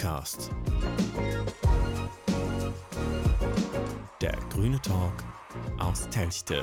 Pöxcast. 0.00 0.50
Der 4.22 4.34
grüne 4.48 4.80
Talk 4.80 5.12
aus 5.78 6.08
Telchte. 6.08 6.62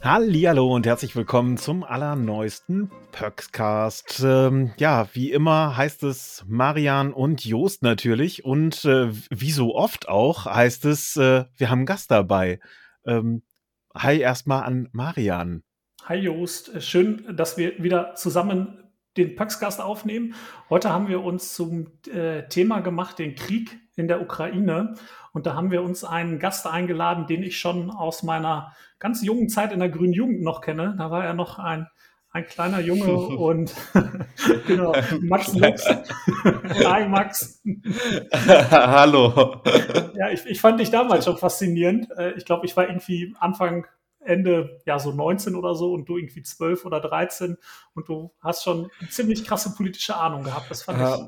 Hallo 0.00 0.74
und 0.74 0.86
herzlich 0.86 1.14
willkommen 1.14 1.58
zum 1.58 1.84
allerneuesten 1.84 2.90
Pöxcast. 3.12 4.22
Ähm, 4.24 4.72
ja, 4.78 5.06
wie 5.12 5.32
immer 5.32 5.76
heißt 5.76 6.04
es 6.04 6.42
Marian 6.48 7.12
und 7.12 7.44
Joost 7.44 7.82
natürlich 7.82 8.46
und 8.46 8.86
äh, 8.86 9.12
wie 9.28 9.50
so 9.50 9.74
oft 9.74 10.08
auch 10.08 10.46
heißt 10.46 10.86
es, 10.86 11.14
äh, 11.16 11.44
wir 11.58 11.68
haben 11.68 11.80
einen 11.80 11.86
Gast 11.86 12.10
dabei. 12.10 12.58
Ähm, 13.04 13.42
hi 13.94 14.18
erstmal 14.18 14.62
an 14.62 14.88
Marian. 14.92 15.62
Hi 16.04 16.16
Joost, 16.16 16.82
schön, 16.82 17.36
dass 17.36 17.58
wir 17.58 17.82
wieder 17.82 18.14
zusammen 18.14 18.83
den 19.16 19.36
Paxcast 19.36 19.80
aufnehmen. 19.80 20.34
Heute 20.70 20.90
haben 20.90 21.08
wir 21.08 21.22
uns 21.22 21.54
zum 21.54 21.86
äh, 22.12 22.48
Thema 22.48 22.80
gemacht, 22.80 23.18
den 23.18 23.34
Krieg 23.34 23.78
in 23.96 24.08
der 24.08 24.20
Ukraine. 24.20 24.94
Und 25.32 25.46
da 25.46 25.54
haben 25.54 25.70
wir 25.70 25.82
uns 25.82 26.04
einen 26.04 26.38
Gast 26.38 26.66
eingeladen, 26.66 27.26
den 27.26 27.42
ich 27.42 27.58
schon 27.58 27.90
aus 27.90 28.22
meiner 28.22 28.72
ganz 28.98 29.22
jungen 29.22 29.48
Zeit 29.48 29.72
in 29.72 29.80
der 29.80 29.88
Grünen 29.88 30.12
Jugend 30.12 30.42
noch 30.42 30.60
kenne. 30.60 30.94
Da 30.98 31.10
war 31.10 31.24
er 31.24 31.34
noch 31.34 31.58
ein, 31.58 31.88
ein 32.30 32.46
kleiner 32.46 32.80
Junge 32.80 33.12
und 33.36 33.74
genau, 34.66 34.94
Max 35.22 35.54
Lux. 35.54 35.84
Hi 36.84 37.08
Max. 37.08 37.62
Hallo. 38.32 39.62
Ja, 40.16 40.30
ich, 40.30 40.44
ich 40.46 40.60
fand 40.60 40.80
dich 40.80 40.90
damals 40.90 41.24
schon 41.24 41.36
faszinierend. 41.36 42.10
Äh, 42.16 42.32
ich 42.32 42.44
glaube, 42.44 42.66
ich 42.66 42.76
war 42.76 42.88
irgendwie 42.88 43.34
Anfang 43.38 43.86
Ende, 44.24 44.80
ja, 44.86 44.98
so 44.98 45.12
19 45.12 45.54
oder 45.54 45.74
so 45.74 45.92
und 45.92 46.08
du 46.08 46.16
irgendwie 46.16 46.42
12 46.42 46.84
oder 46.84 47.00
13 47.00 47.56
und 47.94 48.08
du 48.08 48.32
hast 48.40 48.64
schon 48.64 48.90
eine 49.00 49.08
ziemlich 49.10 49.44
krasse 49.44 49.74
politische 49.74 50.16
Ahnung 50.16 50.42
gehabt. 50.42 50.70
Das 50.70 50.82
fand 50.82 50.98
ja. 50.98 51.14
ich 51.14 51.20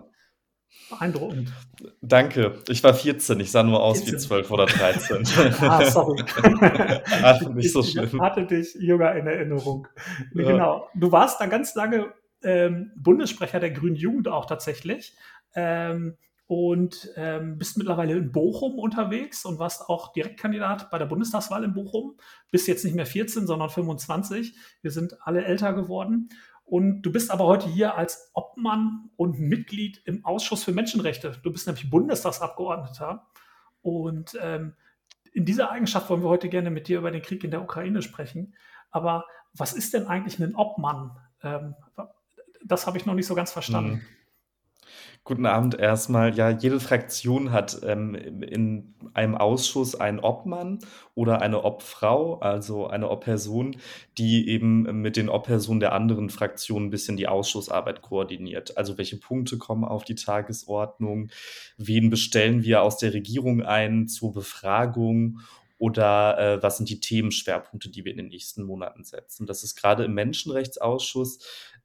beeindruckend. 0.91 1.53
Danke. 2.01 2.63
Ich 2.69 2.83
war 2.85 2.95
14, 2.95 3.41
ich 3.41 3.51
sah 3.51 3.63
nur 3.63 3.83
aus 3.83 3.99
14. 3.99 4.15
wie 4.15 4.19
12 4.19 4.51
oder 4.51 4.67
13. 4.67 5.25
ah, 5.63 5.85
sorry. 5.85 6.23
Ach, 7.23 7.41
nicht 7.51 7.73
so 7.73 7.83
schlimm. 7.83 8.11
Ich 8.13 8.21
hatte 8.21 8.47
dich 8.47 8.75
jünger 8.75 9.15
in 9.15 9.27
Erinnerung. 9.27 9.89
Ja. 10.35 10.45
Genau. 10.45 10.89
Du 10.95 11.13
warst 11.13 11.41
da 11.41 11.47
ganz 11.47 11.75
lange 11.75 12.13
ähm, 12.43 12.93
Bundessprecher 12.97 13.61
der 13.61 13.71
Grünen 13.71 13.97
Jugend 13.97 14.29
auch 14.29 14.47
tatsächlich. 14.47 15.17
Ähm, 15.55 16.17
und 16.49 17.11
ähm, 17.17 17.59
bist 17.59 17.77
mittlerweile 17.77 18.17
in 18.17 18.31
Bochum 18.31 18.79
unterwegs 18.79 19.45
und 19.45 19.59
warst 19.59 19.89
auch 19.89 20.13
Direktkandidat 20.13 20.91
bei 20.91 20.99
der 20.99 21.07
Bundestagswahl 21.07 21.65
in 21.65 21.75
Bochum. 21.75 22.17
Bist 22.53 22.69
jetzt 22.69 22.85
nicht 22.85 22.95
mehr 22.95 23.07
14, 23.07 23.47
sondern 23.47 23.69
25. 23.69 24.57
Wir 24.81 24.91
sind 24.93 25.17
alle 25.27 25.45
älter 25.45 25.73
geworden. 25.73 26.29
Und 26.65 27.03
du 27.03 27.13
bist 27.13 27.31
aber 27.31 27.45
heute 27.45 27.69
hier 27.69 27.97
als 27.97 28.31
Obmann 28.35 29.11
und 29.17 29.41
Mitglied 29.41 30.03
im 30.05 30.25
Ausschuss 30.25 30.65
für 30.65 30.73
Menschenrechte. 30.73 31.39
Du 31.43 31.53
bist 31.53 31.67
nämlich 31.67 31.91
Bundestagsabgeordneter. 31.91 33.27
Und 33.83 34.37
ähm, 34.41 34.75
in 35.33 35.45
dieser 35.45 35.71
Eigenschaft 35.71 36.09
wollen 36.11 36.23
wir 36.23 36.29
heute 36.29 36.49
gerne 36.49 36.71
mit 36.71 36.89
dir 36.89 36.99
über 36.99 37.11
den 37.11 37.23
Krieg 37.23 37.43
in 37.45 37.51
der 37.51 37.63
Ukraine 37.63 38.03
sprechen. 38.03 38.55
Aber 38.91 39.27
was 39.53 39.73
ist 39.73 39.95
denn 39.95 40.07
eigentlich 40.07 40.39
ein 40.41 40.55
Obmann? 40.55 41.17
Ähm, 41.43 41.75
das 42.65 42.87
habe 42.87 42.99
ich 42.99 43.07
noch 43.07 43.15
nicht 43.15 43.27
so 43.27 43.35
ganz 43.35 43.53
verstanden. 43.53 43.95
Mhm. 43.95 44.16
Guten 45.27 45.47
Abend 45.47 45.77
erstmal. 45.77 46.37
Ja, 46.37 46.51
jede 46.51 46.79
Fraktion 46.79 47.51
hat 47.51 47.81
ähm, 47.83 48.15
in 48.15 48.95
einem 49.13 49.35
Ausschuss 49.35 49.97
einen 49.97 50.21
Obmann 50.21 50.79
oder 51.17 51.43
eine 51.43 51.65
Obfrau, 51.65 52.39
also 52.39 52.87
eine 52.87 53.11
Obperson, 53.11 53.75
die 54.19 54.49
eben 54.49 55.03
mit 55.03 55.17
den 55.17 55.29
Obpersonen 55.29 55.81
der 55.81 55.95
anderen 55.95 56.31
Fraktionen 56.31 56.87
ein 56.87 56.91
bisschen 56.91 57.17
die 57.17 57.27
Ausschussarbeit 57.27 58.03
koordiniert. 58.03 58.79
Also 58.79 58.99
welche 58.99 59.17
Punkte 59.17 59.59
kommen 59.59 59.83
auf 59.83 60.05
die 60.05 60.15
Tagesordnung, 60.15 61.31
wen 61.77 62.09
bestellen 62.09 62.63
wir 62.63 62.83
aus 62.83 62.97
der 62.99 63.13
Regierung 63.13 63.63
ein 63.63 64.07
zur 64.07 64.33
Befragung 64.33 65.41
oder 65.77 66.39
äh, 66.39 66.63
was 66.63 66.77
sind 66.77 66.89
die 66.89 67.01
Themenschwerpunkte, 67.01 67.91
die 67.91 68.05
wir 68.05 68.13
in 68.13 68.19
den 68.19 68.29
nächsten 68.29 68.63
Monaten 68.63 69.03
setzen. 69.03 69.45
Das 69.45 69.65
ist 69.65 69.75
gerade 69.75 70.05
im 70.05 70.15
Menschenrechtsausschuss 70.15 71.41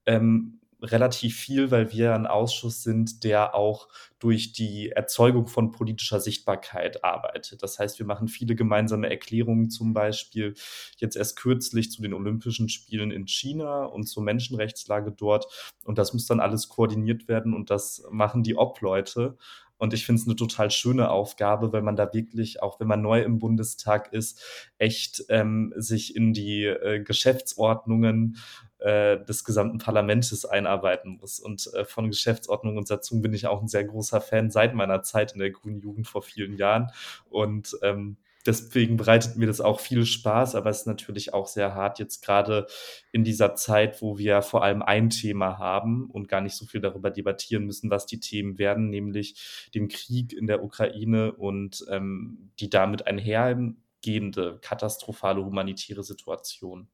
ähm, 0.05 0.60
relativ 0.81 1.37
viel, 1.37 1.71
weil 1.71 1.91
wir 1.91 2.13
ein 2.15 2.27
Ausschuss 2.27 2.83
sind, 2.83 3.23
der 3.23 3.55
auch 3.55 3.87
durch 4.19 4.53
die 4.53 4.89
Erzeugung 4.89 5.47
von 5.47 5.71
politischer 5.71 6.19
Sichtbarkeit 6.19 7.03
arbeitet. 7.03 7.63
Das 7.63 7.79
heißt, 7.79 7.99
wir 7.99 8.05
machen 8.05 8.27
viele 8.27 8.55
gemeinsame 8.55 9.09
Erklärungen, 9.09 9.69
zum 9.69 9.93
Beispiel 9.93 10.53
jetzt 10.97 11.15
erst 11.15 11.37
kürzlich 11.37 11.91
zu 11.91 12.01
den 12.01 12.13
Olympischen 12.13 12.69
Spielen 12.69 13.11
in 13.11 13.27
China 13.27 13.85
und 13.85 14.03
zur 14.03 14.23
Menschenrechtslage 14.23 15.11
dort. 15.11 15.45
Und 15.85 15.97
das 15.97 16.13
muss 16.13 16.25
dann 16.25 16.39
alles 16.39 16.69
koordiniert 16.69 17.27
werden 17.27 17.53
und 17.53 17.69
das 17.69 18.03
machen 18.11 18.43
die 18.43 18.55
Obleute. 18.55 19.37
Und 19.81 19.95
ich 19.95 20.05
finde 20.05 20.21
es 20.21 20.27
eine 20.27 20.35
total 20.35 20.69
schöne 20.69 21.09
Aufgabe, 21.09 21.73
weil 21.73 21.81
man 21.81 21.95
da 21.95 22.13
wirklich, 22.13 22.61
auch 22.61 22.79
wenn 22.79 22.87
man 22.87 23.01
neu 23.01 23.23
im 23.23 23.39
Bundestag 23.39 24.13
ist, 24.13 24.39
echt 24.77 25.25
ähm, 25.29 25.73
sich 25.75 26.15
in 26.15 26.33
die 26.33 26.65
äh, 26.65 27.01
Geschäftsordnungen 27.03 28.37
äh, 28.81 29.23
des 29.23 29.43
gesamten 29.43 29.77
Parlaments 29.77 30.43
einarbeiten 30.45 31.17
muss. 31.21 31.39
Und 31.39 31.71
äh, 31.73 31.85
von 31.85 32.09
Geschäftsordnung 32.09 32.77
und 32.77 32.87
Satzung 32.87 33.21
bin 33.21 33.33
ich 33.33 33.47
auch 33.47 33.61
ein 33.61 33.67
sehr 33.67 33.83
großer 33.83 34.21
Fan 34.21 34.49
seit 34.49 34.73
meiner 34.73 35.03
Zeit 35.03 35.33
in 35.33 35.39
der 35.39 35.51
Grünen 35.51 35.79
Jugend 35.79 36.07
vor 36.07 36.23
vielen 36.23 36.57
Jahren. 36.57 36.91
Und 37.29 37.77
ähm, 37.83 38.17
deswegen 38.45 38.97
bereitet 38.97 39.37
mir 39.37 39.45
das 39.45 39.61
auch 39.61 39.79
viel 39.79 40.05
Spaß, 40.05 40.55
aber 40.55 40.69
es 40.69 40.79
ist 40.79 40.87
natürlich 40.87 41.33
auch 41.33 41.47
sehr 41.47 41.75
hart 41.75 41.99
jetzt 41.99 42.25
gerade 42.25 42.65
in 43.11 43.23
dieser 43.23 43.55
Zeit, 43.55 44.01
wo 44.01 44.17
wir 44.17 44.41
vor 44.41 44.63
allem 44.63 44.81
ein 44.81 45.09
Thema 45.09 45.59
haben 45.59 46.09
und 46.09 46.27
gar 46.27 46.41
nicht 46.41 46.55
so 46.55 46.65
viel 46.65 46.81
darüber 46.81 47.11
debattieren 47.11 47.65
müssen, 47.65 47.91
was 47.91 48.05
die 48.05 48.19
Themen 48.19 48.57
werden, 48.57 48.89
nämlich 48.89 49.69
den 49.75 49.89
Krieg 49.89 50.33
in 50.33 50.47
der 50.47 50.63
Ukraine 50.63 51.33
und 51.33 51.85
ähm, 51.89 52.51
die 52.59 52.69
damit 52.69 53.05
einhergehende 53.05 54.57
katastrophale 54.61 55.43
humanitäre 55.45 56.03
Situation. 56.03 56.87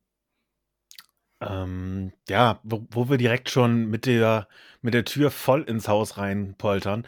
Ähm, 1.42 2.14
ja, 2.28 2.60
wo, 2.64 2.88
wo 2.90 3.10
wir 3.10 3.18
direkt 3.18 3.50
schon 3.50 3.86
mit 3.90 4.06
der, 4.06 4.48
mit 4.82 4.94
der 4.94 5.06
Tür 5.06 5.32
voll 5.32 5.64
ins 5.64 5.88
Haus 5.88 6.18
reinpoltern. 6.18 7.06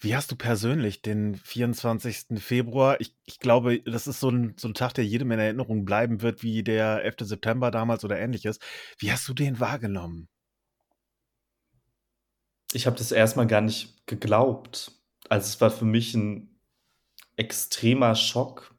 Wie 0.00 0.16
hast 0.16 0.32
du 0.32 0.36
persönlich 0.36 1.00
den 1.00 1.36
24. 1.36 2.40
Februar? 2.42 3.00
Ich, 3.00 3.14
ich 3.24 3.38
glaube, 3.38 3.80
das 3.82 4.08
ist 4.08 4.18
so 4.18 4.30
ein, 4.30 4.54
so 4.58 4.66
ein 4.66 4.74
Tag, 4.74 4.94
der 4.94 5.06
jedem 5.06 5.30
in 5.30 5.38
Erinnerung 5.38 5.84
bleiben 5.84 6.22
wird, 6.22 6.42
wie 6.42 6.64
der 6.64 7.04
11. 7.04 7.16
September 7.20 7.70
damals 7.70 8.04
oder 8.04 8.18
ähnliches. 8.18 8.58
Wie 8.98 9.12
hast 9.12 9.28
du 9.28 9.34
den 9.34 9.60
wahrgenommen? 9.60 10.28
Ich 12.72 12.86
habe 12.86 12.96
das 12.96 13.12
erstmal 13.12 13.46
gar 13.46 13.60
nicht 13.60 14.04
geglaubt. 14.06 14.90
Also 15.28 15.46
es 15.46 15.60
war 15.60 15.70
für 15.70 15.84
mich 15.84 16.14
ein 16.14 16.58
extremer 17.36 18.16
Schock, 18.16 18.71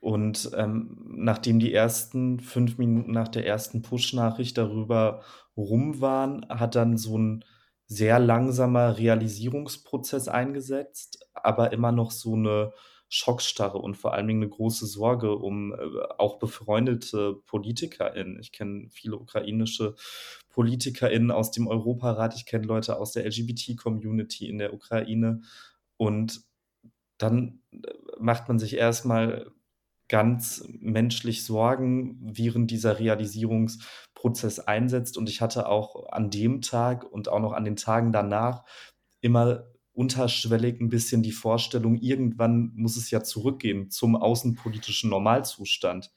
und 0.00 0.50
ähm, 0.56 0.96
nachdem 1.06 1.60
die 1.60 1.72
ersten 1.74 2.40
fünf 2.40 2.78
Minuten 2.78 3.12
nach 3.12 3.28
der 3.28 3.46
ersten 3.46 3.82
Push-Nachricht 3.82 4.56
darüber 4.56 5.22
rum 5.56 6.00
waren, 6.00 6.46
hat 6.48 6.74
dann 6.74 6.96
so 6.96 7.18
ein 7.18 7.44
sehr 7.86 8.18
langsamer 8.18 8.96
Realisierungsprozess 8.98 10.28
eingesetzt, 10.28 11.26
aber 11.34 11.72
immer 11.72 11.92
noch 11.92 12.12
so 12.12 12.34
eine 12.34 12.72
Schockstarre 13.10 13.78
und 13.78 13.96
vor 13.96 14.14
allen 14.14 14.28
Dingen 14.28 14.42
eine 14.42 14.50
große 14.50 14.86
Sorge 14.86 15.34
um 15.36 15.74
äh, 15.74 15.78
auch 16.16 16.38
befreundete 16.38 17.34
PolitikerInnen. 17.46 18.38
Ich 18.38 18.52
kenne 18.52 18.88
viele 18.88 19.16
ukrainische 19.16 19.96
PolitikerInnen 20.50 21.32
aus 21.32 21.50
dem 21.50 21.66
Europarat, 21.66 22.36
ich 22.36 22.46
kenne 22.46 22.66
Leute 22.66 22.96
aus 22.96 23.12
der 23.12 23.26
LGBT-Community 23.26 24.48
in 24.48 24.58
der 24.58 24.72
Ukraine 24.72 25.42
und 25.96 26.42
dann 27.18 27.62
äh, 27.72 27.78
macht 28.18 28.48
man 28.48 28.60
sich 28.60 28.76
erstmal 28.76 29.50
ganz 30.10 30.64
menschlich 30.80 31.44
Sorgen 31.44 32.18
während 32.20 32.70
dieser 32.70 32.98
Realisierungsprozess 32.98 34.58
einsetzt. 34.58 35.16
Und 35.16 35.28
ich 35.28 35.40
hatte 35.40 35.68
auch 35.68 36.10
an 36.10 36.30
dem 36.30 36.60
Tag 36.60 37.04
und 37.04 37.28
auch 37.28 37.38
noch 37.38 37.52
an 37.52 37.64
den 37.64 37.76
Tagen 37.76 38.12
danach 38.12 38.64
immer 39.20 39.64
unterschwellig 39.92 40.80
ein 40.80 40.88
bisschen 40.88 41.22
die 41.22 41.32
Vorstellung, 41.32 41.96
irgendwann 41.96 42.72
muss 42.74 42.96
es 42.96 43.10
ja 43.10 43.22
zurückgehen 43.22 43.90
zum 43.90 44.16
außenpolitischen 44.16 45.10
Normalzustand. 45.10 46.10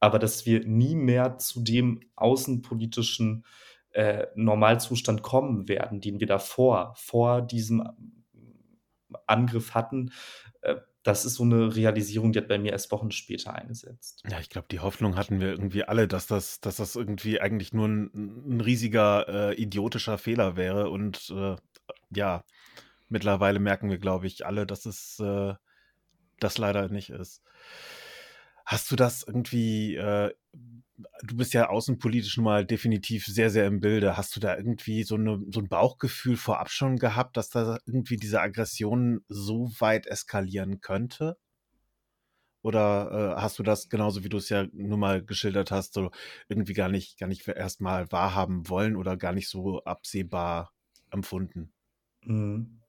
Aber 0.00 0.18
dass 0.18 0.46
wir 0.46 0.64
nie 0.64 0.94
mehr 0.94 1.38
zu 1.38 1.62
dem 1.62 2.00
außenpolitischen 2.14 3.44
äh, 3.90 4.26
Normalzustand 4.36 5.22
kommen 5.22 5.68
werden, 5.68 6.00
den 6.00 6.20
wir 6.20 6.26
davor, 6.26 6.94
vor 6.96 7.42
diesem 7.42 7.82
Angriff 9.26 9.74
hatten, 9.74 10.12
äh, 10.60 10.76
das 11.02 11.24
ist 11.24 11.34
so 11.34 11.42
eine 11.42 11.74
Realisierung, 11.74 12.32
die 12.32 12.38
hat 12.38 12.48
bei 12.48 12.58
mir 12.58 12.72
erst 12.72 12.92
Wochen 12.92 13.10
später 13.10 13.54
eingesetzt. 13.54 14.22
Ja, 14.28 14.38
ich 14.38 14.50
glaube, 14.50 14.68
die 14.70 14.80
Hoffnung 14.80 15.16
hatten 15.16 15.40
wir 15.40 15.48
irgendwie 15.48 15.84
alle, 15.84 16.06
dass 16.06 16.26
das, 16.26 16.60
dass 16.60 16.76
das 16.76 16.94
irgendwie 16.94 17.40
eigentlich 17.40 17.72
nur 17.72 17.88
ein, 17.88 18.10
ein 18.14 18.60
riesiger 18.60 19.28
äh, 19.28 19.54
idiotischer 19.54 20.18
Fehler 20.18 20.56
wäre. 20.56 20.90
Und 20.90 21.30
äh, 21.30 21.56
ja, 22.14 22.44
mittlerweile 23.08 23.58
merken 23.58 23.90
wir, 23.90 23.98
glaube 23.98 24.26
ich, 24.28 24.46
alle, 24.46 24.64
dass 24.64 24.86
es 24.86 25.18
äh, 25.18 25.54
das 26.38 26.58
leider 26.58 26.88
nicht 26.88 27.10
ist. 27.10 27.42
Hast 28.64 28.90
du 28.90 28.96
das 28.96 29.24
irgendwie, 29.26 29.96
äh, 29.96 30.32
du 31.22 31.36
bist 31.36 31.54
ja 31.54 31.68
außenpolitisch 31.68 32.36
nun 32.36 32.44
mal 32.44 32.64
definitiv 32.66 33.26
sehr, 33.26 33.50
sehr 33.50 33.66
im 33.66 33.80
Bilde. 33.80 34.16
Hast 34.16 34.34
du 34.36 34.40
da 34.40 34.56
irgendwie 34.56 35.02
so, 35.04 35.16
eine, 35.16 35.40
so 35.50 35.60
ein 35.60 35.68
Bauchgefühl 35.68 36.36
vorab 36.36 36.70
schon 36.70 36.96
gehabt, 36.98 37.36
dass 37.36 37.48
da 37.50 37.78
irgendwie 37.86 38.16
diese 38.16 38.40
Aggression 38.40 39.20
so 39.28 39.70
weit 39.78 40.06
eskalieren 40.06 40.80
könnte? 40.80 41.36
Oder 42.62 43.34
äh, 43.36 43.40
hast 43.40 43.58
du 43.58 43.64
das 43.64 43.88
genauso 43.88 44.22
wie 44.22 44.28
du 44.28 44.36
es 44.36 44.48
ja 44.48 44.66
nun 44.72 45.00
mal 45.00 45.24
geschildert 45.24 45.72
hast, 45.72 45.94
so 45.94 46.10
irgendwie 46.48 46.74
gar 46.74 46.88
nicht, 46.88 47.18
gar 47.18 47.26
nicht 47.26 47.46
erstmal 47.48 48.10
wahrhaben 48.12 48.68
wollen 48.68 48.94
oder 48.96 49.16
gar 49.16 49.32
nicht 49.32 49.48
so 49.48 49.82
absehbar 49.82 50.72
empfunden? 51.10 51.72
Mhm. 52.24 52.81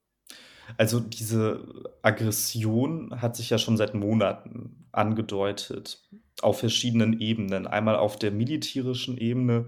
Also 0.76 1.00
diese 1.00 1.84
Aggression 2.02 3.20
hat 3.20 3.36
sich 3.36 3.50
ja 3.50 3.58
schon 3.58 3.76
seit 3.76 3.94
Monaten 3.94 4.86
angedeutet 4.92 6.02
auf 6.42 6.60
verschiedenen 6.60 7.20
Ebenen. 7.20 7.66
Einmal 7.66 7.96
auf 7.96 8.18
der 8.18 8.30
militärischen 8.30 9.16
Ebene, 9.18 9.66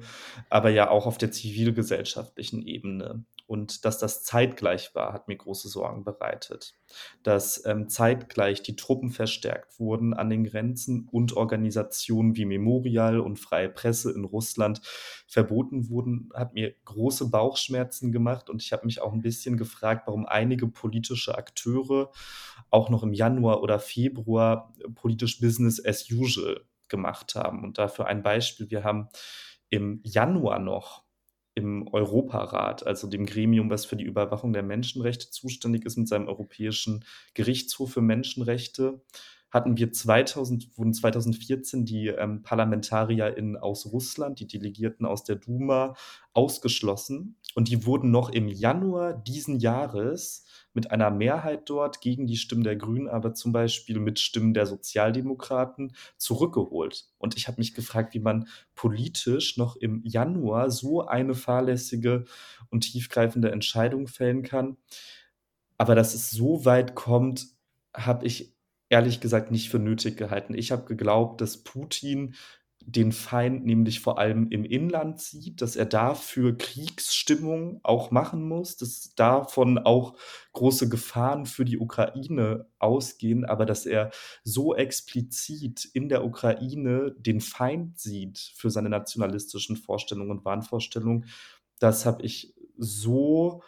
aber 0.50 0.70
ja 0.70 0.90
auch 0.90 1.06
auf 1.06 1.18
der 1.18 1.30
zivilgesellschaftlichen 1.30 2.66
Ebene. 2.66 3.24
Und 3.46 3.84
dass 3.84 3.98
das 3.98 4.24
zeitgleich 4.24 4.94
war, 4.94 5.12
hat 5.12 5.28
mir 5.28 5.36
große 5.36 5.68
Sorgen 5.68 6.02
bereitet. 6.02 6.74
Dass 7.22 7.64
ähm, 7.64 7.88
zeitgleich 7.88 8.62
die 8.62 8.74
Truppen 8.74 9.10
verstärkt 9.10 9.78
wurden 9.78 10.14
an 10.14 10.30
den 10.30 10.44
Grenzen 10.44 11.08
und 11.12 11.36
Organisationen 11.36 12.36
wie 12.36 12.44
Memorial 12.44 13.20
und 13.20 13.38
Freie 13.38 13.68
Presse 13.68 14.12
in 14.12 14.24
Russland 14.24 14.80
verboten 15.28 15.88
wurden, 15.88 16.30
hat 16.34 16.54
mir 16.54 16.74
große 16.84 17.30
Bauchschmerzen 17.30 18.10
gemacht. 18.10 18.50
Und 18.50 18.62
ich 18.62 18.72
habe 18.72 18.84
mich 18.84 19.00
auch 19.00 19.12
ein 19.12 19.22
bisschen 19.22 19.56
gefragt, 19.56 20.06
warum 20.06 20.26
einige 20.26 20.66
politische 20.66 21.38
Akteure 21.38 22.10
auch 22.70 22.90
noch 22.90 23.04
im 23.04 23.12
Januar 23.12 23.62
oder 23.62 23.78
Februar 23.78 24.74
politisch 24.96 25.40
Business 25.40 25.84
as 25.84 26.10
usual 26.10 26.62
gemacht 26.88 27.36
haben. 27.36 27.62
Und 27.62 27.78
dafür 27.78 28.06
ein 28.06 28.22
Beispiel. 28.24 28.70
Wir 28.70 28.82
haben 28.82 29.08
im 29.70 30.00
Januar 30.02 30.58
noch 30.58 31.05
im 31.56 31.88
Europarat, 31.88 32.86
also 32.86 33.08
dem 33.08 33.26
Gremium, 33.26 33.70
was 33.70 33.86
für 33.86 33.96
die 33.96 34.04
Überwachung 34.04 34.52
der 34.52 34.62
Menschenrechte 34.62 35.30
zuständig 35.30 35.86
ist, 35.86 35.96
mit 35.96 36.06
seinem 36.06 36.28
Europäischen 36.28 37.04
Gerichtshof 37.34 37.92
für 37.92 38.02
Menschenrechte, 38.02 39.00
hatten 39.50 39.78
wir 39.78 39.90
2000, 39.90 40.76
wurden 40.76 40.92
2014 40.92 41.86
die 41.86 42.08
ähm, 42.08 42.42
ParlamentarierInnen 42.42 43.56
aus 43.56 43.90
Russland, 43.90 44.38
die 44.38 44.46
Delegierten 44.46 45.06
aus 45.06 45.24
der 45.24 45.36
Duma, 45.36 45.94
ausgeschlossen. 46.34 47.36
Und 47.56 47.68
die 47.68 47.86
wurden 47.86 48.10
noch 48.10 48.28
im 48.28 48.48
Januar 48.48 49.14
diesen 49.14 49.58
Jahres 49.58 50.44
mit 50.74 50.90
einer 50.90 51.10
Mehrheit 51.10 51.70
dort 51.70 52.02
gegen 52.02 52.26
die 52.26 52.36
Stimmen 52.36 52.64
der 52.64 52.76
Grünen, 52.76 53.08
aber 53.08 53.32
zum 53.32 53.50
Beispiel 53.52 53.98
mit 53.98 54.18
Stimmen 54.18 54.52
der 54.52 54.66
Sozialdemokraten 54.66 55.96
zurückgeholt. 56.18 57.06
Und 57.16 57.34
ich 57.34 57.48
habe 57.48 57.58
mich 57.58 57.72
gefragt, 57.72 58.12
wie 58.12 58.20
man 58.20 58.46
politisch 58.74 59.56
noch 59.56 59.76
im 59.76 60.02
Januar 60.04 60.70
so 60.70 61.06
eine 61.06 61.34
fahrlässige 61.34 62.26
und 62.68 62.82
tiefgreifende 62.82 63.50
Entscheidung 63.50 64.06
fällen 64.06 64.42
kann. 64.42 64.76
Aber 65.78 65.94
dass 65.94 66.12
es 66.12 66.30
so 66.30 66.66
weit 66.66 66.94
kommt, 66.94 67.46
habe 67.94 68.26
ich 68.26 68.54
ehrlich 68.90 69.20
gesagt 69.20 69.50
nicht 69.50 69.70
für 69.70 69.78
nötig 69.78 70.18
gehalten. 70.18 70.52
Ich 70.52 70.72
habe 70.72 70.84
geglaubt, 70.84 71.40
dass 71.40 71.64
Putin 71.64 72.34
den 72.88 73.10
Feind 73.10 73.66
nämlich 73.66 73.98
vor 73.98 74.18
allem 74.18 74.48
im 74.50 74.64
Inland 74.64 75.20
sieht, 75.20 75.60
dass 75.60 75.74
er 75.74 75.86
dafür 75.86 76.56
Kriegsstimmung 76.56 77.80
auch 77.82 78.12
machen 78.12 78.46
muss, 78.46 78.76
dass 78.76 79.12
davon 79.16 79.78
auch 79.78 80.16
große 80.52 80.88
Gefahren 80.88 81.46
für 81.46 81.64
die 81.64 81.78
Ukraine 81.78 82.68
ausgehen, 82.78 83.44
aber 83.44 83.66
dass 83.66 83.86
er 83.86 84.10
so 84.44 84.76
explizit 84.76 85.84
in 85.94 86.08
der 86.08 86.24
Ukraine 86.24 87.12
den 87.18 87.40
Feind 87.40 87.98
sieht 87.98 88.38
für 88.56 88.70
seine 88.70 88.88
nationalistischen 88.88 89.76
Vorstellungen 89.76 90.30
und 90.30 90.44
Wahnvorstellungen, 90.44 91.26
das 91.80 92.06
habe 92.06 92.22
ich 92.24 92.54
so 92.78 93.62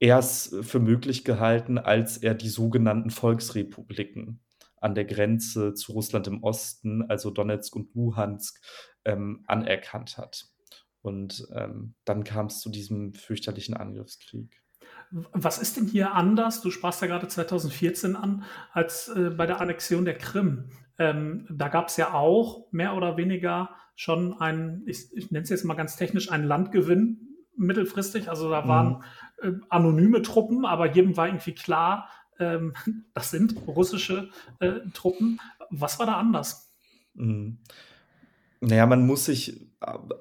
erst 0.00 0.54
für 0.64 0.80
möglich 0.80 1.24
gehalten, 1.24 1.76
als 1.76 2.16
er 2.16 2.34
die 2.34 2.48
sogenannten 2.48 3.10
Volksrepubliken 3.10 4.40
an 4.80 4.94
der 4.94 5.04
Grenze 5.04 5.74
zu 5.74 5.92
Russland 5.92 6.26
im 6.26 6.42
Osten, 6.42 7.02
also 7.08 7.30
Donetsk 7.30 7.74
und 7.76 7.94
Luhansk, 7.94 8.60
ähm, 9.04 9.44
anerkannt 9.46 10.18
hat. 10.18 10.46
Und 11.02 11.46
ähm, 11.54 11.94
dann 12.04 12.24
kam 12.24 12.46
es 12.46 12.60
zu 12.60 12.70
diesem 12.70 13.14
fürchterlichen 13.14 13.74
Angriffskrieg. 13.74 14.62
Was 15.10 15.58
ist 15.58 15.76
denn 15.76 15.86
hier 15.86 16.14
anders? 16.14 16.60
Du 16.60 16.70
sprachst 16.70 17.00
ja 17.00 17.08
gerade 17.08 17.28
2014 17.28 18.16
an, 18.16 18.44
als 18.72 19.08
äh, 19.08 19.30
bei 19.30 19.46
der 19.46 19.60
Annexion 19.60 20.04
der 20.04 20.18
Krim. 20.18 20.70
Ähm, 20.98 21.46
da 21.50 21.68
gab 21.68 21.88
es 21.88 21.96
ja 21.96 22.12
auch 22.12 22.70
mehr 22.72 22.94
oder 22.94 23.16
weniger 23.16 23.70
schon 23.94 24.38
einen, 24.40 24.82
ich, 24.86 25.10
ich 25.14 25.30
nenne 25.30 25.44
es 25.44 25.50
jetzt 25.50 25.64
mal 25.64 25.74
ganz 25.74 25.96
technisch, 25.96 26.30
einen 26.30 26.44
Landgewinn 26.44 27.28
mittelfristig. 27.56 28.28
Also 28.28 28.50
da 28.50 28.68
waren 28.68 29.02
mhm. 29.42 29.60
äh, 29.60 29.60
anonyme 29.68 30.22
Truppen, 30.22 30.64
aber 30.64 30.92
jedem 30.92 31.16
war 31.16 31.26
irgendwie 31.26 31.54
klar, 31.54 32.08
ähm, 32.38 32.74
das 33.14 33.30
sind 33.30 33.56
russische 33.66 34.30
äh, 34.60 34.80
Truppen. 34.94 35.40
Was 35.70 35.98
war 35.98 36.06
da 36.06 36.14
anders? 36.14 36.72
Mhm. 37.14 37.58
Naja, 38.60 38.86
man 38.86 39.06
muss 39.06 39.24
sich 39.24 39.68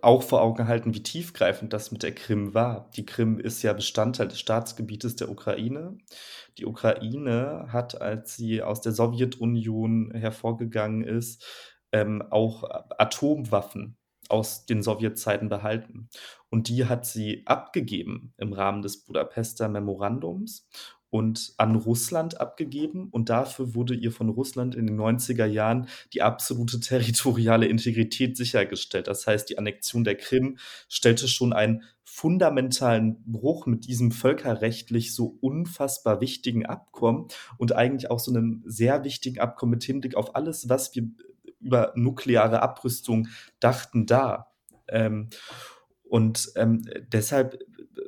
auch 0.03 0.21
vor 0.21 0.41
Augen 0.43 0.67
halten, 0.67 0.93
wie 0.93 1.01
tiefgreifend 1.01 1.73
das 1.73 1.91
mit 1.91 2.03
der 2.03 2.13
Krim 2.13 2.53
war. 2.53 2.91
Die 2.95 3.05
Krim 3.05 3.39
ist 3.39 3.63
ja 3.63 3.73
Bestandteil 3.73 4.27
des 4.27 4.39
Staatsgebietes 4.39 5.15
der 5.15 5.29
Ukraine. 5.29 5.97
Die 6.59 6.65
Ukraine 6.65 7.67
hat, 7.69 7.99
als 7.99 8.35
sie 8.35 8.61
aus 8.61 8.81
der 8.81 8.91
Sowjetunion 8.91 10.11
hervorgegangen 10.11 11.03
ist, 11.03 11.43
ähm, 11.91 12.21
auch 12.29 12.63
Atomwaffen 12.99 13.97
aus 14.29 14.65
den 14.65 14.83
Sowjetzeiten 14.83 15.49
behalten. 15.49 16.09
Und 16.49 16.69
die 16.69 16.85
hat 16.85 17.05
sie 17.05 17.43
abgegeben 17.45 18.33
im 18.37 18.53
Rahmen 18.53 18.81
des 18.81 19.03
Budapester 19.03 19.69
Memorandums 19.69 20.67
und 21.09 21.53
an 21.57 21.75
Russland 21.75 22.39
abgegeben 22.41 23.07
und 23.11 23.29
dafür 23.29 23.73
wurde 23.73 23.95
ihr 23.95 24.11
von 24.11 24.29
Russland 24.29 24.75
in 24.75 24.87
den 24.87 24.99
90er 24.99 25.45
Jahren 25.45 25.87
die 26.13 26.21
absolute 26.21 26.79
territoriale 26.81 27.67
Integrität 27.67 28.35
sichergestellt. 28.35 29.07
Das 29.07 29.25
heißt, 29.25 29.49
die 29.49 29.57
Annexion 29.57 30.03
der 30.03 30.15
Krim 30.15 30.57
stellte 30.89 31.27
schon 31.27 31.53
einen 31.53 31.83
fundamentalen 32.03 33.23
Bruch 33.25 33.67
mit 33.67 33.85
diesem 33.85 34.11
völkerrechtlich 34.11 35.13
so 35.13 35.37
unfassbar 35.41 36.19
wichtigen 36.19 36.65
Abkommen 36.65 37.27
und 37.57 37.73
eigentlich 37.73 38.09
auch 38.09 38.19
so 38.19 38.31
einem 38.31 38.63
sehr 38.65 39.03
wichtigen 39.03 39.39
Abkommen 39.39 39.71
mit 39.71 39.83
Hinblick 39.83 40.15
auf 40.15 40.35
alles, 40.35 40.67
was 40.67 40.95
wir 40.95 41.07
über 41.59 41.93
nukleare 41.95 42.61
Abrüstung 42.61 43.27
dachten, 43.59 44.05
da. 44.05 44.51
Ähm, 44.87 45.29
und 46.03 46.51
ähm, 46.55 46.83
deshalb 47.11 47.59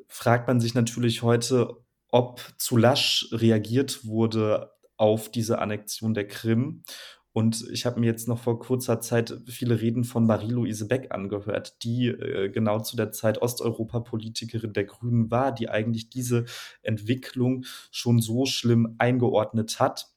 fragt 0.07 0.47
man 0.47 0.59
sich 0.59 0.73
natürlich 0.73 1.21
heute, 1.21 1.77
ob 2.11 2.41
zu 2.57 2.77
lasch 2.77 3.27
reagiert 3.31 4.05
wurde 4.05 4.71
auf 4.97 5.29
diese 5.29 5.59
Annexion 5.59 6.13
der 6.13 6.27
Krim. 6.27 6.83
Und 7.31 7.67
ich 7.71 7.85
habe 7.85 7.99
mir 7.99 8.07
jetzt 8.07 8.27
noch 8.27 8.39
vor 8.39 8.59
kurzer 8.59 8.99
Zeit 9.01 9.37
viele 9.47 9.79
Reden 9.79 10.03
von 10.03 10.25
Marie-Louise 10.25 10.87
Beck 10.87 11.13
angehört, 11.13 11.83
die 11.83 12.07
äh, 12.07 12.49
genau 12.49 12.79
zu 12.79 12.97
der 12.97 13.11
Zeit 13.11 13.41
Osteuropapolitikerin 13.41 14.73
der 14.73 14.85
Grünen 14.85 15.29
war, 15.29 15.53
die 15.53 15.69
eigentlich 15.69 16.09
diese 16.09 16.45
Entwicklung 16.81 17.65
schon 17.91 18.19
so 18.19 18.45
schlimm 18.45 18.95
eingeordnet 18.97 19.79
hat. 19.79 20.07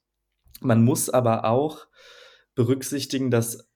Man 0.61 0.84
muss 0.84 1.11
aber 1.11 1.44
auch 1.44 1.87
berücksichtigen, 2.54 3.30
dass, 3.30 3.68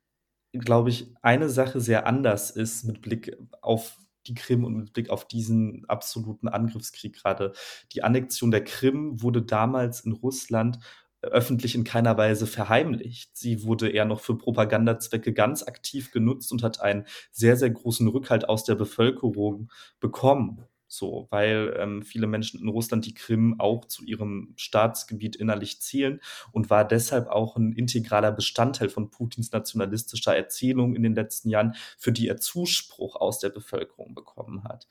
glaube 0.52 0.90
ich, 0.90 1.14
eine 1.22 1.48
Sache 1.48 1.80
sehr 1.80 2.06
anders 2.06 2.50
ist 2.50 2.84
mit 2.84 3.02
Blick 3.02 3.36
auf 3.60 3.98
die 4.28 4.34
Krim 4.34 4.64
und 4.64 4.76
mit 4.76 4.92
Blick 4.92 5.10
auf 5.10 5.26
diesen 5.26 5.84
absoluten 5.88 6.48
Angriffskrieg 6.48 7.14
gerade. 7.14 7.52
Die 7.92 8.02
Annexion 8.02 8.50
der 8.50 8.64
Krim 8.64 9.22
wurde 9.22 9.42
damals 9.42 10.00
in 10.00 10.12
Russland 10.12 10.78
öffentlich 11.22 11.74
in 11.74 11.84
keiner 11.84 12.16
Weise 12.16 12.46
verheimlicht. 12.46 13.36
Sie 13.36 13.64
wurde 13.64 13.88
eher 13.88 14.04
noch 14.04 14.20
für 14.20 14.36
Propagandazwecke 14.36 15.32
ganz 15.32 15.62
aktiv 15.62 16.10
genutzt 16.12 16.52
und 16.52 16.62
hat 16.62 16.80
einen 16.80 17.06
sehr, 17.32 17.56
sehr 17.56 17.70
großen 17.70 18.06
Rückhalt 18.08 18.48
aus 18.48 18.64
der 18.64 18.74
Bevölkerung 18.74 19.70
bekommen. 20.00 20.66
So, 20.88 21.26
weil 21.30 21.76
ähm, 21.78 22.02
viele 22.02 22.26
Menschen 22.28 22.60
in 22.60 22.68
Russland 22.68 23.06
die 23.06 23.14
Krim 23.14 23.58
auch 23.58 23.86
zu 23.86 24.04
ihrem 24.04 24.54
Staatsgebiet 24.56 25.34
innerlich 25.34 25.80
zählen 25.80 26.20
und 26.52 26.70
war 26.70 26.86
deshalb 26.86 27.28
auch 27.28 27.56
ein 27.56 27.72
integraler 27.72 28.30
Bestandteil 28.32 28.88
von 28.88 29.10
Putins 29.10 29.50
nationalistischer 29.50 30.36
Erzählung 30.36 30.94
in 30.94 31.02
den 31.02 31.14
letzten 31.14 31.50
Jahren, 31.50 31.74
für 31.98 32.12
die 32.12 32.28
er 32.28 32.36
Zuspruch 32.36 33.16
aus 33.16 33.40
der 33.40 33.50
Bevölkerung 33.50 34.14
bekommen 34.14 34.64
hat. 34.64 34.86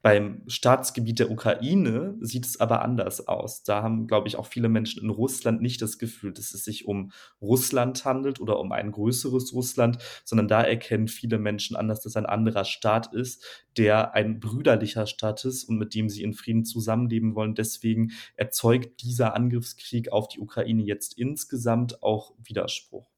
Beim 0.00 0.42
Staatsgebiet 0.46 1.18
der 1.18 1.30
Ukraine 1.30 2.16
sieht 2.20 2.46
es 2.46 2.60
aber 2.60 2.82
anders 2.82 3.26
aus. 3.26 3.64
Da 3.64 3.82
haben, 3.82 4.06
glaube 4.06 4.28
ich, 4.28 4.36
auch 4.36 4.46
viele 4.46 4.68
Menschen 4.68 5.02
in 5.02 5.10
Russland 5.10 5.60
nicht 5.60 5.82
das 5.82 5.98
Gefühl, 5.98 6.32
dass 6.32 6.54
es 6.54 6.64
sich 6.64 6.86
um 6.86 7.10
Russland 7.42 8.04
handelt 8.04 8.40
oder 8.40 8.60
um 8.60 8.70
ein 8.70 8.92
größeres 8.92 9.52
Russland, 9.52 9.98
sondern 10.24 10.46
da 10.46 10.62
erkennen 10.62 11.08
viele 11.08 11.38
Menschen 11.38 11.74
an, 11.74 11.88
dass 11.88 12.00
das 12.00 12.14
ein 12.14 12.26
anderer 12.26 12.64
Staat 12.64 13.12
ist, 13.12 13.44
der 13.76 14.14
ein 14.14 14.38
brüderlicher 14.38 15.06
Staat 15.06 15.44
ist 15.44 15.64
und 15.64 15.78
mit 15.78 15.94
dem 15.94 16.08
sie 16.08 16.22
in 16.22 16.32
Frieden 16.32 16.64
zusammenleben 16.64 17.34
wollen. 17.34 17.56
Deswegen 17.56 18.12
erzeugt 18.36 19.02
dieser 19.02 19.34
Angriffskrieg 19.34 20.12
auf 20.12 20.28
die 20.28 20.38
Ukraine 20.38 20.84
jetzt 20.84 21.18
insgesamt 21.18 22.04
auch 22.04 22.34
Widerspruch. 22.38 23.10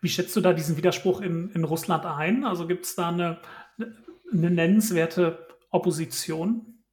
Wie 0.00 0.08
schätzt 0.08 0.34
du 0.34 0.40
da 0.40 0.52
diesen 0.52 0.76
Widerspruch 0.76 1.20
in, 1.20 1.50
in 1.50 1.62
Russland 1.62 2.04
ein? 2.04 2.44
Also 2.44 2.66
gibt 2.66 2.86
es 2.86 2.96
da 2.96 3.10
eine, 3.10 3.38
eine 4.32 4.50
nennenswerte 4.50 5.46
Opposition? 5.70 6.84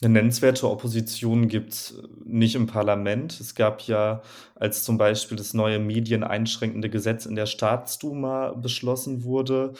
Eine 0.00 0.14
nennenswerte 0.14 0.68
Opposition 0.68 1.46
gibt 1.46 1.72
es 1.72 2.02
nicht 2.24 2.56
im 2.56 2.66
Parlament. 2.66 3.38
Es 3.38 3.54
gab 3.54 3.82
ja, 3.82 4.22
als 4.56 4.82
zum 4.82 4.98
Beispiel 4.98 5.36
das 5.36 5.54
neue 5.54 5.78
medieneinschränkende 5.78 6.90
Gesetz 6.90 7.24
in 7.24 7.36
der 7.36 7.46
Staatsduma 7.46 8.52
beschlossen 8.52 9.22
wurde, 9.22 9.74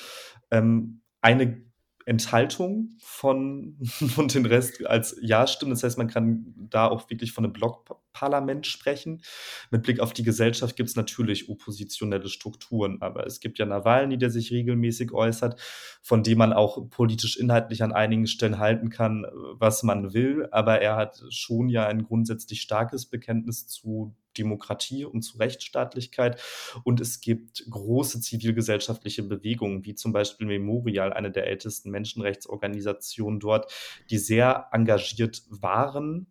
ähm, 0.53 1.03
eine 1.21 1.65
Enthaltung 2.07 2.97
von 2.99 3.79
und 4.17 4.35
den 4.35 4.47
Rest 4.47 4.85
als 4.87 5.17
Ja-Stimmen. 5.21 5.71
Das 5.71 5.83
heißt, 5.83 5.99
man 5.99 6.09
kann 6.09 6.55
da 6.71 6.89
auch 6.89 7.09
wirklich 7.11 7.33
von 7.33 7.45
einem 7.45 7.53
Blockparlament 7.53 8.67
sprechen. 8.67 9.23
Mit 9.71 9.83
Blick 9.83 10.01
auf 10.01 10.13
die 10.13 10.23
Gesellschaft 10.23 10.77
gibt 10.77 10.89
es 10.89 10.97
natürlich 10.97 11.49
oppositionelle 11.49 12.29
Strukturen, 12.29 13.01
aber 13.01 13.27
es 13.27 13.41
gibt 13.41 13.59
ja 13.59 13.67
Nawalny, 13.67 14.19
der 14.19 14.31
sich 14.31 14.51
regelmäßig 14.51 15.13
äußert, 15.13 15.61
von 16.03 16.23
dem 16.23 16.39
man 16.39 16.53
auch 16.53 16.89
politisch 16.91 17.37
inhaltlich 17.37 17.83
an 17.83 17.93
einigen 17.93 18.27
Stellen 18.27 18.59
halten 18.59 18.91
kann, 18.91 19.27
was 19.55 19.83
man 19.83 20.15
will, 20.15 20.49
aber 20.51 20.81
er 20.81 20.97
hat 20.97 21.23
schon 21.31 21.69
ja 21.69 21.87
ein 21.87 22.05
grundsätzlich 22.05 22.63
starkes 22.63 23.07
Bekenntnis 23.07 23.67
zu 23.67 24.15
Demokratie 24.39 25.05
und 25.05 25.23
zu 25.23 25.39
Rechtsstaatlichkeit. 25.39 26.41
Und 26.85 27.01
es 27.01 27.21
gibt 27.21 27.65
große 27.69 28.21
zivilgesellschaftliche 28.21 29.23
Bewegungen, 29.23 29.85
wie 29.85 29.95
zum 29.95 30.13
Beispiel 30.13 30.47
Memorial, 30.47 31.13
eine 31.13 31.31
der 31.31 31.47
ältesten 31.47 31.91
Menschenrechtsorganisationen 31.91 33.41
dort, 33.41 33.73
die 34.11 34.19
sehr 34.19 34.69
engagiert 34.73 35.43
waren 35.49 36.27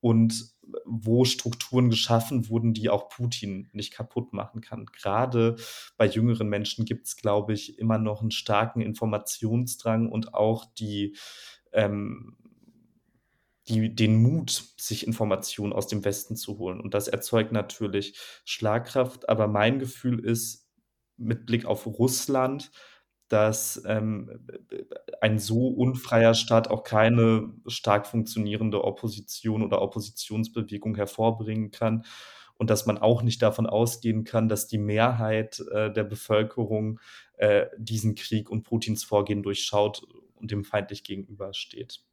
und 0.00 0.54
wo 0.84 1.24
Strukturen 1.24 1.90
geschaffen 1.90 2.48
wurden, 2.48 2.74
die 2.74 2.90
auch 2.90 3.08
Putin 3.08 3.68
nicht 3.72 3.92
kaputt 3.92 4.32
machen 4.32 4.60
kann. 4.60 4.86
Gerade 4.86 5.56
bei 5.96 6.06
jüngeren 6.06 6.48
Menschen 6.48 6.84
gibt 6.84 7.06
es, 7.06 7.16
glaube 7.16 7.52
ich, 7.52 7.78
immer 7.78 7.98
noch 7.98 8.20
einen 8.20 8.30
starken 8.30 8.80
Informationsdrang 8.80 10.08
und 10.10 10.34
auch 10.34 10.64
die 10.64 11.16
ähm, 11.72 12.36
die, 13.68 13.94
den 13.94 14.16
Mut, 14.22 14.74
sich 14.76 15.06
Informationen 15.06 15.72
aus 15.72 15.86
dem 15.88 16.04
Westen 16.04 16.36
zu 16.36 16.58
holen. 16.58 16.80
Und 16.80 16.94
das 16.94 17.08
erzeugt 17.08 17.52
natürlich 17.52 18.18
Schlagkraft. 18.44 19.28
Aber 19.28 19.48
mein 19.48 19.78
Gefühl 19.78 20.20
ist, 20.20 20.66
mit 21.16 21.46
Blick 21.46 21.64
auf 21.64 21.86
Russland, 21.86 22.70
dass 23.28 23.82
ähm, 23.86 24.46
ein 25.20 25.38
so 25.38 25.68
unfreier 25.68 26.34
Staat 26.34 26.68
auch 26.68 26.84
keine 26.84 27.52
stark 27.66 28.06
funktionierende 28.06 28.84
Opposition 28.84 29.62
oder 29.62 29.82
Oppositionsbewegung 29.82 30.94
hervorbringen 30.94 31.70
kann 31.72 32.04
und 32.54 32.70
dass 32.70 32.86
man 32.86 32.98
auch 32.98 33.22
nicht 33.22 33.42
davon 33.42 33.66
ausgehen 33.66 34.24
kann, 34.24 34.48
dass 34.48 34.68
die 34.68 34.78
Mehrheit 34.78 35.60
äh, 35.72 35.92
der 35.92 36.04
Bevölkerung 36.04 37.00
äh, 37.36 37.66
diesen 37.76 38.14
Krieg 38.14 38.48
und 38.48 38.62
Putins 38.62 39.02
Vorgehen 39.02 39.42
durchschaut 39.42 40.02
und 40.34 40.50
dem 40.52 40.64
feindlich 40.64 41.02
gegenübersteht 41.02 42.04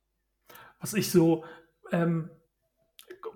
was 0.84 0.94
ich 0.94 1.10
so 1.10 1.46
ähm, 1.94 2.30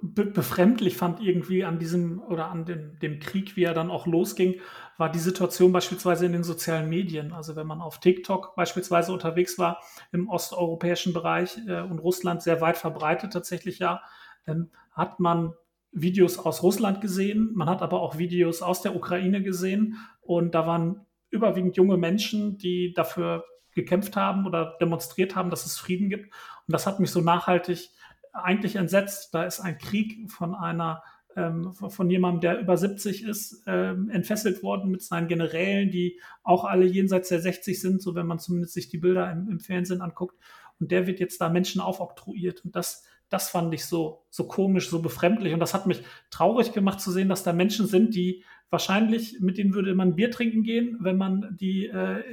be 0.01 0.25
befremdlich 0.25 0.97
fand 0.97 1.21
irgendwie 1.21 1.63
an 1.63 1.79
diesem 1.79 2.21
oder 2.21 2.49
an 2.51 2.65
dem, 2.65 2.99
dem 2.99 3.19
Krieg, 3.19 3.55
wie 3.55 3.63
er 3.63 3.73
dann 3.73 3.89
auch 3.89 4.05
losging, 4.05 4.59
war 4.97 5.09
die 5.09 5.19
Situation 5.19 5.71
beispielsweise 5.71 6.25
in 6.25 6.33
den 6.33 6.43
sozialen 6.43 6.89
Medien. 6.89 7.31
Also 7.31 7.55
wenn 7.55 7.65
man 7.65 7.81
auf 7.81 7.99
TikTok 7.99 8.53
beispielsweise 8.55 9.13
unterwegs 9.13 9.57
war, 9.57 9.81
im 10.11 10.29
osteuropäischen 10.29 11.13
Bereich 11.13 11.57
äh, 11.67 11.81
und 11.81 11.99
Russland 11.99 12.43
sehr 12.43 12.59
weit 12.59 12.77
verbreitet 12.77 13.31
tatsächlich 13.31 13.79
ja, 13.79 14.01
ähm, 14.45 14.69
hat 14.91 15.21
man 15.21 15.53
Videos 15.93 16.37
aus 16.37 16.63
Russland 16.63 16.99
gesehen, 16.99 17.51
man 17.55 17.69
hat 17.69 17.81
aber 17.81 18.01
auch 18.01 18.17
Videos 18.17 18.61
aus 18.61 18.81
der 18.81 18.93
Ukraine 18.93 19.41
gesehen 19.41 19.95
und 20.19 20.53
da 20.53 20.67
waren 20.67 21.05
überwiegend 21.29 21.77
junge 21.77 21.97
Menschen, 21.97 22.57
die 22.57 22.93
dafür 22.93 23.45
gekämpft 23.77 24.17
haben 24.17 24.45
oder 24.45 24.75
demonstriert 24.81 25.35
haben, 25.35 25.49
dass 25.49 25.65
es 25.65 25.77
Frieden 25.77 26.09
gibt. 26.09 26.25
Und 26.25 26.73
das 26.73 26.85
hat 26.85 26.99
mich 26.99 27.11
so 27.11 27.21
nachhaltig 27.21 27.91
eigentlich 28.33 28.75
entsetzt. 28.75 29.33
Da 29.33 29.43
ist 29.43 29.61
ein 29.61 29.77
Krieg 29.77 30.29
von 30.29 30.53
einer 30.53 31.03
ähm, 31.37 31.71
von 31.73 32.09
jemandem, 32.09 32.41
der 32.41 32.59
über 32.59 32.75
70 32.75 33.23
ist, 33.23 33.63
ähm, 33.67 34.09
entfesselt 34.09 34.63
worden 34.63 34.89
mit 34.89 35.03
seinen 35.03 35.27
Generälen, 35.27 35.91
die 35.91 36.19
auch 36.43 36.65
alle 36.65 36.85
jenseits 36.85 37.29
der 37.29 37.39
60 37.39 37.79
sind, 37.79 38.01
so 38.01 38.15
wenn 38.15 38.25
man 38.25 38.39
zumindest 38.39 38.73
sich 38.73 38.89
die 38.89 38.97
Bilder 38.97 39.31
im, 39.31 39.47
im 39.47 39.59
Fernsehen 39.59 40.01
anguckt. 40.01 40.35
Und 40.79 40.91
der 40.91 41.05
wird 41.05 41.19
jetzt 41.19 41.39
da 41.39 41.49
Menschen 41.49 41.79
aufoktroyiert. 41.79 42.65
Und 42.65 42.75
das, 42.75 43.05
das 43.29 43.49
fand 43.49 43.73
ich 43.73 43.85
so, 43.85 44.25
so 44.29 44.47
komisch, 44.47 44.89
so 44.89 45.01
befremdlich. 45.01 45.53
Und 45.53 45.59
das 45.59 45.73
hat 45.73 45.87
mich 45.87 46.03
traurig 46.29 46.71
gemacht 46.71 47.01
zu 47.01 47.11
sehen, 47.11 47.29
dass 47.29 47.43
da 47.43 47.53
Menschen 47.53 47.87
sind, 47.87 48.15
die 48.15 48.43
wahrscheinlich, 48.69 49.39
mit 49.39 49.57
denen 49.57 49.73
würde 49.73 49.95
man 49.95 50.15
Bier 50.15 50.31
trinken 50.31 50.63
gehen, 50.63 50.97
wenn 50.99 51.17
man 51.17 51.57
die 51.59 51.87
äh, 51.87 52.23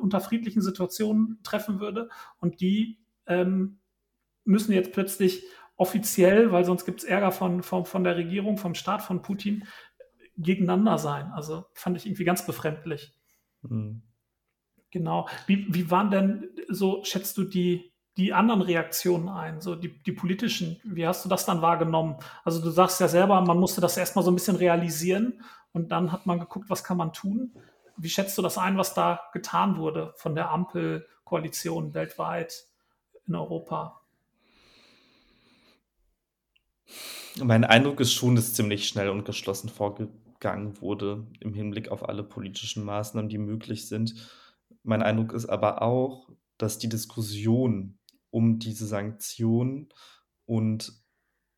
unter 0.00 0.20
friedlichen 0.20 0.62
Situationen 0.62 1.38
treffen 1.42 1.80
würde. 1.80 2.08
Und 2.38 2.60
die 2.60 2.98
ähm, 3.26 3.78
müssen 4.44 4.72
jetzt 4.72 4.92
plötzlich 4.92 5.44
offiziell, 5.76 6.52
weil 6.52 6.64
sonst 6.64 6.84
gibt 6.84 7.00
es 7.00 7.04
Ärger 7.04 7.32
von, 7.32 7.62
von, 7.62 7.84
von 7.86 8.04
der 8.04 8.16
Regierung, 8.16 8.58
vom 8.58 8.74
Staat, 8.74 9.02
von 9.02 9.22
Putin, 9.22 9.64
gegeneinander 10.36 10.98
sein. 10.98 11.30
Also 11.32 11.64
fand 11.74 11.96
ich 11.96 12.06
irgendwie 12.06 12.24
ganz 12.24 12.44
befremdlich. 12.44 13.14
Mhm. 13.62 14.02
Genau. 14.90 15.28
Wie, 15.46 15.66
wie 15.72 15.90
waren 15.90 16.10
denn 16.10 16.50
so, 16.68 17.04
schätzt 17.04 17.38
du 17.38 17.44
die, 17.44 17.89
die 18.16 18.32
anderen 18.32 18.62
Reaktionen 18.62 19.28
ein, 19.28 19.60
so 19.60 19.74
die, 19.74 20.02
die 20.02 20.12
politischen? 20.12 20.80
Wie 20.84 21.06
hast 21.06 21.24
du 21.24 21.28
das 21.28 21.46
dann 21.46 21.62
wahrgenommen? 21.62 22.16
Also 22.44 22.60
du 22.60 22.70
sagst 22.70 23.00
ja 23.00 23.08
selber, 23.08 23.40
man 23.40 23.58
musste 23.58 23.80
das 23.80 23.96
erstmal 23.96 24.24
so 24.24 24.30
ein 24.30 24.34
bisschen 24.34 24.56
realisieren 24.56 25.42
und 25.72 25.92
dann 25.92 26.12
hat 26.12 26.26
man 26.26 26.40
geguckt, 26.40 26.68
was 26.68 26.84
kann 26.84 26.96
man 26.96 27.12
tun. 27.12 27.52
Wie 27.96 28.08
schätzt 28.08 28.36
du 28.38 28.42
das 28.42 28.58
ein, 28.58 28.76
was 28.76 28.94
da 28.94 29.20
getan 29.32 29.76
wurde 29.76 30.12
von 30.16 30.34
der 30.34 30.50
Ampelkoalition 30.50 31.94
weltweit 31.94 32.66
in 33.26 33.34
Europa? 33.34 34.00
Mein 37.42 37.64
Eindruck 37.64 38.00
ist 38.00 38.12
schon, 38.12 38.34
dass 38.34 38.54
ziemlich 38.54 38.88
schnell 38.88 39.08
und 39.08 39.24
geschlossen 39.24 39.68
vorgegangen 39.68 40.80
wurde 40.80 41.26
im 41.38 41.54
Hinblick 41.54 41.90
auf 41.90 42.08
alle 42.08 42.24
politischen 42.24 42.84
Maßnahmen, 42.84 43.28
die 43.28 43.38
möglich 43.38 43.88
sind. 43.88 44.14
Mein 44.82 45.02
Eindruck 45.02 45.32
ist 45.32 45.46
aber 45.46 45.82
auch, 45.82 46.28
dass 46.58 46.78
die 46.78 46.88
Diskussion 46.88 47.98
um 48.30 48.58
diese 48.58 48.86
Sanktionen 48.86 49.88
und 50.46 50.92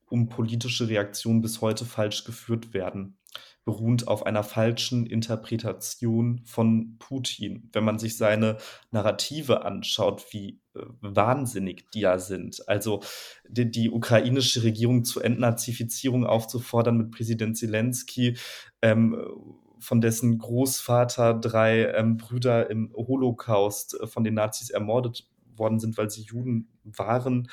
um 0.09 0.29
politische 0.29 0.89
Reaktionen 0.89 1.41
bis 1.41 1.61
heute 1.61 1.85
falsch 1.85 2.25
geführt 2.25 2.75
werden 2.75 3.19
beruht 3.65 4.09
auf 4.09 4.27
einer 4.27 4.43
falschen 4.43 5.07
Interpretation 5.07 6.41
von 6.45 6.97
Putin. 6.99 7.69
Wenn 7.73 7.85
man 7.85 7.99
sich 7.99 8.17
seine 8.17 8.59
Narrative 8.91 9.65
anschaut, 9.65 10.27
wie 10.33 10.61
äh, 10.75 10.81
wahnsinnig 11.01 11.89
die 11.95 12.01
ja 12.01 12.19
sind. 12.19 12.69
Also 12.69 13.03
die, 13.49 13.71
die, 13.71 13.91
ukrainische 13.91 14.65
Regierung 14.65 15.05
zur 15.05 15.25
Entnazifizierung 15.25 16.27
aufzufordern 16.27 16.97
mit 16.97 17.11
Präsident 17.13 17.57
Zelensky, 17.57 18.37
ähm, 18.83 19.17
von 19.79 20.01
dessen 20.01 20.39
Großvater 20.39 21.35
drei 21.35 21.87
ähm, 21.87 22.17
Brüder 22.17 22.71
im 22.71 22.93
Holocaust 22.95 24.01
äh, 24.01 24.07
von 24.07 24.25
den 24.25 24.35
Nazis 24.35 24.71
ermordet 24.71 25.29
worden 25.57 25.81
sind, 25.81 25.97
weil 25.99 26.11
sie 26.11 26.23
Juden 26.23 26.69
waren. 26.85 27.49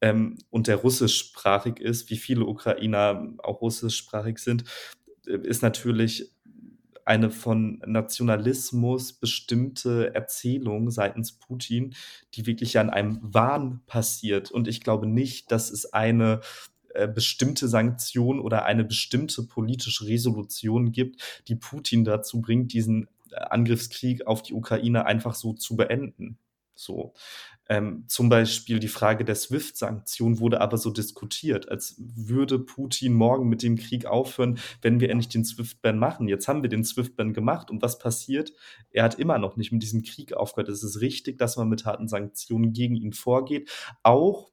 Ähm, 0.00 0.38
und 0.50 0.66
der 0.66 0.76
russischsprachig 0.76 1.78
ist, 1.78 2.10
wie 2.10 2.16
viele 2.16 2.46
Ukrainer 2.46 3.34
auch 3.38 3.60
russischsprachig 3.60 4.38
sind, 4.38 4.64
ist 5.26 5.62
natürlich 5.62 6.32
eine 7.04 7.30
von 7.30 7.82
Nationalismus 7.86 9.12
bestimmte 9.12 10.14
Erzählung 10.14 10.90
seitens 10.90 11.32
Putin, 11.32 11.94
die 12.34 12.46
wirklich 12.46 12.78
an 12.78 12.90
einem 12.90 13.18
Wahn 13.22 13.80
passiert. 13.86 14.50
Und 14.50 14.68
ich 14.68 14.80
glaube 14.80 15.06
nicht, 15.06 15.50
dass 15.50 15.70
es 15.70 15.92
eine 15.92 16.40
äh, 16.94 17.08
bestimmte 17.08 17.68
Sanktion 17.68 18.40
oder 18.40 18.64
eine 18.64 18.84
bestimmte 18.84 19.42
politische 19.42 20.06
Resolution 20.06 20.92
gibt, 20.92 21.42
die 21.48 21.56
Putin 21.56 22.04
dazu 22.04 22.40
bringt, 22.40 22.72
diesen 22.72 23.08
äh, 23.30 23.36
Angriffskrieg 23.36 24.26
auf 24.26 24.42
die 24.42 24.54
Ukraine 24.54 25.06
einfach 25.06 25.34
so 25.34 25.52
zu 25.52 25.76
beenden. 25.76 26.38
So. 26.80 27.12
Ähm, 27.68 28.04
zum 28.08 28.28
Beispiel 28.28 28.80
die 28.80 28.88
Frage 28.88 29.24
der 29.24 29.34
SWIFT-Sanktion 29.34 30.40
wurde 30.40 30.60
aber 30.60 30.76
so 30.76 30.90
diskutiert, 30.90 31.68
als 31.68 31.94
würde 31.98 32.58
Putin 32.58 33.12
morgen 33.12 33.48
mit 33.48 33.62
dem 33.62 33.76
Krieg 33.76 34.06
aufhören, 34.06 34.58
wenn 34.82 34.98
wir 34.98 35.10
endlich 35.10 35.28
den 35.28 35.44
SWIFT-Ban 35.44 35.98
machen. 35.98 36.26
Jetzt 36.26 36.48
haben 36.48 36.62
wir 36.62 36.70
den 36.70 36.84
SWIFT-Ban 36.84 37.32
gemacht 37.32 37.70
und 37.70 37.82
was 37.82 37.98
passiert? 37.98 38.52
Er 38.90 39.04
hat 39.04 39.18
immer 39.18 39.38
noch 39.38 39.56
nicht 39.56 39.72
mit 39.72 39.82
diesem 39.82 40.02
Krieg 40.02 40.32
aufgehört. 40.32 40.68
Es 40.68 40.82
ist 40.82 41.00
richtig, 41.00 41.38
dass 41.38 41.56
man 41.56 41.68
mit 41.68 41.84
harten 41.84 42.08
Sanktionen 42.08 42.72
gegen 42.72 42.96
ihn 42.96 43.12
vorgeht, 43.12 43.70
auch 44.02 44.50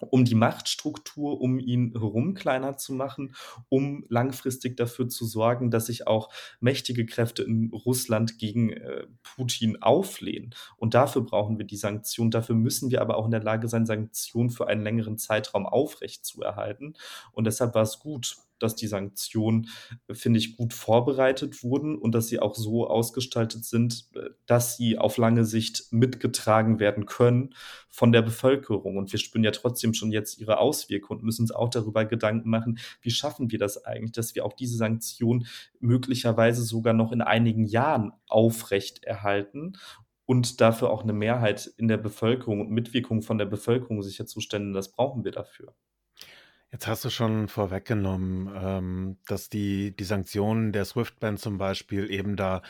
um 0.00 0.24
die 0.24 0.34
Machtstruktur 0.34 1.40
um 1.40 1.58
ihn 1.58 1.92
herum 1.92 2.34
kleiner 2.34 2.76
zu 2.76 2.92
machen, 2.92 3.34
um 3.68 4.04
langfristig 4.08 4.76
dafür 4.76 5.08
zu 5.08 5.24
sorgen, 5.24 5.70
dass 5.70 5.86
sich 5.86 6.06
auch 6.06 6.30
mächtige 6.60 7.06
Kräfte 7.06 7.42
in 7.42 7.70
Russland 7.72 8.38
gegen 8.38 8.72
äh, 8.72 9.06
Putin 9.22 9.82
auflehnen. 9.82 10.54
Und 10.76 10.94
dafür 10.94 11.22
brauchen 11.22 11.58
wir 11.58 11.66
die 11.66 11.76
Sanktionen. 11.76 12.30
Dafür 12.30 12.54
müssen 12.54 12.90
wir 12.90 13.00
aber 13.00 13.16
auch 13.16 13.24
in 13.26 13.30
der 13.30 13.42
Lage 13.42 13.68
sein, 13.68 13.86
Sanktionen 13.86 14.50
für 14.50 14.68
einen 14.68 14.82
längeren 14.82 15.18
Zeitraum 15.18 15.66
aufrechtzuerhalten. 15.66 16.94
Und 17.32 17.46
deshalb 17.46 17.74
war 17.74 17.82
es 17.82 17.98
gut, 17.98 18.36
dass 18.62 18.76
die 18.76 18.86
Sanktionen, 18.86 19.68
finde 20.10 20.38
ich, 20.38 20.56
gut 20.56 20.72
vorbereitet 20.72 21.62
wurden 21.62 21.96
und 21.96 22.14
dass 22.14 22.28
sie 22.28 22.38
auch 22.38 22.54
so 22.54 22.86
ausgestaltet 22.86 23.64
sind, 23.64 24.08
äh, 24.14 24.30
dass 24.46 24.76
sie 24.76 24.98
auf 24.98 25.16
lange 25.16 25.44
Sicht 25.44 25.86
mitgetragen 25.90 26.78
werden 26.78 27.06
können 27.06 27.54
von 27.88 28.12
der 28.12 28.22
Bevölkerung. 28.22 28.96
Und 28.96 29.12
wir 29.12 29.18
spüren 29.18 29.44
ja 29.44 29.50
trotzdem 29.50 29.94
schon 29.94 30.12
jetzt 30.12 30.38
ihre 30.40 30.58
Auswirkungen 30.58 31.20
und 31.20 31.26
müssen 31.26 31.42
uns 31.42 31.52
auch 31.52 31.68
darüber 31.68 32.04
Gedanken 32.04 32.50
machen, 32.50 32.78
wie 33.02 33.10
schaffen 33.10 33.50
wir 33.50 33.58
das 33.58 33.84
eigentlich, 33.84 34.12
dass 34.12 34.34
wir 34.34 34.44
auch 34.44 34.52
diese 34.52 34.76
Sanktionen 34.76 35.46
möglicherweise 35.80 36.62
sogar 36.62 36.94
noch 36.94 37.12
in 37.12 37.22
einigen 37.22 37.66
Jahren 37.66 38.12
aufrechterhalten 38.28 39.76
und 40.30 40.60
dafür 40.60 40.90
auch 40.90 41.02
eine 41.02 41.12
Mehrheit 41.12 41.72
in 41.76 41.88
der 41.88 41.96
Bevölkerung 41.96 42.60
und 42.60 42.70
Mitwirkung 42.70 43.20
von 43.20 43.36
der 43.36 43.46
Bevölkerung 43.46 44.00
sicherzustellen, 44.02 44.72
das 44.72 44.92
brauchen 44.92 45.24
wir 45.24 45.32
dafür. 45.32 45.74
Jetzt 46.72 46.86
hast 46.86 47.04
du 47.04 47.10
schon 47.10 47.48
vorweggenommen, 47.48 48.52
ähm, 48.56 49.16
dass 49.26 49.48
die, 49.48 49.94
die 49.96 50.04
Sanktionen 50.04 50.72
der 50.72 50.84
Swift-Band 50.84 51.40
zum 51.40 51.58
Beispiel 51.58 52.10
eben 52.10 52.36
da 52.36 52.62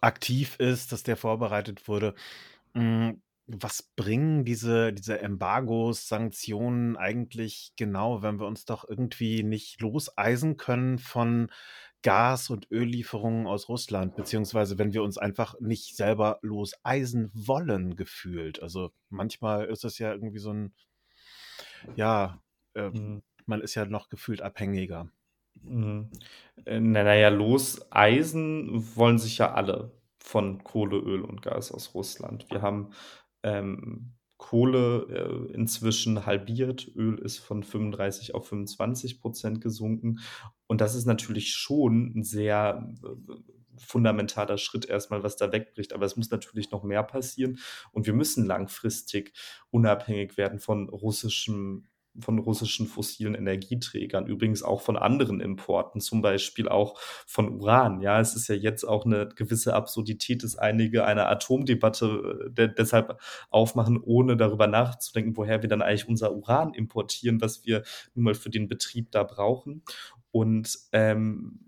aktiv 0.00 0.56
ist, 0.58 0.92
dass 0.92 1.02
der 1.02 1.16
vorbereitet 1.16 1.88
wurde. 1.88 2.14
Hm, 2.74 3.22
was 3.46 3.82
bringen 3.96 4.44
diese, 4.44 4.92
diese 4.92 5.20
Embargos, 5.20 6.08
Sanktionen 6.08 6.98
eigentlich 6.98 7.72
genau, 7.76 8.22
wenn 8.22 8.38
wir 8.38 8.46
uns 8.46 8.66
doch 8.66 8.86
irgendwie 8.86 9.42
nicht 9.42 9.80
loseisen 9.80 10.58
können 10.58 10.98
von 10.98 11.50
Gas- 12.02 12.50
und 12.50 12.70
Öllieferungen 12.70 13.46
aus 13.46 13.68
Russland, 13.70 14.14
beziehungsweise 14.14 14.78
wenn 14.78 14.92
wir 14.92 15.02
uns 15.02 15.16
einfach 15.16 15.58
nicht 15.60 15.96
selber 15.96 16.38
loseisen 16.42 17.30
wollen, 17.34 17.96
gefühlt. 17.96 18.62
Also 18.62 18.92
manchmal 19.08 19.64
ist 19.64 19.84
es 19.84 19.98
ja 19.98 20.12
irgendwie 20.12 20.38
so 20.38 20.52
ein, 20.52 20.74
ja, 21.96 22.40
äh, 22.74 22.90
mhm. 22.90 23.22
Man 23.48 23.60
ist 23.60 23.74
ja 23.74 23.84
noch 23.84 24.08
gefühlt 24.08 24.42
abhängiger. 24.42 25.10
Mhm. 25.62 26.10
Äh, 26.64 26.80
naja, 26.80 27.28
loseisen 27.28 28.84
wollen 28.96 29.18
sich 29.18 29.38
ja 29.38 29.52
alle 29.52 29.92
von 30.18 30.62
Kohle, 30.62 30.98
Öl 30.98 31.22
und 31.22 31.42
Gas 31.42 31.72
aus 31.72 31.94
Russland. 31.94 32.46
Wir 32.50 32.62
haben 32.62 32.90
ähm, 33.42 34.12
Kohle 34.36 35.48
äh, 35.50 35.52
inzwischen 35.52 36.26
halbiert. 36.26 36.90
Öl 36.94 37.18
ist 37.18 37.38
von 37.38 37.62
35 37.62 38.34
auf 38.34 38.48
25 38.48 39.20
Prozent 39.20 39.60
gesunken. 39.60 40.20
Und 40.66 40.80
das 40.80 40.94
ist 40.94 41.06
natürlich 41.06 41.52
schon 41.52 42.12
ein 42.16 42.22
sehr 42.22 42.88
äh, 43.02 43.34
fundamentaler 43.76 44.58
Schritt 44.58 44.86
erstmal, 44.86 45.22
was 45.22 45.36
da 45.36 45.50
wegbricht. 45.52 45.92
Aber 45.92 46.06
es 46.06 46.16
muss 46.16 46.30
natürlich 46.30 46.70
noch 46.70 46.84
mehr 46.84 47.02
passieren. 47.02 47.58
Und 47.90 48.06
wir 48.06 48.12
müssen 48.12 48.46
langfristig 48.46 49.32
unabhängig 49.70 50.36
werden 50.36 50.60
von 50.60 50.88
russischem 50.88 51.86
von 52.20 52.38
russischen 52.38 52.86
fossilen 52.86 53.34
Energieträgern, 53.34 54.26
übrigens 54.26 54.62
auch 54.62 54.80
von 54.80 54.96
anderen 54.96 55.40
Importen, 55.40 56.00
zum 56.00 56.22
Beispiel 56.22 56.68
auch 56.68 56.98
von 57.26 57.48
Uran. 57.60 58.00
Ja, 58.00 58.20
es 58.20 58.34
ist 58.34 58.48
ja 58.48 58.54
jetzt 58.54 58.84
auch 58.84 59.04
eine 59.04 59.28
gewisse 59.28 59.74
Absurdität, 59.74 60.42
dass 60.42 60.56
einige 60.56 61.04
eine 61.04 61.26
Atomdebatte 61.26 62.46
äh, 62.46 62.50
de 62.50 62.68
deshalb 62.76 63.20
aufmachen, 63.50 64.00
ohne 64.02 64.36
darüber 64.36 64.66
nachzudenken, 64.66 65.36
woher 65.36 65.62
wir 65.62 65.68
dann 65.68 65.82
eigentlich 65.82 66.08
unser 66.08 66.34
Uran 66.34 66.74
importieren, 66.74 67.40
was 67.40 67.64
wir 67.64 67.82
nun 68.14 68.24
mal 68.24 68.34
für 68.34 68.50
den 68.50 68.68
Betrieb 68.68 69.10
da 69.10 69.22
brauchen. 69.22 69.82
Und 70.30 70.78
ähm, 70.92 71.60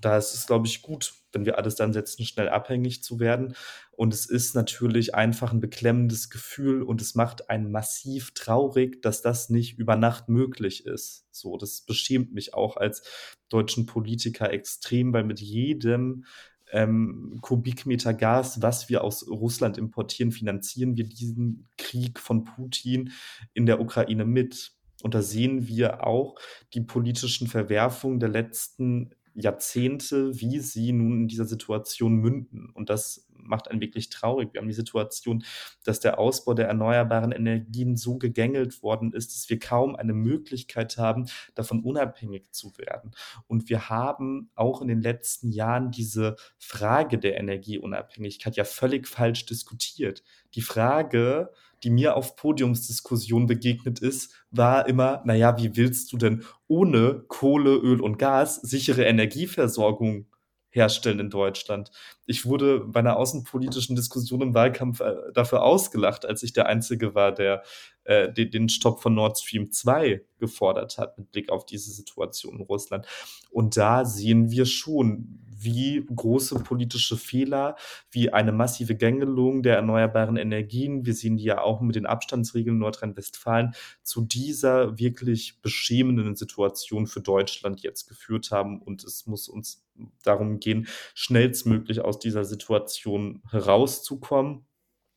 da 0.00 0.16
ist 0.16 0.34
es, 0.34 0.46
glaube 0.46 0.66
ich, 0.66 0.82
gut, 0.82 1.12
wenn 1.38 1.46
wir 1.46 1.56
alles 1.56 1.76
dann 1.76 1.92
setzen, 1.92 2.24
schnell 2.24 2.48
abhängig 2.48 3.02
zu 3.02 3.20
werden. 3.20 3.54
Und 3.92 4.12
es 4.12 4.26
ist 4.26 4.54
natürlich 4.54 5.14
einfach 5.14 5.52
ein 5.52 5.60
beklemmendes 5.60 6.30
Gefühl 6.30 6.82
und 6.82 7.00
es 7.00 7.14
macht 7.14 7.48
einen 7.48 7.70
massiv 7.70 8.32
traurig, 8.32 9.00
dass 9.02 9.22
das 9.22 9.50
nicht 9.50 9.78
über 9.78 9.96
Nacht 9.96 10.28
möglich 10.28 10.84
ist. 10.84 11.26
So, 11.30 11.56
das 11.56 11.82
beschämt 11.82 12.32
mich 12.32 12.54
auch 12.54 12.76
als 12.76 13.02
deutschen 13.48 13.86
Politiker 13.86 14.52
extrem, 14.52 15.12
weil 15.12 15.24
mit 15.24 15.40
jedem 15.40 16.24
ähm, 16.72 17.38
Kubikmeter 17.40 18.14
Gas, 18.14 18.60
was 18.60 18.88
wir 18.88 19.04
aus 19.04 19.26
Russland 19.28 19.78
importieren, 19.78 20.32
finanzieren 20.32 20.96
wir 20.96 21.04
diesen 21.04 21.68
Krieg 21.78 22.18
von 22.18 22.44
Putin 22.44 23.12
in 23.54 23.66
der 23.66 23.80
Ukraine 23.80 24.24
mit. 24.24 24.72
Und 25.02 25.14
da 25.14 25.22
sehen 25.22 25.68
wir 25.68 26.04
auch 26.04 26.34
die 26.74 26.80
politischen 26.80 27.46
Verwerfungen 27.46 28.18
der 28.18 28.28
letzten 28.28 29.14
Jahrzehnte, 29.40 30.38
wie 30.40 30.60
sie 30.60 30.92
nun 30.92 31.22
in 31.22 31.28
dieser 31.28 31.44
Situation 31.44 32.16
münden. 32.16 32.70
Und 32.74 32.90
das 32.90 33.27
macht 33.42 33.70
einen 33.70 33.80
wirklich 33.80 34.10
traurig. 34.10 34.52
Wir 34.52 34.60
haben 34.60 34.68
die 34.68 34.74
Situation, 34.74 35.44
dass 35.84 36.00
der 36.00 36.18
Ausbau 36.18 36.54
der 36.54 36.68
erneuerbaren 36.68 37.32
Energien 37.32 37.96
so 37.96 38.18
gegängelt 38.18 38.82
worden 38.82 39.12
ist, 39.12 39.34
dass 39.34 39.48
wir 39.50 39.58
kaum 39.58 39.96
eine 39.96 40.12
Möglichkeit 40.12 40.96
haben, 40.98 41.26
davon 41.54 41.82
unabhängig 41.82 42.50
zu 42.52 42.76
werden. 42.78 43.12
Und 43.46 43.68
wir 43.68 43.88
haben 43.88 44.50
auch 44.54 44.82
in 44.82 44.88
den 44.88 45.00
letzten 45.00 45.50
Jahren 45.50 45.90
diese 45.90 46.36
Frage 46.58 47.18
der 47.18 47.38
Energieunabhängigkeit 47.38 48.56
ja 48.56 48.64
völlig 48.64 49.06
falsch 49.06 49.46
diskutiert. 49.46 50.22
Die 50.54 50.62
Frage, 50.62 51.50
die 51.82 51.90
mir 51.90 52.16
auf 52.16 52.36
Podiumsdiskussionen 52.36 53.46
begegnet 53.46 54.00
ist, 54.00 54.34
war 54.50 54.88
immer, 54.88 55.22
naja, 55.24 55.56
wie 55.58 55.76
willst 55.76 56.12
du 56.12 56.16
denn 56.16 56.44
ohne 56.66 57.24
Kohle, 57.28 57.76
Öl 57.76 58.00
und 58.00 58.18
Gas 58.18 58.56
sichere 58.56 59.04
Energieversorgung 59.04 60.26
herstellen 60.70 61.20
in 61.20 61.30
Deutschland. 61.30 61.90
Ich 62.26 62.44
wurde 62.44 62.80
bei 62.80 63.00
einer 63.00 63.16
außenpolitischen 63.16 63.96
Diskussion 63.96 64.42
im 64.42 64.54
Wahlkampf 64.54 65.00
äh, 65.00 65.14
dafür 65.32 65.62
ausgelacht, 65.62 66.26
als 66.26 66.42
ich 66.42 66.52
der 66.52 66.66
Einzige 66.66 67.14
war, 67.14 67.32
der 67.32 67.62
äh, 68.04 68.32
den, 68.32 68.50
den 68.50 68.68
Stopp 68.68 69.00
von 69.02 69.14
Nord 69.14 69.38
Stream 69.38 69.70
2 69.70 70.22
gefordert 70.38 70.98
hat 70.98 71.18
mit 71.18 71.30
Blick 71.30 71.50
auf 71.50 71.66
diese 71.66 71.90
Situation 71.90 72.56
in 72.56 72.62
Russland. 72.62 73.06
Und 73.50 73.76
da 73.76 74.04
sehen 74.04 74.50
wir 74.50 74.66
schon, 74.66 75.40
wie 75.60 76.06
große 76.14 76.56
politische 76.60 77.16
Fehler, 77.16 77.76
wie 78.10 78.32
eine 78.32 78.52
massive 78.52 78.94
Gängelung 78.94 79.62
der 79.62 79.76
erneuerbaren 79.76 80.36
Energien, 80.36 81.04
wir 81.06 81.14
sehen 81.14 81.36
die 81.36 81.44
ja 81.44 81.60
auch 81.60 81.80
mit 81.80 81.96
den 81.96 82.06
Abstandsregeln 82.06 82.78
Nordrhein-Westfalen, 82.78 83.74
zu 84.02 84.22
dieser 84.22 84.98
wirklich 84.98 85.60
beschämenden 85.60 86.36
Situation 86.36 87.06
für 87.06 87.20
Deutschland 87.20 87.80
jetzt 87.82 88.08
geführt 88.08 88.50
haben. 88.50 88.80
Und 88.80 89.04
es 89.04 89.26
muss 89.26 89.48
uns 89.48 89.86
darum 90.22 90.60
gehen, 90.60 90.88
schnellstmöglich 91.14 92.00
aus 92.00 92.18
dieser 92.18 92.44
Situation 92.44 93.42
herauszukommen 93.50 94.64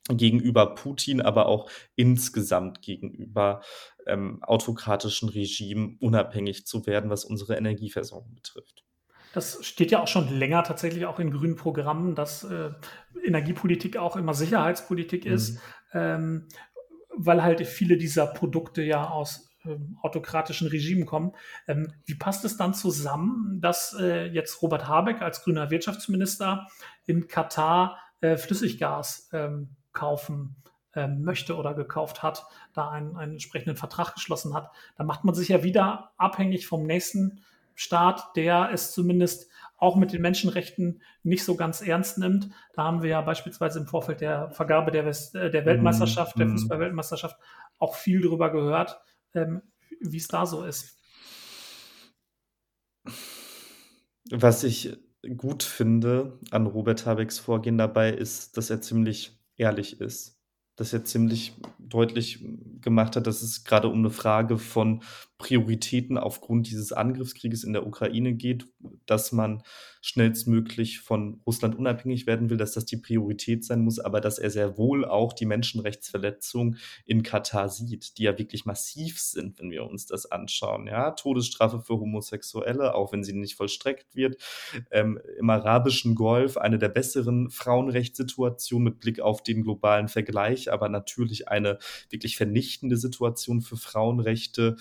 gegenüber 0.10 0.76
Putin, 0.76 1.22
aber 1.22 1.46
auch 1.46 1.70
insgesamt 1.96 2.82
gegenüber 2.82 3.62
ähm, 4.08 4.44
autokratischen 4.44 5.30
Regimen 5.30 5.98
unabhängig 6.00 6.66
zu 6.66 6.86
werden, 6.86 7.10
was 7.10 7.26
unsere 7.26 7.56
Energieversorgung 7.56 8.34
betrifft. 8.34 8.81
Das 9.34 9.66
steht 9.66 9.92
ja 9.92 10.02
auch 10.02 10.08
schon 10.08 10.28
länger 10.30 10.64
tatsächlich 10.64 11.06
auch 11.06 11.20
in 11.20 11.32
grünen 11.32 11.56
Programmen, 11.56 12.16
dass 12.16 12.44
äh, 12.44 12.72
Energiepolitik 13.24 13.98
auch 13.98 14.16
immer 14.16 14.34
Sicherheitspolitik 14.34 15.26
mhm. 15.26 15.32
ist, 15.32 15.60
ähm, 15.94 16.48
weil 17.16 17.44
halt 17.44 17.66
viele 17.66 17.98
dieser 17.98 18.28
Produkte 18.28 18.82
ja 18.82 19.10
aus 19.10 19.52
ähm, 19.66 19.98
autokratischen 20.02 20.68
Regimen 20.68 21.06
kommen. 21.06 21.34
Ähm, 21.68 21.94
wie 22.06 22.16
passt 22.16 22.46
es 22.46 22.58
dann 22.58 22.74
zusammen, 22.74 23.60
dass 23.62 23.96
äh, 24.00 24.26
jetzt 24.26 24.62
Robert 24.62 24.88
Habeck 24.88 25.22
als 25.22 25.44
grüner 25.44 25.70
Wirtschaftsminister 25.70 26.68
in 27.06 27.28
Katar 27.28 28.00
äh, 28.22 28.38
Flüssiggas 28.38 29.30
ähm, 29.34 29.76
kaufen 29.94 30.56
ähm, 30.96 31.24
möchte 31.24 31.56
oder 31.56 31.74
gekauft 31.74 32.24
hat, 32.24 32.46
da 32.74 32.90
einen, 32.90 33.16
einen 33.16 33.34
entsprechenden 33.34 33.78
Vertrag 33.78 34.14
geschlossen 34.16 34.54
hat? 34.56 34.72
Da 34.98 35.04
macht 35.04 35.24
man 35.24 35.36
sich 35.36 35.50
ja 35.50 35.64
wieder 35.64 36.12
abhängig 36.18 36.66
vom 36.66 36.88
nächsten 36.88 37.44
Staat, 37.76 38.36
der 38.36 38.70
es 38.72 38.92
zumindest 38.92 39.50
auch 39.78 39.96
mit 39.96 40.14
den 40.14 40.22
Menschenrechten 40.22 41.02
nicht 41.24 41.44
so 41.44 41.56
ganz 41.56 41.82
ernst 41.82 42.20
nimmt. 42.20 42.50
Da 42.74 42.84
haben 42.84 43.02
wir 43.02 43.10
ja 43.10 43.22
beispielsweise 43.22 43.80
im 43.80 43.88
Vorfeld 43.88 44.22
der 44.22 44.52
Vergabe 44.52 44.92
der, 44.92 45.06
West, 45.06 45.36
äh, 45.36 45.50
der 45.50 45.66
Weltmeisterschaft, 45.66 46.36
mm, 46.36 46.40
der 46.40 46.48
mhm. 46.48 46.52
Fußballweltmeisterschaft, 46.52 47.38
auch 47.80 47.96
viel 47.96 48.22
darüber 48.22 48.52
gehört, 48.52 49.00
ähm, 49.34 49.64
wie 50.00 50.18
es 50.18 50.28
da 50.28 50.46
so 50.46 50.64
ist. 50.64 51.00
Was 54.30 54.64
ich 54.64 54.98
gut 55.36 55.64
finde 55.64 56.40
an 56.52 56.68
Robert 56.68 57.06
Habecks 57.08 57.40
Vorgehen 57.40 57.80
dabei, 57.80 58.12
ist, 58.12 58.58
dass 58.58 58.70
er 58.70 58.82
ziemlich 58.82 59.40
ehrlich 59.58 60.00
ist 60.00 60.42
dass 60.82 60.94
er 60.94 61.04
ziemlich 61.04 61.54
deutlich 61.78 62.44
gemacht 62.82 63.16
hat, 63.16 63.28
dass 63.28 63.44
es 63.44 63.64
gerade 63.64 63.88
um 63.88 64.00
eine 64.00 64.10
Frage 64.10 64.58
von 64.58 65.04
Prioritäten 65.42 66.20
aufgrund 66.20 66.70
dieses 66.70 66.92
Angriffskrieges 66.92 67.64
in 67.64 67.74
der 67.74 67.88
Ukraine 67.88 68.36
geht, 68.36 68.68
dass 69.08 69.32
man 69.32 69.64
schnellstmöglich 70.02 71.00
von 71.00 71.42
Russland 71.48 71.76
unabhängig 71.76 72.28
werden 72.28 72.50
will, 72.50 72.58
dass 72.58 72.74
das 72.74 72.86
die 72.86 72.98
Priorität 72.98 73.66
sein 73.66 73.82
muss, 73.82 73.98
aber 73.98 74.22
dass 74.22 74.38
er 74.38 74.52
sehr 74.52 74.78
wohl 74.78 75.04
auch 75.04 75.34
die 75.34 75.48
Menschenrechtsverletzungen 75.48 76.78
in 77.06 77.24
Katar 77.24 77.70
sieht, 77.70 78.18
die 78.18 78.24
ja 78.24 78.38
wirklich 78.38 78.66
massiv 78.66 79.20
sind, 79.20 79.60
wenn 79.60 79.72
wir 79.72 79.86
uns 79.86 80.06
das 80.06 80.32
anschauen. 80.32 80.86
Ja, 80.86 81.12
Todesstrafe 81.12 81.82
für 81.82 81.94
Homosexuelle, 81.94 82.94
auch 82.94 83.12
wenn 83.12 83.24
sie 83.24 83.34
nicht 83.34 83.56
vollstreckt 83.56 84.16
wird. 84.16 84.38
Ähm, 84.92 85.20
Im 85.40 85.50
arabischen 85.50 86.14
Golf 86.14 86.58
eine 86.58 86.78
der 86.78 86.90
besseren 86.90 87.50
Frauenrechtssituationen 87.50 88.84
mit 88.84 89.00
Blick 89.00 89.20
auf 89.20 89.42
den 89.42 89.64
globalen 89.64 90.08
Vergleich, 90.08 90.72
aber 90.72 90.88
natürlich 90.88 91.48
eine 91.48 91.80
wirklich 92.10 92.38
vernichtende 92.38 92.98
Situation 92.98 93.62
für 93.62 93.78
Frauenrechte, 93.78 94.76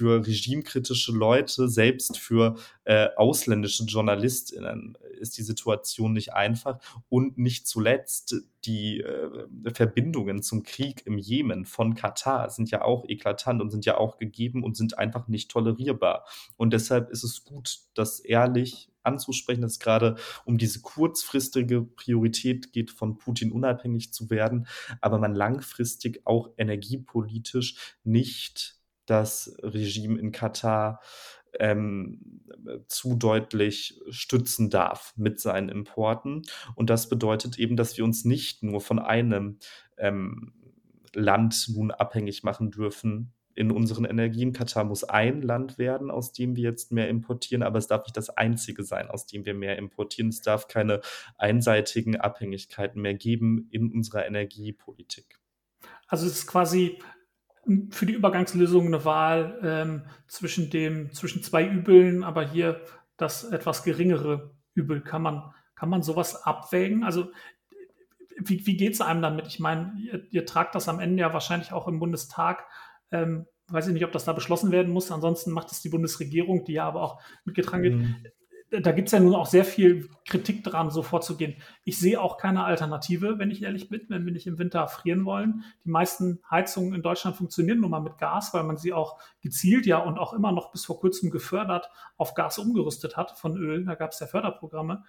regimekritische 0.00 1.12
Leute, 1.12 1.68
selbst 1.68 2.18
für 2.18 2.56
äh, 2.84 3.08
ausländische 3.16 3.84
JournalistInnen 3.84 4.98
ist 5.20 5.38
die 5.38 5.42
Situation 5.42 6.12
nicht 6.12 6.34
einfach. 6.34 6.78
Und 7.08 7.38
nicht 7.38 7.66
zuletzt 7.66 8.34
die 8.64 9.00
äh, 9.00 9.46
Verbindungen 9.72 10.42
zum 10.42 10.62
Krieg 10.62 11.06
im 11.06 11.18
Jemen 11.18 11.64
von 11.64 11.94
Katar 11.94 12.50
sind 12.50 12.70
ja 12.70 12.82
auch 12.82 13.04
eklatant 13.08 13.60
und 13.60 13.70
sind 13.70 13.84
ja 13.84 13.98
auch 13.98 14.18
gegeben 14.18 14.62
und 14.62 14.76
sind 14.76 14.98
einfach 14.98 15.28
nicht 15.28 15.50
tolerierbar. 15.50 16.24
Und 16.56 16.72
deshalb 16.72 17.10
ist 17.10 17.24
es 17.24 17.44
gut, 17.44 17.78
das 17.94 18.20
ehrlich 18.20 18.90
anzusprechen, 19.02 19.62
dass 19.62 19.72
es 19.72 19.80
gerade 19.80 20.16
um 20.44 20.58
diese 20.58 20.80
kurzfristige 20.80 21.82
Priorität 21.82 22.72
geht, 22.72 22.90
von 22.90 23.18
Putin 23.18 23.52
unabhängig 23.52 24.12
zu 24.12 24.30
werden, 24.30 24.66
aber 25.00 25.18
man 25.18 25.34
langfristig 25.34 26.22
auch 26.24 26.50
energiepolitisch 26.56 27.96
nicht 28.02 28.76
das 29.06 29.56
Regime 29.62 30.18
in 30.18 30.32
Katar 30.32 31.00
ähm, 31.58 32.20
zu 32.88 33.16
deutlich 33.16 34.00
stützen 34.10 34.70
darf 34.70 35.12
mit 35.16 35.40
seinen 35.40 35.68
Importen. 35.68 36.42
Und 36.74 36.90
das 36.90 37.08
bedeutet 37.08 37.58
eben, 37.58 37.76
dass 37.76 37.96
wir 37.96 38.04
uns 38.04 38.24
nicht 38.24 38.62
nur 38.62 38.80
von 38.80 38.98
einem 38.98 39.58
ähm, 39.98 40.52
Land 41.14 41.68
nun 41.74 41.90
abhängig 41.90 42.42
machen 42.42 42.70
dürfen 42.70 43.32
in 43.54 43.70
unseren 43.70 44.04
Energien. 44.04 44.52
Katar 44.52 44.84
muss 44.84 45.04
ein 45.04 45.42
Land 45.42 45.78
werden, 45.78 46.10
aus 46.10 46.32
dem 46.32 46.56
wir 46.56 46.64
jetzt 46.64 46.90
mehr 46.90 47.08
importieren, 47.08 47.62
aber 47.62 47.78
es 47.78 47.86
darf 47.86 48.04
nicht 48.04 48.16
das 48.16 48.30
einzige 48.30 48.82
sein, 48.82 49.08
aus 49.08 49.26
dem 49.26 49.44
wir 49.46 49.54
mehr 49.54 49.78
importieren. 49.78 50.30
Es 50.30 50.42
darf 50.42 50.66
keine 50.66 51.00
einseitigen 51.38 52.16
Abhängigkeiten 52.16 53.00
mehr 53.00 53.14
geben 53.14 53.68
in 53.70 53.92
unserer 53.92 54.26
Energiepolitik. 54.26 55.38
Also 56.08 56.26
es 56.26 56.32
ist 56.38 56.46
quasi 56.46 56.98
für 57.90 58.06
die 58.06 58.12
Übergangslösung 58.12 58.86
eine 58.86 59.04
Wahl 59.04 59.58
ähm, 59.62 60.02
zwischen, 60.26 60.70
dem, 60.70 61.12
zwischen 61.12 61.42
zwei 61.42 61.66
Übeln, 61.66 62.22
aber 62.22 62.46
hier 62.46 62.80
das 63.16 63.44
etwas 63.44 63.82
geringere 63.84 64.54
Übel. 64.74 65.00
Kann 65.00 65.22
man, 65.22 65.52
kann 65.74 65.88
man 65.88 66.02
sowas 66.02 66.44
abwägen? 66.44 67.04
Also 67.04 67.30
wie, 68.38 68.66
wie 68.66 68.76
geht 68.76 68.94
es 68.94 69.00
einem 69.00 69.22
damit? 69.22 69.46
Ich 69.46 69.60
meine, 69.60 69.92
ihr, 69.98 70.26
ihr, 70.30 70.46
tragt 70.46 70.74
das 70.74 70.88
am 70.88 71.00
Ende 71.00 71.20
ja 71.20 71.32
wahrscheinlich 71.32 71.72
auch 71.72 71.88
im 71.88 72.00
Bundestag. 72.00 72.66
Ähm, 73.10 73.46
weiß 73.68 73.86
ich 73.86 73.94
nicht, 73.94 74.04
ob 74.04 74.12
das 74.12 74.24
da 74.24 74.32
beschlossen 74.32 74.72
werden 74.72 74.92
muss. 74.92 75.10
Ansonsten 75.10 75.52
macht 75.52 75.70
es 75.72 75.80
die 75.80 75.88
Bundesregierung, 75.88 76.64
die 76.64 76.74
ja 76.74 76.86
aber 76.86 77.02
auch 77.02 77.20
mitgetragen 77.44 77.82
wird. 77.82 78.32
Da 78.80 78.92
gibt 78.92 79.08
es 79.08 79.12
ja 79.12 79.20
nun 79.20 79.34
auch 79.34 79.46
sehr 79.46 79.64
viel 79.64 80.08
Kritik 80.26 80.64
dran, 80.64 80.90
so 80.90 81.02
vorzugehen. 81.02 81.56
Ich 81.84 81.98
sehe 81.98 82.20
auch 82.20 82.38
keine 82.38 82.64
Alternative, 82.64 83.38
wenn 83.38 83.50
ich 83.50 83.62
ehrlich 83.62 83.88
bin, 83.88 84.02
wenn 84.08 84.24
wir 84.24 84.32
nicht 84.32 84.46
im 84.46 84.58
Winter 84.58 84.88
frieren 84.88 85.24
wollen. 85.24 85.64
Die 85.84 85.90
meisten 85.90 86.40
Heizungen 86.50 86.94
in 86.94 87.02
Deutschland 87.02 87.36
funktionieren 87.36 87.80
nun 87.80 87.90
mal 87.90 88.00
mit 88.00 88.18
Gas, 88.18 88.54
weil 88.54 88.64
man 88.64 88.76
sie 88.76 88.92
auch 88.92 89.20
gezielt 89.40 89.86
ja 89.86 89.98
und 89.98 90.18
auch 90.18 90.32
immer 90.32 90.52
noch 90.52 90.72
bis 90.72 90.84
vor 90.84 90.98
kurzem 90.98 91.30
gefördert 91.30 91.90
auf 92.16 92.34
Gas 92.34 92.58
umgerüstet 92.58 93.16
hat 93.16 93.38
von 93.38 93.56
Öl. 93.56 93.84
Da 93.84 93.94
gab 93.94 94.12
es 94.12 94.20
ja 94.20 94.26
Förderprogramme. 94.26 95.04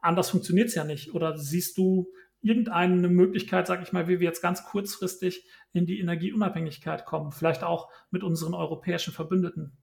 Anders 0.00 0.30
funktioniert 0.30 0.68
es 0.68 0.74
ja 0.74 0.84
nicht. 0.84 1.14
Oder 1.14 1.36
siehst 1.36 1.76
du 1.76 2.10
irgendeine 2.42 3.08
Möglichkeit, 3.08 3.66
sag 3.66 3.82
ich 3.82 3.92
mal, 3.92 4.08
wie 4.08 4.20
wir 4.20 4.26
jetzt 4.26 4.42
ganz 4.42 4.64
kurzfristig 4.64 5.44
in 5.72 5.86
die 5.86 6.00
Energieunabhängigkeit 6.00 7.04
kommen? 7.04 7.32
Vielleicht 7.32 7.62
auch 7.62 7.90
mit 8.10 8.22
unseren 8.22 8.54
europäischen 8.54 9.12
Verbündeten. 9.12 9.76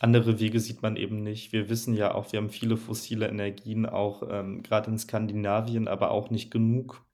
Andere 0.00 0.40
Wege 0.40 0.60
sieht 0.60 0.82
man 0.82 0.96
eben 0.96 1.22
nicht. 1.22 1.52
Wir 1.52 1.68
wissen 1.68 1.94
ja 1.94 2.14
auch, 2.14 2.32
wir 2.32 2.38
haben 2.38 2.50
viele 2.50 2.76
fossile 2.76 3.28
Energien, 3.28 3.86
auch 3.86 4.22
ähm, 4.28 4.62
gerade 4.62 4.90
in 4.90 4.98
Skandinavien, 4.98 5.88
aber 5.88 6.10
auch 6.10 6.30
nicht 6.30 6.50
genug, 6.50 7.04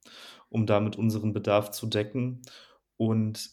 um 0.48 0.66
damit 0.66 0.96
unseren 0.96 1.32
Bedarf 1.32 1.70
zu 1.70 1.86
decken. 1.86 2.42
Und 2.96 3.50